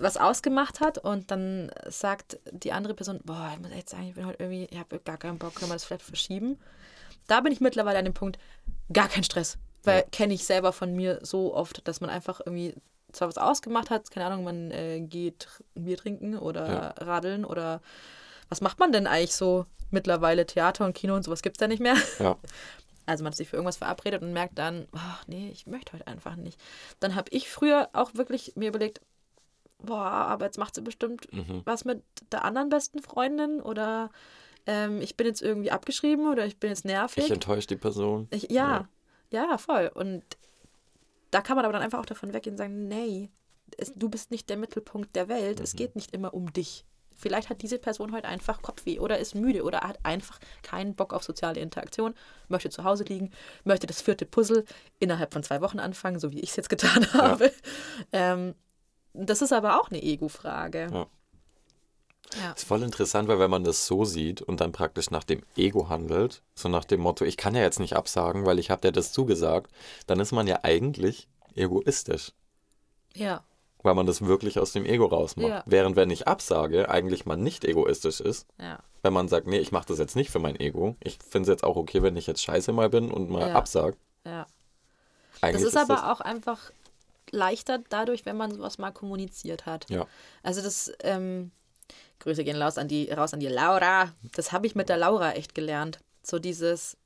was 0.00 0.16
ausgemacht 0.16 0.80
hat 0.80 0.98
und 0.98 1.30
dann 1.30 1.70
sagt 1.88 2.38
die 2.50 2.72
andere 2.72 2.94
Person, 2.94 3.20
boah, 3.24 3.50
ich 3.54 3.60
muss 3.60 3.70
echt 3.72 3.90
sagen, 3.90 4.08
ich 4.08 4.14
bin 4.14 4.26
heute 4.26 4.42
irgendwie, 4.42 4.64
ich 4.70 4.78
habe 4.78 4.98
gar 5.00 5.18
keinen 5.18 5.38
Bock, 5.38 5.54
können 5.54 5.70
wir 5.70 5.74
das 5.74 5.84
vielleicht 5.84 6.02
verschieben? 6.02 6.58
Da 7.26 7.40
bin 7.40 7.52
ich 7.52 7.60
mittlerweile 7.60 7.98
an 7.98 8.04
dem 8.04 8.14
Punkt, 8.14 8.38
gar 8.92 9.08
kein 9.08 9.24
Stress. 9.24 9.58
Weil 9.84 10.00
Ja. 10.00 10.04
kenne 10.10 10.34
ich 10.34 10.44
selber 10.44 10.72
von 10.72 10.94
mir 10.94 11.20
so 11.22 11.54
oft, 11.54 11.86
dass 11.86 12.00
man 12.00 12.10
einfach 12.10 12.40
irgendwie 12.44 12.74
zwar 13.12 13.28
was 13.28 13.38
ausgemacht 13.38 13.90
hat, 13.90 14.10
keine 14.10 14.26
Ahnung, 14.26 14.44
man 14.44 14.70
äh, 14.70 15.00
geht 15.00 15.48
ein 15.76 15.84
Bier 15.84 15.96
trinken 15.96 16.38
oder 16.38 16.68
Ja. 16.68 17.04
radeln 17.04 17.44
oder 17.44 17.80
was 18.48 18.60
macht 18.60 18.78
man 18.78 18.92
denn 18.92 19.06
eigentlich 19.06 19.34
so 19.34 19.66
mittlerweile? 19.90 20.46
Theater 20.46 20.84
und 20.84 20.94
Kino 20.94 21.14
und 21.14 21.24
sowas 21.24 21.42
gibt 21.42 21.56
es 21.56 21.60
ja 21.60 21.68
nicht 21.68 21.80
mehr. 21.82 21.96
Ja. 22.18 22.36
Also 23.06 23.24
man 23.24 23.32
hat 23.32 23.38
sich 23.38 23.48
für 23.48 23.56
irgendwas 23.56 23.78
verabredet 23.78 24.22
und 24.22 24.32
merkt 24.32 24.56
dann, 24.56 24.86
ach 24.92 25.26
nee, 25.26 25.50
ich 25.52 25.66
möchte 25.66 25.94
heute 25.94 26.06
einfach 26.06 26.36
nicht. 26.36 26.60
Dann 27.00 27.16
habe 27.16 27.28
ich 27.32 27.50
früher 27.50 27.88
auch 27.92 28.14
wirklich 28.14 28.52
mir 28.54 28.68
überlegt, 28.68 29.00
boah, 29.82 30.04
aber 30.04 30.46
jetzt 30.46 30.58
macht 30.58 30.74
sie 30.74 30.82
bestimmt 30.82 31.32
Mhm. 31.32 31.62
was 31.64 31.84
mit 31.84 32.02
der 32.32 32.44
anderen 32.44 32.68
besten 32.68 33.02
Freundin 33.02 33.60
oder 33.60 34.10
ähm, 34.66 35.00
ich 35.00 35.16
bin 35.16 35.26
jetzt 35.26 35.42
irgendwie 35.42 35.70
abgeschrieben 35.70 36.30
oder 36.30 36.46
ich 36.46 36.58
bin 36.58 36.70
jetzt 36.70 36.84
nervig. 36.84 37.24
Ich 37.24 37.30
enttäusche 37.30 37.66
die 37.68 37.76
Person. 37.76 38.28
Ich, 38.30 38.50
ja, 38.50 38.88
ja, 39.30 39.58
voll. 39.58 39.90
Und 39.94 40.22
da 41.30 41.40
kann 41.40 41.56
man 41.56 41.64
aber 41.64 41.72
dann 41.72 41.82
einfach 41.82 42.00
auch 42.00 42.06
davon 42.06 42.32
weggehen 42.32 42.54
und 42.54 42.58
sagen, 42.58 42.88
nee, 42.88 43.30
es, 43.78 43.92
du 43.94 44.08
bist 44.08 44.30
nicht 44.30 44.50
der 44.50 44.56
Mittelpunkt 44.56 45.14
der 45.16 45.28
Welt. 45.28 45.58
Mhm. 45.58 45.64
Es 45.64 45.74
geht 45.76 45.94
nicht 45.96 46.12
immer 46.12 46.34
um 46.34 46.52
dich. 46.52 46.84
Vielleicht 47.14 47.50
hat 47.50 47.60
diese 47.60 47.78
Person 47.78 48.12
heute 48.12 48.28
einfach 48.28 48.62
Kopfweh 48.62 48.98
oder 48.98 49.18
ist 49.18 49.34
müde 49.34 49.62
oder 49.62 49.80
hat 49.82 49.98
einfach 50.04 50.38
keinen 50.62 50.94
Bock 50.94 51.12
auf 51.12 51.22
soziale 51.22 51.60
Interaktion, 51.60 52.14
möchte 52.48 52.70
zu 52.70 52.82
Hause 52.84 53.04
liegen, 53.04 53.30
möchte 53.64 53.86
das 53.86 54.00
vierte 54.00 54.24
Puzzle 54.24 54.64
innerhalb 55.00 55.32
von 55.34 55.42
zwei 55.42 55.60
Wochen 55.60 55.80
anfangen, 55.80 56.18
so 56.18 56.32
wie 56.32 56.40
ich 56.40 56.50
es 56.50 56.56
jetzt 56.56 56.70
getan 56.70 57.12
habe. 57.12 57.52
Ähm, 58.12 58.54
das 59.12 59.42
ist 59.42 59.52
aber 59.52 59.80
auch 59.80 59.90
eine 59.90 60.02
Ego-Frage. 60.02 60.88
Ja. 60.92 61.06
Ja. 62.40 62.52
Ist 62.52 62.64
voll 62.64 62.82
interessant, 62.84 63.26
weil 63.28 63.40
wenn 63.40 63.50
man 63.50 63.64
das 63.64 63.86
so 63.88 64.04
sieht 64.04 64.40
und 64.40 64.60
dann 64.60 64.70
praktisch 64.70 65.10
nach 65.10 65.24
dem 65.24 65.42
Ego 65.56 65.88
handelt, 65.88 66.42
so 66.54 66.68
nach 66.68 66.84
dem 66.84 67.00
Motto, 67.00 67.24
ich 67.24 67.36
kann 67.36 67.56
ja 67.56 67.62
jetzt 67.62 67.80
nicht 67.80 67.96
absagen, 67.96 68.46
weil 68.46 68.60
ich 68.60 68.70
habe 68.70 68.82
dir 68.82 68.92
das 68.92 69.12
zugesagt, 69.12 69.70
dann 70.06 70.20
ist 70.20 70.30
man 70.30 70.46
ja 70.46 70.60
eigentlich 70.62 71.28
egoistisch, 71.56 72.30
ja. 73.16 73.42
weil 73.82 73.94
man 73.96 74.06
das 74.06 74.22
wirklich 74.24 74.60
aus 74.60 74.70
dem 74.70 74.86
Ego 74.86 75.06
rausmacht. 75.06 75.48
Ja. 75.48 75.62
Während 75.66 75.96
wenn 75.96 76.10
ich 76.10 76.28
absage, 76.28 76.88
eigentlich 76.88 77.26
man 77.26 77.42
nicht 77.42 77.64
egoistisch 77.64 78.20
ist, 78.20 78.46
Ja. 78.60 78.78
wenn 79.02 79.12
man 79.12 79.26
sagt, 79.26 79.48
nee, 79.48 79.58
ich 79.58 79.72
mache 79.72 79.88
das 79.88 79.98
jetzt 79.98 80.14
nicht 80.14 80.30
für 80.30 80.38
mein 80.38 80.54
Ego. 80.54 80.94
Ich 81.02 81.18
finde 81.28 81.48
es 81.50 81.54
jetzt 81.54 81.64
auch 81.64 81.74
okay, 81.76 82.00
wenn 82.04 82.16
ich 82.16 82.28
jetzt 82.28 82.44
scheiße 82.44 82.72
mal 82.72 82.90
bin 82.90 83.10
und 83.10 83.28
mal 83.28 83.48
Ja. 83.48 83.54
absag. 83.56 83.96
ja. 84.24 84.46
Eigentlich 85.42 85.62
Das 85.64 85.72
ist 85.72 85.76
aber 85.80 85.94
das, 85.94 86.04
auch 86.04 86.20
einfach 86.20 86.70
leichter 87.32 87.80
dadurch, 87.88 88.26
wenn 88.26 88.36
man 88.36 88.54
sowas 88.54 88.78
mal 88.78 88.90
kommuniziert 88.90 89.66
hat. 89.66 89.88
Ja. 89.90 90.06
Also 90.42 90.62
das, 90.62 90.92
ähm, 91.02 91.50
Grüße 92.20 92.44
gehen 92.44 92.60
raus 92.60 92.78
an 92.78 92.88
die, 92.88 93.10
raus 93.10 93.34
an 93.34 93.40
die 93.40 93.48
Laura. 93.48 94.12
Das 94.34 94.52
habe 94.52 94.66
ich 94.66 94.74
mit 94.74 94.88
der 94.88 94.98
Laura 94.98 95.32
echt 95.32 95.54
gelernt. 95.54 95.98
So 96.22 96.38
dieses, 96.38 96.96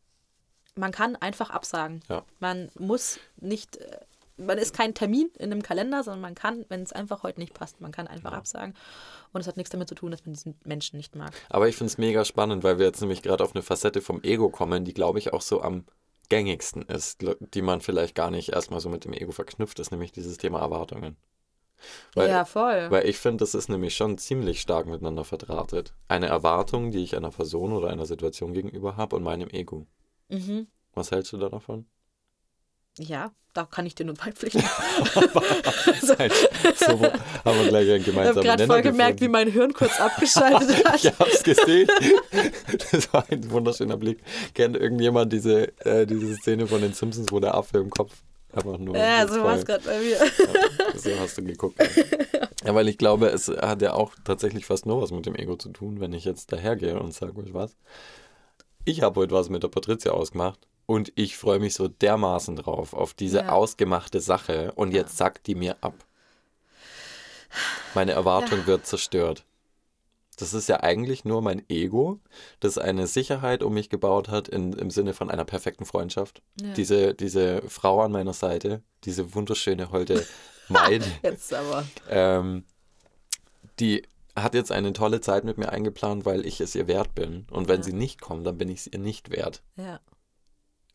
man 0.75 0.93
kann 0.93 1.17
einfach 1.17 1.51
absagen. 1.51 2.03
Ja. 2.09 2.25
Man 2.41 2.71
muss 2.79 3.19
nicht, 3.37 3.77
äh, 3.77 4.01
man 4.37 4.59
ist 4.59 4.75
kein 4.75 4.95
Termin 4.95 5.31
in 5.39 5.53
einem 5.53 5.63
Kalender, 5.63 6.03
sondern 6.03 6.21
man 6.21 6.35
kann, 6.35 6.67
wenn 6.69 6.83
es 6.83 6.93
einfach 6.93 7.23
heute 7.23 7.39
nicht 7.39 7.55
passt, 7.55 7.81
man 7.81 7.93
kann 7.93 8.09
einfach 8.09 8.33
absagen. 8.33 8.75
Und 9.33 9.41
es 9.41 9.47
hat 9.47 9.57
nichts 9.57 9.71
damit 9.71 9.89
zu 9.89 9.95
tun, 9.95 10.11
dass 10.11 10.27
man 10.27 10.35
diesen 10.35 10.59
Menschen 10.65 10.97
nicht 10.97 11.15
mag. 11.15 11.33
Aber 11.49 11.69
ich 11.69 11.77
finde 11.77 11.93
es 11.93 11.99
mega 11.99 12.25
spannend, 12.25 12.65
weil 12.65 12.79
wir 12.79 12.87
jetzt 12.87 13.01
nämlich 13.01 13.23
gerade 13.23 13.45
auf 13.45 13.55
eine 13.55 13.63
Facette 13.63 14.01
vom 14.01 14.23
Ego 14.23 14.49
kommen, 14.49 14.85
die, 14.85 14.95
glaube 14.95 15.21
ich, 15.21 15.33
auch 15.33 15.43
so 15.43 15.63
am 15.63 15.85
gängigsten 16.29 16.83
ist, 16.83 17.25
die 17.55 17.63
man 17.63 17.81
vielleicht 17.81 18.15
gar 18.15 18.31
nicht 18.31 18.51
erstmal 18.51 18.81
so 18.81 18.89
mit 18.89 19.05
dem 19.05 19.13
Ego 19.13 19.33
verknüpft, 19.33 19.79
ist 19.79 19.91
nämlich 19.91 20.13
dieses 20.13 20.39
Thema 20.39 20.61
Erwartungen. 20.61 21.17
Weil, 22.15 22.31
ja, 22.31 22.45
voll. 22.45 22.91
weil 22.91 23.07
ich 23.07 23.19
finde, 23.19 23.39
das 23.39 23.55
ist 23.55 23.69
nämlich 23.69 23.95
schon 23.95 24.17
ziemlich 24.17 24.61
stark 24.61 24.87
miteinander 24.87 25.25
verdrahtet. 25.25 25.93
Eine 26.09 26.27
Erwartung, 26.27 26.91
die 26.91 27.03
ich 27.03 27.17
einer 27.17 27.31
Person 27.31 27.73
oder 27.73 27.91
einer 27.91 28.07
Situation 28.07 28.55
gegenüber 28.55 28.97
habe 28.97 29.17
und 29.17 29.23
meinem 29.23 29.49
Ego. 29.51 29.87
mhm. 30.29 30.67
Was 30.95 31.11
hältst 31.11 31.33
du 31.33 31.39
da 31.39 31.49
davon? 31.49 31.87
Ja, 32.99 33.33
da 33.55 33.65
kann 33.65 33.87
ich 33.87 33.95
dir 33.95 34.05
nur 34.05 34.15
beipflichten. 34.15 34.63
so, 36.01 36.15
haben 36.15 37.59
wir 37.61 37.69
gleich 37.69 37.89
einen 37.89 38.01
ich 38.01 38.05
gemeinsamen 38.05 38.37
habe 38.37 38.41
gerade 38.43 38.67
voll 38.67 38.83
gemerkt, 38.83 39.21
wie 39.21 39.29
mein 39.29 39.51
Hirn 39.51 39.73
kurz 39.73 40.01
abgeschaltet 40.01 40.85
hat. 40.85 41.05
Ich 41.05 41.07
hab's 41.19 41.43
gesehen. 41.43 41.89
Das 42.91 43.13
war 43.13 43.25
ein 43.31 43.51
wunderschöner 43.51 43.97
Blick. 43.97 44.23
Kennt 44.55 44.77
irgendjemand 44.77 45.33
diese, 45.33 45.77
äh, 45.85 46.07
diese 46.07 46.35
Szene 46.37 46.67
von 46.67 46.81
den 46.81 46.93
Simpsons, 46.93 47.31
wo 47.31 47.41
der 47.41 47.55
Affe 47.55 47.79
im 47.79 47.91
Kopf 47.91 48.13
einfach 48.53 48.79
nur. 48.79 48.97
Ja, 48.97 49.27
so 49.27 49.43
war 49.43 49.57
es 49.57 49.65
gerade 49.65 49.85
bei 49.85 49.99
mir. 49.99 50.19
Ja, 50.19 50.99
so 50.99 51.11
hast 51.19 51.39
du 51.39 51.45
geguckt. 51.45 51.79
Ja, 52.65 52.75
weil 52.75 52.89
ich 52.89 52.99
glaube, 52.99 53.29
es 53.29 53.49
hat 53.49 53.83
ja 53.83 53.93
auch 53.95 54.13
tatsächlich 54.25 54.67
fast 54.67 54.87
nur 54.87 55.03
was 55.03 55.11
mit 55.11 55.27
dem 55.27 55.35
Ego 55.35 55.57
zu 55.57 55.71
tun, 55.71 56.01
wenn 56.01 56.13
ich 56.13 56.25
jetzt 56.25 56.53
dahergehe 56.53 56.99
und 56.99 57.13
sage, 57.13 57.35
was? 57.53 57.77
Ich 58.85 59.03
habe 59.03 59.21
heute 59.21 59.35
was 59.35 59.49
mit 59.49 59.63
der 59.63 59.69
Patricia 59.69 60.13
ausgemacht 60.13 60.61
und 60.87 61.13
ich 61.15 61.37
freue 61.37 61.59
mich 61.59 61.75
so 61.75 61.89
dermaßen 61.89 62.57
drauf, 62.57 62.93
auf 62.95 63.15
diese 63.15 63.39
Ja. 63.39 63.49
ausgemachte 63.51 64.21
Sache 64.21 64.73
und 64.77 64.93
jetzt 64.93 65.17
sagt 65.17 65.47
die 65.47 65.55
mir 65.55 65.77
ab. 65.83 65.95
Meine 67.95 68.13
Erwartung 68.13 68.67
wird 68.67 68.87
zerstört. 68.87 69.45
Das 70.37 70.53
ist 70.53 70.69
ja 70.69 70.81
eigentlich 70.83 71.25
nur 71.25 71.43
mein 71.43 71.63
Ego, 71.69 72.19
das 72.59 72.77
eine 72.77 73.07
Sicherheit 73.07 73.63
um 73.63 73.73
mich 73.75 73.89
gebaut 73.89 74.29
hat 74.29 74.49
in, 74.49 74.73
im 74.73 74.91
Sinne 74.91 75.15
von 75.15 75.31
einer 75.31 75.45
perfekten 75.45 75.85
Freundschaft. 75.85 76.43
Ja. 76.61 76.73
Diese, 76.73 77.15
diese 77.15 77.63
Frau 77.69 78.01
an 78.03 78.11
meiner 78.11 78.33
Seite, 78.33 78.83
diese 79.05 79.35
wunderschöne, 79.35 79.93
holde 79.93 80.27
Maid, 80.69 81.05
Jetzt 81.23 81.55
aber. 81.55 81.87
ähm, 82.09 82.65
die 83.79 84.03
hat 84.35 84.55
jetzt 84.55 84.73
eine 84.73 84.93
tolle 84.93 85.21
Zeit 85.21 85.45
mit 85.45 85.57
mir 85.59 85.69
eingeplant, 85.69 86.25
weil 86.25 86.45
ich 86.45 86.61
es 86.61 86.75
ihr 86.75 86.89
wert 86.89 87.15
bin. 87.15 87.47
Und 87.53 87.69
wenn 87.69 87.81
Ja. 87.81 87.85
sie 87.85 87.93
nicht 87.93 88.21
kommt, 88.21 88.45
dann 88.45 88.59
bin 88.59 88.69
ich 88.69 88.81
es 88.81 88.87
ihr 88.89 88.99
nicht 88.99 89.31
wert. 89.31 89.63
Ja, 89.77 90.01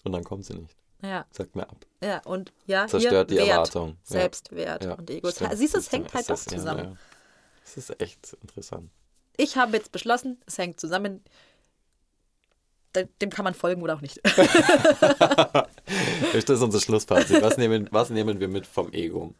Und 0.04 0.12
dann 0.14 0.24
kommt 0.24 0.46
sie 0.46 0.54
nicht. 0.54 0.76
ja, 1.02 1.26
Sagt 1.32 1.56
mir 1.56 1.64
ab. 1.70 1.86
ja. 2.04 2.20
Und 2.26 2.52
ja, 2.68 2.88
Zerstört 2.88 3.30
die 3.32 3.38
Wert, 3.38 3.48
Erwartung. 3.50 3.98
Selbstwert 4.04 4.84
Ja, 4.86 4.94
und 4.94 5.10
Ego. 5.10 5.30
stimmt. 5.32 5.58
Siehst 5.58 5.74
du, 5.76 5.80
es 5.80 5.92
hängt 5.92 6.14
halt 6.14 6.22
es 6.22 6.28
doch 6.28 6.36
ist- 6.36 6.52
ja, 6.52 6.58
zusammen. 6.58 6.84
ja. 6.86 6.96
Es 7.66 7.78
ist 7.78 8.02
echt 8.02 8.34
interessant. 8.42 8.90
Ich 9.38 9.56
habe 9.58 9.78
jetzt 9.78 9.92
beschlossen, 9.92 10.40
es 10.46 10.58
hängt 10.58 10.80
zusammen. 10.80 11.24
De- 12.96 13.08
Dem 13.22 13.30
kann 13.30 13.44
man 13.46 13.54
folgen 13.54 13.82
oder 13.84 13.96
auch 13.96 14.02
nicht. 14.02 14.20
Das 16.34 16.44
ist 16.44 16.62
unser 16.62 16.80
Schlussfazit. 16.80 17.42
Was 17.42 17.58
nehmen, 17.58 17.88
was 17.92 18.10
nehmen 18.10 18.40
wir 18.40 18.48
mit 18.48 18.66
vom 18.68 18.92
Ego? 18.94 19.34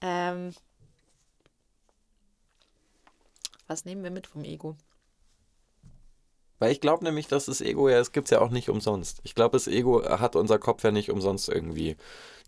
ähm, 0.00 0.52
was 3.66 3.84
nehmen 3.84 4.02
wir 4.04 4.10
mit 4.10 4.26
vom 4.26 4.44
Ego? 4.44 4.76
Weil 6.58 6.72
ich 6.72 6.80
glaube 6.80 7.04
nämlich, 7.04 7.28
dass 7.28 7.46
das 7.46 7.60
Ego 7.60 7.88
ja, 7.88 7.98
es 7.98 8.12
gibt 8.12 8.26
es 8.26 8.30
ja 8.30 8.40
auch 8.40 8.50
nicht 8.50 8.70
umsonst. 8.70 9.20
Ich 9.24 9.34
glaube, 9.34 9.52
das 9.56 9.66
Ego 9.68 10.02
hat 10.02 10.36
unser 10.36 10.58
Kopf 10.58 10.82
ja 10.84 10.90
nicht 10.90 11.10
umsonst 11.10 11.48
irgendwie. 11.48 11.96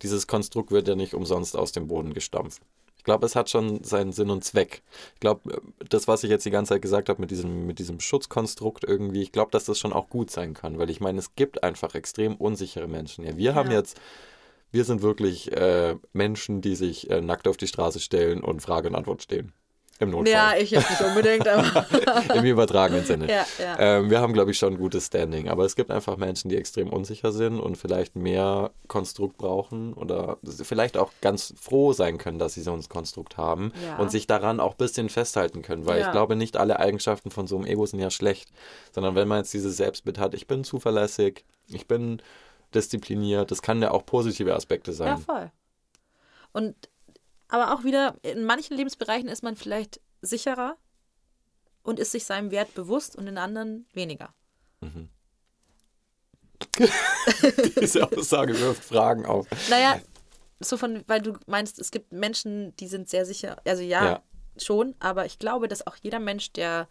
Dieses 0.01 0.27
Konstrukt 0.27 0.71
wird 0.71 0.87
ja 0.87 0.95
nicht 0.95 1.13
umsonst 1.13 1.55
aus 1.55 1.71
dem 1.71 1.87
Boden 1.87 2.13
gestampft. 2.13 2.61
Ich 2.97 3.03
glaube, 3.05 3.25
es 3.25 3.35
hat 3.35 3.49
schon 3.49 3.83
seinen 3.83 4.11
Sinn 4.11 4.29
und 4.29 4.43
Zweck. 4.43 4.81
Ich 5.13 5.19
glaube, 5.21 5.61
das, 5.87 6.07
was 6.07 6.23
ich 6.23 6.29
jetzt 6.29 6.45
die 6.45 6.51
ganze 6.51 6.73
Zeit 6.73 6.81
gesagt 6.81 7.07
habe 7.07 7.21
mit 7.21 7.31
diesem, 7.31 7.65
mit 7.65 7.79
diesem 7.79 7.99
Schutzkonstrukt 7.99 8.83
irgendwie, 8.83 9.21
ich 9.21 9.31
glaube, 9.31 9.51
dass 9.51 9.63
das 9.65 9.79
schon 9.79 9.93
auch 9.93 10.09
gut 10.09 10.31
sein 10.31 10.53
kann. 10.53 10.77
Weil 10.79 10.89
ich 10.89 10.99
meine, 10.99 11.19
es 11.19 11.35
gibt 11.35 11.63
einfach 11.63 11.95
extrem 11.95 12.35
unsichere 12.35 12.87
Menschen. 12.87 13.23
Ja, 13.25 13.37
wir 13.37 13.55
haben 13.55 13.71
Ja. 13.71 13.77
jetzt, 13.77 13.99
wir 14.71 14.83
sind 14.83 15.01
wirklich 15.01 15.51
äh, 15.53 15.95
Menschen, 16.13 16.61
die 16.61 16.75
sich 16.75 17.09
äh, 17.09 17.21
nackt 17.21 17.47
auf 17.47 17.57
die 17.57 17.67
Straße 17.67 17.99
stellen 17.99 18.41
und 18.43 18.61
Frage 18.61 18.89
und 18.89 18.95
Antwort 18.95 19.23
stehen. 19.23 19.53
Im 20.01 20.11
Notfall. 20.11 20.31
Ja, 20.33 20.53
ich 20.57 20.71
jetzt 20.71 20.89
nicht 20.89 21.01
unbedingt, 21.01 21.45
aber. 21.45 21.85
Im 22.35 22.45
übertragenen 22.45 23.03
Sinne. 23.05 23.29
ja, 23.29 23.45
ja. 23.59 23.77
Ähm, 23.79 24.09
wir 24.09 24.21
haben, 24.21 24.31
glaube 24.31 24.51
ich, 24.51 24.57
schon 24.57 24.73
ein 24.73 24.77
gutes 24.79 25.07
Standing. 25.07 25.49
Aber 25.49 25.65
es 25.65 25.75
gibt 25.75 25.91
einfach 25.91 26.15
Menschen, 26.15 26.47
die 26.47 26.55
extrem 26.55 26.87
unsicher 26.89 27.33
sind 27.33 27.59
und 27.59 27.75
vielleicht 27.77 28.15
mehr 28.15 28.71
Konstrukt 28.87 29.37
brauchen 29.37 29.93
oder 29.93 30.37
vielleicht 30.63 30.95
auch 30.95 31.11
ganz 31.19 31.53
froh 31.59 31.91
sein 31.91 32.17
können, 32.17 32.39
dass 32.39 32.53
sie 32.53 32.61
so 32.61 32.71
ein 32.71 32.81
Konstrukt 32.87 33.35
haben 33.35 33.73
Ja. 33.85 33.97
und 33.97 34.09
sich 34.09 34.25
daran 34.25 34.61
auch 34.61 34.71
ein 34.71 34.77
bisschen 34.77 35.09
festhalten 35.09 35.61
können. 35.63 35.85
Weil 35.85 35.99
Ja. 35.99 36.05
ich 36.05 36.11
glaube, 36.13 36.37
nicht 36.37 36.55
alle 36.55 36.79
Eigenschaften 36.79 37.29
von 37.29 37.45
so 37.45 37.57
einem 37.57 37.65
Ego 37.65 37.85
sind 37.85 37.99
ja 37.99 38.09
schlecht, 38.09 38.49
sondern 38.93 39.15
wenn 39.15 39.27
man 39.27 39.39
jetzt 39.39 39.53
dieses 39.53 39.75
Selbstbild 39.75 40.17
hat, 40.17 40.33
ich 40.33 40.47
bin 40.47 40.63
zuverlässig, 40.63 41.43
ich 41.67 41.87
bin 41.87 42.21
diszipliniert, 42.73 43.51
das 43.51 43.61
kann 43.61 43.81
ja 43.81 43.91
auch 43.91 44.05
positive 44.05 44.55
Aspekte 44.55 44.91
Ja, 44.91 44.97
sein. 44.97 45.17
voll. 45.17 45.51
Und 46.53 46.75
aber 47.49 47.73
auch 47.73 47.83
wieder, 47.83 48.15
in 48.21 48.45
manchen 48.45 48.77
Lebensbereichen 48.77 49.27
ist 49.27 49.43
man 49.43 49.55
vielleicht 49.55 49.99
sicherer 50.21 50.77
und 51.83 51.99
ist 51.99 52.11
sich 52.11 52.25
seinem 52.25 52.51
Wert 52.51 52.73
bewusst 52.75 53.15
und 53.15 53.27
in 53.27 53.37
anderen 53.37 53.87
weniger. 53.93 54.33
Diese 57.81 58.09
Aussage 58.11 58.59
wirft 58.59 58.83
Fragen 58.83 59.25
auf. 59.25 59.47
Naja, 59.69 59.99
so 60.59 60.77
von, 60.77 61.03
weil 61.07 61.21
du 61.21 61.37
meinst, 61.47 61.79
es 61.79 61.91
gibt 61.91 62.11
Menschen, 62.11 62.75
die 62.77 62.87
sind 62.87 63.09
sehr 63.09 63.25
sicher. 63.25 63.57
Also 63.65 63.81
ja, 63.81 64.05
Ja. 64.05 64.23
schon, 64.57 64.95
aber 64.99 65.25
ich 65.25 65.39
glaube, 65.39 65.67
dass 65.67 65.85
auch 65.87 65.95
jeder 66.01 66.19
Mensch, 66.19 66.51
der 66.53 66.87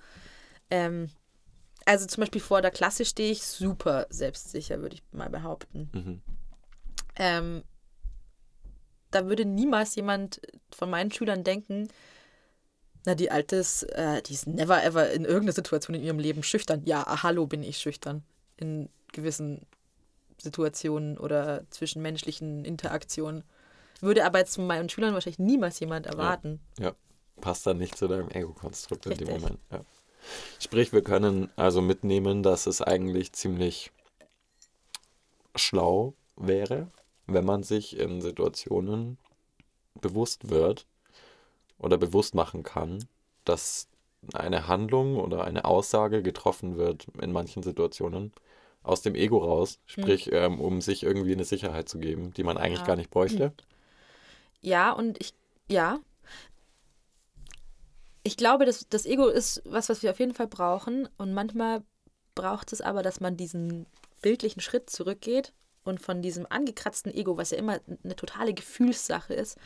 ähm, 0.71 1.11
also 1.85 2.07
zum 2.07 2.23
Beispiel 2.23 2.41
vor 2.41 2.61
der 2.61 2.71
Klasse 2.71 3.05
stehe 3.05 3.33
ich 3.33 3.43
super 3.43 4.07
selbstsicher, 4.11 4.81
würde 4.81 4.97
ich 4.97 5.03
mal 5.13 5.31
behaupten. 5.31 5.91
Mhm. 5.95 6.23
Ähm, 7.17 7.65
da 9.11 9.27
würde 9.29 9.45
niemals 9.45 9.95
jemand 9.95 10.41
von 10.71 10.91
meinen 10.91 11.11
Schülern 11.11 11.45
denken, 11.45 11.89
na, 13.05 13.15
die 13.15 13.31
Alte 13.31 13.57
ist, 13.57 13.85
äh, 13.85 14.21
die 14.23 14.35
ist 14.35 14.47
never 14.47 14.83
ever 14.85 15.11
in 15.11 15.25
irgendeiner 15.25 15.53
Situation 15.53 15.95
in 15.95 16.03
ihrem 16.03 16.19
Leben 16.19 16.43
schüchtern. 16.43 16.83
Ja, 16.85 17.05
ah, 17.07 17.23
hallo 17.23 17.47
bin 17.47 17.63
ich 17.63 17.79
schüchtern 17.79 18.23
in 18.57 18.89
gewissen 19.13 19.67
Situationen 20.37 21.17
oder 21.17 21.65
zwischenmenschlichen 21.71 22.65
Interaktionen. 22.65 23.45
Würde 24.01 24.25
aber 24.25 24.39
jetzt 24.39 24.57
von 24.57 24.67
meinen 24.67 24.89
Schülern 24.89 25.15
wahrscheinlich 25.15 25.39
niemals 25.39 25.81
jemand 25.81 26.07
erwarten. 26.07 26.61
Ja, 26.79 26.95
passt 27.41 27.67
dann 27.67 27.79
nicht 27.79 27.97
zu 27.97 28.09
deinem 28.09 28.31
Ego-Konstrukt 28.31 29.07
in 29.07 29.17
dem. 29.17 29.29
Moment. 29.29 29.59
Ja. 29.73 29.81
Sprich, 30.61 30.93
wir 30.93 31.03
können 31.03 31.51
also 31.57 31.81
mitnehmen, 31.81 32.43
dass 32.43 32.67
es 32.67 32.83
eigentlich 32.83 33.33
ziemlich 33.33 33.91
schlau 35.57 36.15
wäre, 36.37 36.89
wenn 37.29 37.45
man 37.45 37.63
sich 37.63 37.97
in 37.99 38.21
Situationen 38.21 39.19
bewusst 40.01 40.51
wird 40.51 40.87
oder 41.79 41.99
bewusst 41.99 42.35
machen 42.35 42.63
kann, 42.63 43.05
dass 43.45 43.89
eine 44.33 44.67
Handlung 44.67 45.17
oder 45.17 45.45
eine 45.45 45.65
Aussage 45.65 46.23
getroffen 46.23 46.77
wird 46.77 47.07
in 47.21 47.33
manchen 47.33 47.63
Situationen 47.63 48.33
aus 48.83 49.03
dem 49.03 49.15
Ego 49.15 49.39
raus, 49.39 49.79
sprich, 49.87 50.31
ähm, 50.33 50.61
um 50.61 50.81
sich 50.81 51.03
irgendwie 51.03 51.33
eine 51.33 51.45
Sicherheit 51.45 51.89
zu 51.89 51.99
geben, 51.99 52.33
die 52.33 52.43
man 52.43 52.57
eigentlich 52.57 52.81
Ja. 52.81 52.87
gar 52.87 52.97
nicht 52.97 53.11
bräuchte. 53.11 53.53
Ja, 54.61 54.93
und 54.93 55.21
ich, 55.21 55.35
ja. 55.69 56.01
Ich 58.23 58.37
glaube, 58.37 58.65
das, 58.65 58.87
das 58.89 59.07
Ego 59.07 59.29
ist 59.29 59.63
was, 59.65 59.89
was 59.89 60.03
wir 60.03 60.11
auf 60.11 60.19
jeden 60.19 60.35
Fall 60.35 60.49
brauchen. 60.49 61.09
Und 61.17 61.33
manchmal 61.33 61.83
braucht 62.35 62.73
es 62.73 62.81
aber, 62.81 63.03
dass 63.03 63.21
man 63.21 63.37
diesen 63.37 63.87
bildlichen 64.21 64.61
Schritt 64.61 64.91
zurückgeht 64.91 65.53
und 65.89 66.01
von 66.01 66.23
diesem 66.23 66.47
angekratzten 66.49 67.13
Ego, 67.13 67.37
was 67.37 67.51
ja 67.51 67.59
immer 67.59 67.81
eine 68.05 68.17
totale 68.17 68.55
Gefühlssache 68.55 69.35
ist, 69.35 69.57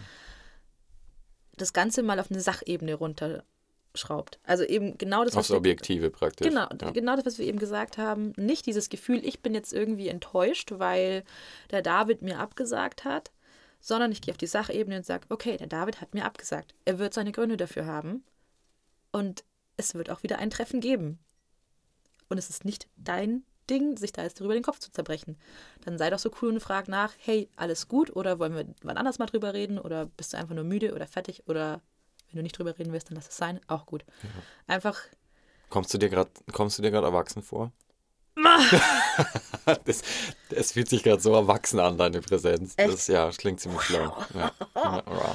das 1.57 1.73
Ganze 1.73 2.03
mal 2.03 2.19
auf 2.19 2.31
eine 2.31 2.41
Sachebene 2.41 2.95
runterschraubt. 2.95 4.39
Also 4.45 4.65
eben 4.65 4.97
genau 4.99 5.25
das, 5.25 5.35
was 5.35 5.41
Aufs 5.41 5.51
wir- 5.51 5.57
Objektive 5.59 6.11
praktisch. 6.11 6.49
Genau, 6.49 6.67
Ja. 6.81 6.91
genau 6.91 7.17
das, 7.17 7.27
was 7.27 7.39
wir 7.39 7.47
eben 7.47 7.59
gesagt 7.59 7.99
haben. 7.99 8.33
Nicht 8.37 8.67
dieses 8.67 8.89
Gefühl, 8.89 9.25
ich 9.25 9.41
bin 9.43 9.55
jetzt 9.55 9.73
irgendwie 9.73 10.09
enttäuscht, 10.09 10.71
weil 10.77 11.25
der 11.71 11.83
David 11.83 12.23
mir 12.23 12.39
abgesagt 12.39 13.05
hat, 13.05 13.31
sondern 13.81 14.13
ich 14.13 14.23
gehe 14.23 14.33
auf 14.33 14.39
die 14.39 14.47
Sachebene 14.47 14.97
und 14.97 15.05
sage, 15.07 15.27
okay, 15.29 15.57
der 15.57 15.67
David 15.67 16.01
hat 16.01 16.15
mir 16.15 16.25
abgesagt. 16.25 16.75
Er 16.85 16.99
wird 16.99 17.13
seine 17.15 17.33
Gründe 17.33 17.57
dafür 17.57 17.85
haben 17.87 18.25
und 19.11 19.45
es 19.77 19.95
wird 19.95 20.09
auch 20.11 20.23
wieder 20.23 20.39
ein 20.39 20.51
Treffen 20.51 20.81
geben. 20.81 21.19
Und 22.29 22.39
es 22.39 22.49
ist 22.49 22.65
nicht 22.65 22.89
dein 22.97 23.45
Ding, 23.73 23.97
sich 23.97 24.13
da 24.13 24.23
jetzt 24.23 24.39
darüber 24.39 24.55
den 24.55 24.63
Kopf 24.63 24.79
zu 24.79 24.93
zerbrechen. 24.93 25.37
Dann 25.85 25.97
sei 25.99 26.11
doch 26.11 26.19
so 26.19 26.31
cool 26.41 26.51
und 26.51 26.61
frag 26.61 26.87
nach, 26.89 27.13
hey, 27.19 27.49
alles 27.57 27.89
gut 27.89 28.15
oder 28.15 28.39
wollen 28.39 28.55
wir 28.55 28.67
wann 28.83 28.97
anders 28.99 29.19
mal 29.19 29.27
drüber 29.27 29.55
reden 29.55 29.79
oder 29.79 30.07
bist 30.07 30.33
du 30.33 30.37
einfach 30.39 30.55
nur 30.55 30.65
müde 30.65 30.95
oder 30.95 31.07
fertig 31.07 31.43
oder 31.49 31.81
wenn 32.31 32.37
du 32.39 32.43
nicht 32.43 32.59
drüber 32.59 32.79
reden 32.79 32.93
willst, 32.93 33.09
dann 33.11 33.17
lass 33.17 33.29
es 33.29 33.37
sein, 33.37 33.61
auch 33.67 33.87
gut. 33.87 34.05
Einfach 34.67 34.99
Kommst 35.71 35.93
du 35.95 35.99
dir 35.99 36.09
gerade 36.11 36.31
kommst 36.53 36.79
du 36.79 36.83
dir 36.83 36.91
gerade 36.91 37.07
erwachsen 37.07 37.43
vor? 37.43 37.73
das, 39.85 40.03
das 40.51 40.73
fühlt 40.73 40.89
sich 40.89 41.03
gerade 41.03 41.21
so 41.21 41.35
erwachsen 41.35 41.81
an, 41.81 41.99
deine 41.99 42.21
Präsenz. 42.21 42.75
Echt? 42.77 42.93
Das, 42.93 43.07
ja, 43.07 43.27
das 43.27 43.37
klingt 43.37 43.61
ziemlich 43.61 43.83
schlau. 43.83 44.17
Ja. 44.35 44.53
Ja. 45.05 45.35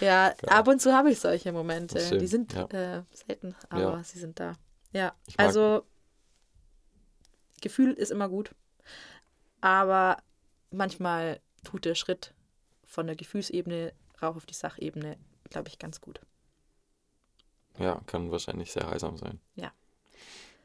Ja, 0.00 0.34
ab 0.46 0.68
und 0.68 0.80
zu 0.80 0.92
habe 0.92 1.10
ich 1.10 1.18
solche 1.18 1.50
Momente. 1.52 2.18
Die 2.18 2.26
sind 2.28 2.52
ja. 2.52 2.98
äh, 2.98 3.02
selten, 3.12 3.56
aber 3.68 3.80
Ja. 3.80 4.04
sie 4.04 4.20
sind 4.20 4.38
da. 4.38 4.52
Ja, 4.92 5.12
Ich 5.26 5.36
mag- 5.36 5.48
also 5.48 5.82
Gefühl 7.60 7.92
ist 7.92 8.10
immer 8.10 8.28
gut, 8.28 8.54
aber 9.60 10.18
manchmal 10.70 11.40
tut 11.64 11.84
der 11.84 11.94
Schritt 11.94 12.34
von 12.84 13.06
der 13.06 13.16
Gefühlsebene 13.16 13.92
rauf 14.22 14.36
auf 14.36 14.46
die 14.46 14.54
Sachebene, 14.54 15.16
glaube 15.50 15.68
ich, 15.68 15.78
ganz 15.78 16.00
gut. 16.00 16.20
ja, 17.78 18.00
kann 18.06 18.30
wahrscheinlich 18.30 18.72
sehr 18.72 18.88
heilsam 18.88 19.16
sein. 19.16 19.38
Ja. 19.54 19.72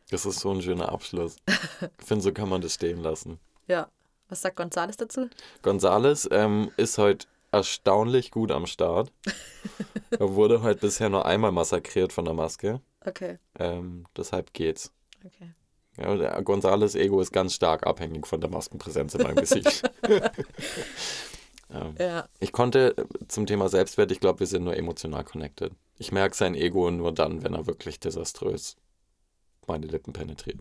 Das 0.10 0.26
ist 0.26 0.40
so 0.40 0.52
ein 0.52 0.62
schöner 0.62 0.90
Abschluss. 0.92 1.38
Ich 2.00 2.06
finde, 2.06 2.24
so 2.24 2.32
kann 2.34 2.50
man 2.50 2.62
das 2.62 2.74
stehen 2.76 3.02
lassen. 3.02 3.40
Ja, 3.68 3.90
Was 4.30 4.42
sagt 4.42 4.58
Gonzales 4.58 4.98
dazu? 4.98 5.30
Gonzales 5.62 6.28
ähm, 6.32 6.72
ist 6.78 6.98
heute 6.98 7.28
erstaunlich 7.52 8.32
gut 8.32 8.52
am 8.52 8.66
Start. 8.66 9.12
er 10.12 10.34
wurde 10.34 10.62
heute 10.62 10.82
bisher 10.82 11.10
nur 11.10 11.26
einmal 11.26 11.52
massakriert 11.52 12.12
von 12.14 12.26
der 12.26 12.34
Maske. 12.34 12.82
Okay, 13.06 13.38
Ähm, 13.60 14.06
deshalb 14.18 14.54
geht's. 14.54 14.92
okay. 15.26 15.54
Ja, 15.98 16.16
der 16.16 16.42
Gonzales 16.42 16.96
Ego 16.96 17.22
ist 17.22 17.32
ganz 17.32 17.54
stark 17.54 17.86
abhängig 17.86 18.26
von 18.26 18.42
der 18.42 18.50
Maskenpräsenz 18.50 19.14
in 19.14 19.24
meinem 19.24 19.36
Gesicht. 19.36 19.84
ähm, 21.70 21.96
Ja, 22.00 22.28
ich 22.40 22.52
konnte 22.52 22.98
äh, 22.98 23.06
zum 23.28 23.46
Thema 23.46 23.70
Selbstwert, 23.70 24.12
ich 24.12 24.20
glaube, 24.20 24.40
wir 24.40 24.48
sind 24.48 24.64
nur 24.64 24.76
emotional 24.76 25.24
connected. 25.24 25.72
Ich 25.98 26.12
merke 26.12 26.36
sein 26.36 26.56
Ego 26.56 26.90
nur 26.90 27.14
dann, 27.14 27.44
wenn 27.44 27.54
er 27.54 27.68
wirklich 27.68 28.00
desaströs 28.00 28.76
meine 29.68 29.86
Lippen 29.86 30.14
penetriert. 30.14 30.60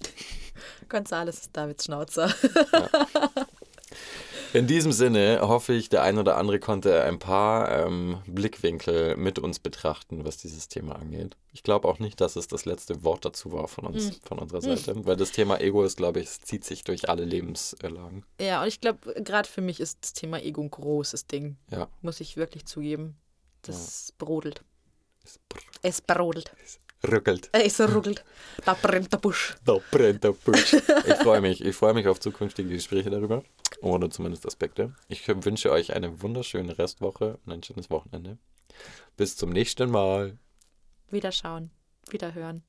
Gonzales 0.88 1.40
ist 1.42 1.56
Davids 1.56 1.84
Schnauzer. 1.84 2.34
In 4.54 4.66
diesem 4.66 4.92
Sinne 4.92 5.40
hoffe 5.42 5.72
ich, 5.72 5.88
der 5.88 6.02
ein 6.02 6.18
oder 6.18 6.36
andere 6.36 6.58
konnte 6.58 7.02
ein 7.04 7.18
paar 7.18 7.86
ähm, 7.86 8.20
Blickwinkel 8.26 9.16
mit 9.16 9.38
uns 9.38 9.58
betrachten, 9.58 10.24
was 10.26 10.36
dieses 10.36 10.68
Thema 10.68 10.96
angeht. 10.96 11.36
Ich 11.52 11.62
glaube 11.62 11.88
auch 11.88 11.98
nicht, 11.98 12.20
dass 12.20 12.36
es 12.36 12.48
das 12.48 12.64
letzte 12.66 13.02
Wort 13.02 13.24
dazu 13.24 13.52
war 13.52 13.66
von 13.68 13.86
uns, 13.86 14.20
von 14.24 14.38
unserer 14.38 14.60
Seite, 14.60 15.06
weil 15.06 15.16
das 15.16 15.32
Thema 15.32 15.58
Ego 15.60 15.82
ist, 15.84 15.96
glaube 15.96 16.20
ich, 16.20 16.26
es 16.26 16.40
zieht 16.42 16.64
sich 16.64 16.84
durch 16.84 17.08
alle 17.08 17.24
Lebenslagen. 17.24 18.24
Ja, 18.40 18.60
und 18.62 18.68
ich 18.68 18.80
glaube, 18.80 19.14
gerade 19.22 19.48
für 19.48 19.62
mich 19.62 19.80
ist 19.80 19.98
das 20.02 20.12
Thema 20.12 20.42
Ego 20.42 20.60
ein 20.62 20.70
großes 20.70 21.26
Ding. 21.26 21.56
Ja. 21.70 21.88
Muss 22.02 22.20
ich 22.20 22.36
wirklich 22.36 22.66
zugeben. 22.66 23.16
Das 23.62 24.12
brodelt. 24.18 24.62
Es 25.24 25.38
brr- 25.48 25.62
Es 25.82 26.00
brodelt. 26.02 26.52
Rückelt. 27.10 27.48
Es 27.52 27.80
ruckelt. 27.80 28.24
Da 28.64 28.74
brennt 28.74 29.12
der 29.12 29.18
Busch. 29.18 29.54
Da 29.64 29.78
brennt 29.90 30.22
der 30.24 30.32
Busch. 30.32 30.74
Ich 30.74 31.14
freue 31.14 31.40
mich. 31.40 31.64
Ich 31.64 31.74
freue 31.74 31.94
mich 31.94 32.06
auf 32.06 32.20
zukünftige 32.20 32.68
Gespräche 32.68 33.10
darüber. 33.10 33.42
Oder 33.82 34.10
zumindest 34.10 34.46
Aspekte. 34.46 34.94
Ich 35.08 35.26
wünsche 35.28 35.72
euch 35.72 35.92
eine 35.92 36.22
wunderschöne 36.22 36.78
Restwoche 36.78 37.38
und 37.44 37.52
ein 37.52 37.62
schönes 37.62 37.90
Wochenende. 37.90 38.38
Bis 39.16 39.36
zum 39.36 39.50
nächsten 39.50 39.90
Mal. 39.90 40.38
Wiederschauen. 41.10 41.70
Wiederhören. 42.08 42.62